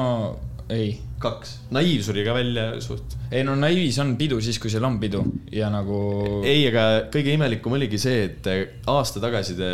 [0.72, 3.18] ei, kaks, naiiv suri ka välja suht.
[3.32, 5.24] ei no naiivis on pidu siis, kui seal on pidu
[5.54, 5.98] ja nagu.
[6.48, 9.72] ei, aga kõige imelikum oligi see, et äh, aasta tagasi te,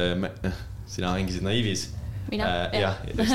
[0.89, 1.89] sina mängisid naiivis
[2.31, 2.47] Mina?
[2.67, 2.81] äh,.
[2.81, 3.33] jah, just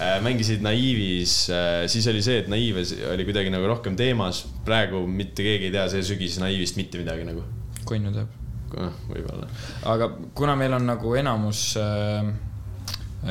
[0.00, 0.20] äh,.
[0.24, 4.44] mängisid naiivis äh,, siis oli see, et naiives oli kuidagi nagu rohkem teemas.
[4.64, 7.44] praegu mitte keegi ei tea see sügis naiivist mitte midagi nagu.
[7.88, 8.34] konnu teab.
[8.74, 9.48] noh, võib-olla.
[9.94, 12.34] aga kuna meil on nagu enamus äh,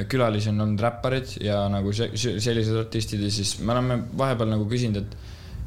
[0.10, 4.50] külalisi on olnud räpparid ja nagu se- se- sellised artistid ja siis me oleme vahepeal
[4.56, 5.18] nagu küsinud, et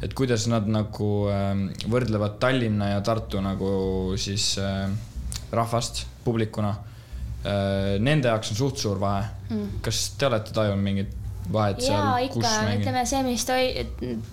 [0.03, 1.53] et kuidas nad nagu äh,
[1.89, 3.69] võrdlevad Tallinna ja Tartu nagu
[4.21, 4.91] siis äh,
[5.53, 6.75] rahvast publikuna
[7.47, 7.95] äh,.
[8.03, 9.79] Nende jaoks on suht suur vahe mm..
[9.87, 11.15] kas te olete tajunud mingit
[11.53, 13.87] vahet jaa, seal, ikka, ütleme see, mis toi-,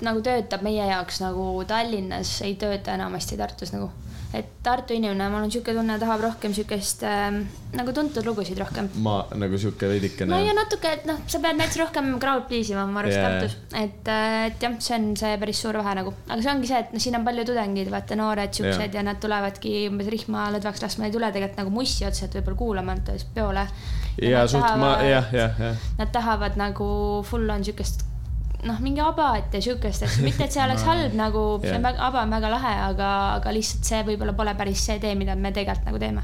[0.05, 3.91] nagu töötab meie jaoks nagu Tallinnas, ei tööta enamasti Tartus nagu.
[4.33, 7.35] Et Tartu inimene, mul on siuke tunne, tahab rohkem siukest äh,
[7.77, 8.87] nagu tuntud lugusid rohkem.
[9.05, 12.73] ma nagu sihuke veidikene no ja natuke, et noh, sa pead näiteks rohkem crowd please
[12.73, 13.27] ima, ma arvan yeah.
[13.27, 14.11] Tartus, et,
[14.49, 17.03] et jah, see on see päris suur vahe nagu, aga see ongi see, et noh,
[17.05, 19.01] siin on palju tudengeid, vaata noored siuksed Jaa.
[19.01, 22.97] ja nad tulevadki umbes rihma lõdvaks laskma, ei tule tegelikult nagu mussi otseselt võib-olla kuulama
[23.35, 23.67] peole.
[24.21, 25.85] ja suht ma, jah, jah, jah.
[25.99, 26.87] Nad tahavad nagu
[27.27, 28.07] full on siukest
[28.67, 31.99] noh, mingi abat ja siukest, et mitte, et see oleks halb nagu, see on väga,
[32.07, 33.09] aba on väga lahe, aga,
[33.39, 36.23] aga lihtsalt see võib-olla pole päris see tee, mida me tegelikult nagu teeme.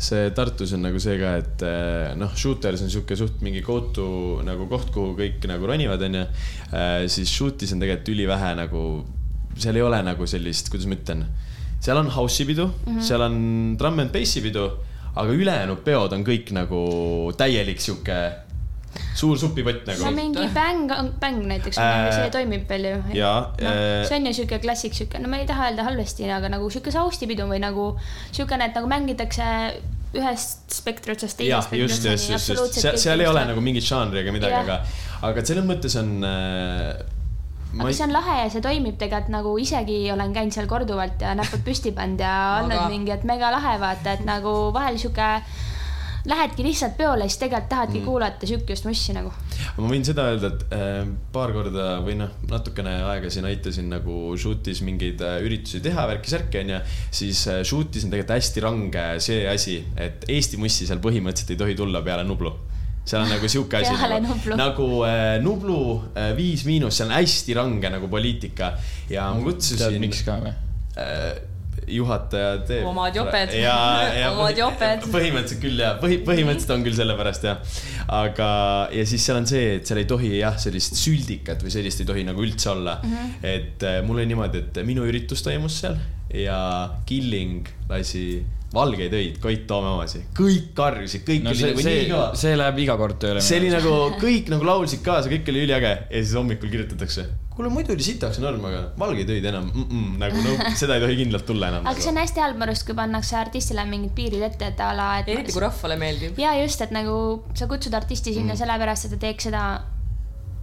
[0.00, 3.80] see Tartus on nagu see ka, et eh, noh, Shooters on sihuke suht mingi go
[3.96, 4.08] to
[4.46, 6.26] nagu koht, kuhu kõik nagu ronivad, onju.
[7.12, 8.84] siis Shootis on tegelikult ülivähe nagu,
[9.60, 11.26] seal ei ole nagu sellist, kuidas ma ütlen.
[11.80, 12.86] seal on house'i pidu mm.
[12.86, 13.02] -hmm.
[13.02, 13.36] seal on
[13.78, 14.68] drum and bassi pidu,
[15.14, 16.84] aga ülejäänud peod on kõik nagu
[17.36, 18.49] täielik sihuke
[19.14, 20.14] suur supipott no nagu.
[20.16, 22.96] mingi bäng, bäng näiteks Äh, see toimib veel ju.
[23.20, 26.50] noh äh,, see on ju siuke klassik, siuke, no ma ei taha öelda halvasti, aga
[26.52, 27.92] nagu siuke saustipidu või nagu
[28.32, 29.46] siukene, et nagu mängitakse
[30.16, 33.86] ühest spektri otsast teise jah, just, just, just, just, seal, seal ei ole nagu mingit
[33.86, 34.80] žanri ega midagi, aga,
[35.28, 36.98] aga selles mõttes on äh,.
[37.78, 41.36] aga see on lahe ja see toimib tegelikult nagu isegi olen käinud seal korduvalt ja
[41.38, 42.34] näpud püsti pannud ja
[42.64, 45.30] olnud Aga- mingi, et mega lahe vaata, et nagu vahel sihuke
[46.28, 48.04] Lähedki lihtsalt peole, siis tegelikult tahadki mm.
[48.04, 49.32] kuulata siukest mussi nagu.
[49.78, 54.36] ma võin seda öelda, et äh, paar korda või noh, natukene aega siin aitasin nagu
[54.40, 56.80] shoot'is mingeid äh, üritusi teha, värki-särki onju.
[57.10, 61.62] siis äh, shoot'is on tegelikult hästi range see asi, et Eesti mussi seal põhimõtteliselt ei
[61.64, 62.52] tohi tulla peale Nublu
[63.04, 64.56] seal on nagu sihuke asi nagu, Nublu.
[64.58, 65.78] nagu äh, Nublu
[66.14, 68.74] äh, Viis Miinus, see on hästi range nagu poliitika
[69.10, 70.52] ja ma tead, kutsusin miks ka või?
[71.00, 71.32] äh,
[71.94, 72.86] juhataja teeb.
[72.90, 73.56] Omad joped.
[74.32, 75.08] Omad joped.
[75.12, 77.74] põhimõtteliselt küll ja põhi, põhimõtteliselt on küll sellepärast jah.
[78.20, 78.52] aga,
[78.94, 82.08] ja siis seal on see, et seal ei tohi jah, sellist süldikat või sellist ei
[82.08, 83.12] tohi nagu üldse olla mm.
[83.12, 83.50] -hmm.
[83.56, 85.98] et äh, mul oli niimoodi, et minu üritus toimus seal
[86.34, 86.60] ja
[87.06, 88.42] Killing lasi
[88.74, 92.26] valgeid öid Koit Toome omasi, kõik karjusid, kõik no oli see, nagu see nii kõva,.
[92.38, 93.42] see läheb iga kord tööle.
[93.42, 97.26] see oli nagu kõik nagu laulsid kaasa, kõik oli üliäge ja siis hommikul kirjutatakse.
[97.54, 101.04] kuule, muidu oli sitaks norm, aga valgeid öid enam mm, -mm, nagu no, seda ei
[101.04, 101.86] tohi kindlalt tulla enam.
[101.90, 104.90] aga see on hästi halb minu arust, kui pannakse artistile mingid piirid ette, et a
[104.96, 105.30] la, et.
[105.34, 107.16] eriti kui rahvale meeldib, ja just, et nagu
[107.58, 108.60] sa kutsud artisti sinna mm.
[108.62, 109.64] sellepärast, et ta teeks seda,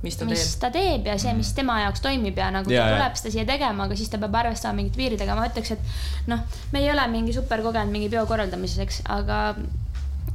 [0.04, 0.62] mis ta mis teeb.
[0.62, 3.48] ta teeb ja see, mis tema jaoks toimib ja nagu Ja, ta tuleb seda siia
[3.50, 7.08] tegema, aga siis ta peab arvestama mingite piiridega, ma ütleks, et noh, me ei ole
[7.14, 9.42] mingi super kogenud mingi peo korraldamises, eks, aga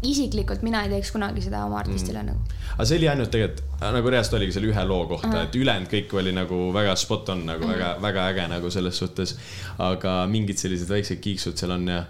[0.03, 2.32] isiklikult mina ei teeks kunagi seda oma artistile mm.
[2.32, 2.62] nagu.
[2.74, 6.16] aga see oli ainult tegelikult nagu reaalselt oligi selle ühe loo kohta, et ülejäänud kõik
[6.20, 7.74] oli nagu väga spot on nagu mm.
[7.74, 9.36] väga, väga äge nagu selles suhtes.
[9.78, 12.03] aga mingid sellised väiksed kiiksud seal on ja.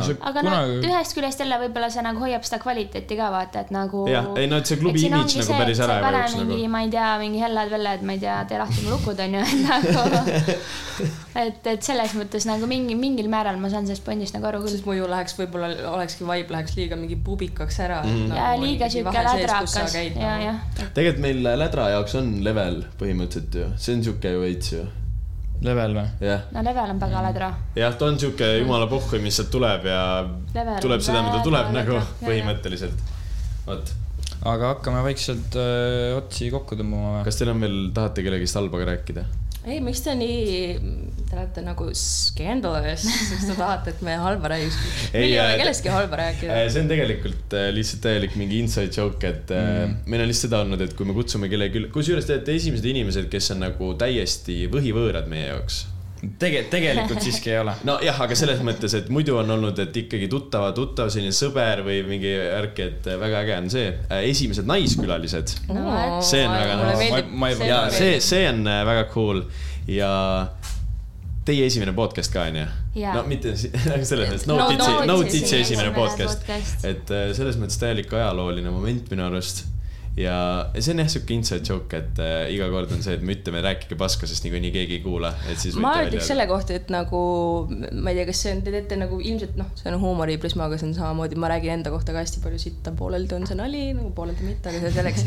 [0.00, 4.04] Aga no ühest küljest jälle võib-olla see nagu hoiab seda kvaliteeti ka vaata, et nagu.
[4.10, 6.50] Jah, ei no et see klubi imidž nagu päris ära ei vajuks nagu.
[6.50, 6.70] nagu.
[6.74, 10.24] ma ei tea, mingi hellad-velled, ma ei tea, tee lahti mu lukud onju, et nagu.
[11.44, 14.76] et, et selles mõttes nagu mingi, mingil määral ma saan sellest pointist nagu aru küll
[14.76, 14.84] siis.
[14.86, 18.34] muidu läheks võib-olla, olekski vibe läheks liiga mingi pubikaks ära mm..
[18.34, 20.60] ja liiga siuke lädrakas jah.
[20.94, 24.84] tegelikult meil lädra jaoks on level põhimõtteliselt ju, see on sihuke ju veits ju,
[25.64, 26.30] level või?
[26.54, 27.50] no level on väga lädra.
[27.78, 30.00] jah, ta on sihuke jumala pohhui, mis sealt tuleb ja
[30.54, 33.06] Level tuleb seda, mida tuleb nagu põhimõtteliselt.
[33.68, 33.94] vot,
[34.54, 37.24] aga hakkame vaikselt öö, otsi kokku tõmbama või?
[37.28, 39.26] kas teil on veel, tahate kellegist halba ka rääkida?
[39.64, 40.74] ei, miks te nii,
[41.28, 44.76] te olete nagu scandalous, sest te tahate, et me halba räägiks.
[45.12, 46.58] Ei, meil ei ole äh, kellestki halba rääkida.
[46.74, 49.96] see on tegelikult äh, lihtsalt täielik mingi inside joke, et mm.
[50.04, 53.30] meil on lihtsalt seda olnud, et kui me kutsume kellegi, kusjuures te olete esimesed inimesed,
[53.32, 55.84] kes on nagu täiesti võhivõõrad meie jaoks
[56.40, 57.74] tege-, tegelikult siiski ei ole.
[57.88, 62.00] nojah, aga selles mõttes, et muidu on olnud, et ikkagi tuttava, tuttav selline sõber või
[62.08, 63.90] mingi värk, et väga äge on see.
[64.32, 65.56] esimesed naiskülalised,
[66.24, 66.78] see on väga
[67.32, 67.68] nice.
[67.68, 69.44] ja see see, on äh, väga cool
[69.90, 70.12] ja
[71.44, 72.64] teie esimene podcast ka onju?
[72.94, 73.70] No mitte si-
[74.08, 76.84] selles mõttes, No no Titsi, no Titsi esimene esimene podcast, podcast.
[76.88, 79.66] et äh, selles mõttes täielik ajalooline moment minu arust
[80.16, 80.34] ja
[80.74, 83.34] ja see on jah siuke inside joke, et äh, iga kord on see, et me
[83.36, 85.76] ütleme, rääkige paska, sest niikuinii keegi ei kuula, et siis.
[85.80, 87.20] ma ütleks selle kohta, et nagu
[87.68, 90.90] ma ei tea, kas see on, te teete nagu ilmselt noh, see on huumoriprismaga, see
[90.90, 94.12] on samamoodi, ma räägin enda kohta ka hästi palju sitta, pooleldi on see nali nagu
[94.16, 95.26] pooleldi mitte, aga see selleks.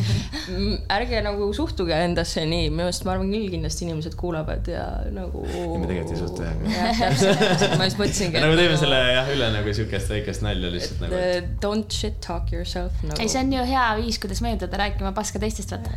[0.98, 4.86] ärge nagu suhtuge endasse nii, minu arust ma arvan küll kindlasti inimesed kuulavad ja
[5.16, 5.44] nagu.
[5.48, 6.56] me tegelikult ei suhtu, jah.
[6.78, 8.44] jah, täpselt, ma just mõtlesingi.
[8.44, 11.22] nagu teeme selle jah üle nagu siukest väikest nalja lihtsalt nagu.
[11.38, 13.20] et don't shit talk yourself nagu.
[13.22, 15.92] ei, see on ju hea viis, kuidas mõjutada rääkima paska teistest, vaata.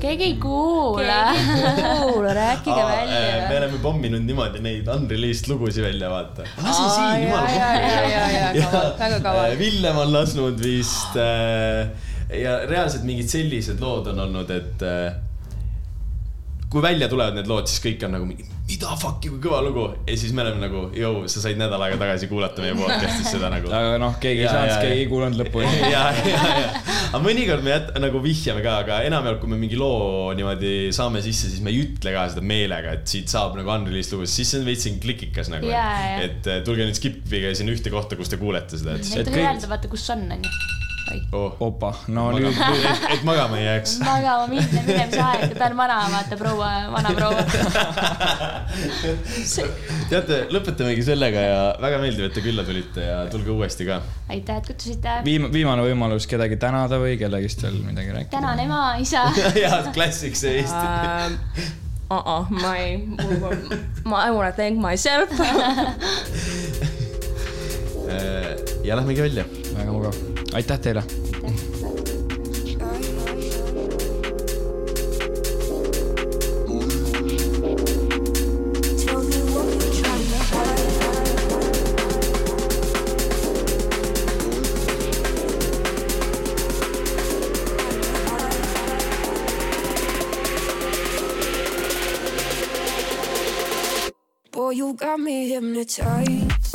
[0.00, 1.20] keegi ei kuula.
[2.10, 3.48] kuula, rääkige me välja.
[3.58, 6.46] oleme pomminud niimoodi neid unreleased lugusid välja, vaata.
[6.62, 9.58] lase siin, ja, jumala ja, ja, ja, ja, kaval, väga kaval.
[9.58, 11.90] Villem on lasknud vist äh,
[12.42, 14.88] ja reaalselt mingid sellised lood on olnud, et
[16.70, 19.84] kui välja tulevad need lood, siis kõik on nagu mingi, mida fuck'i, kui kõva lugu.
[20.06, 23.50] ja siis me oleme nagu, jõu, sa said nädal aega tagasi kuulata meie podcast'is seda
[23.52, 23.70] nagu.
[23.78, 25.70] aga noh, keegi ei saanud, keegi ei kuulanud lõpuni.
[25.94, 26.68] ja, ja, ja,
[27.10, 31.22] aga mõnikord me jät-, nagu vihjame ka, aga enamjaolt, kui me mingi loo niimoodi saame
[31.24, 34.52] sisse, siis me ei ütle ka seda meelega, et siit saab nagu unreleased lugu, siis
[34.54, 35.70] see on veits siin klikikas nagu.
[35.70, 39.70] Et tulge nüüd skipige siin ühte kohta, kus te kuulete seda, et ei tohi öelda,
[39.70, 40.79] vaata, kus on, onju.
[41.32, 41.56] oh,.
[41.60, 43.98] opa, no magama nüüd, et, et magama ei jääks.
[44.04, 47.40] magama minna, minemise aeg, ta on vana, vaata proua, vana proua.
[50.10, 53.96] teate, lõpetamegi sellega ja väga meeldiv, et te külla tulite ja tulge uuesti ka.
[54.30, 55.10] aitäh, et kutsusite.
[55.26, 58.34] viim-, viimane võimalus kedagi tänada või kellegist veel midagi rääkida.
[58.36, 59.22] tänan ema, isa.
[59.64, 60.86] ja klassik see Eesti.
[62.10, 62.92] uh -uh, ma ei,
[64.04, 65.30] ma I wanna thank myself.
[68.84, 69.59] ja lähmegi välja.
[69.76, 70.14] Väga mugav,
[70.52, 71.02] aitäh teile.
[79.00, 80.90] Tell me what you're trying to hide.
[94.52, 96.69] Boy, you got me hypnotized.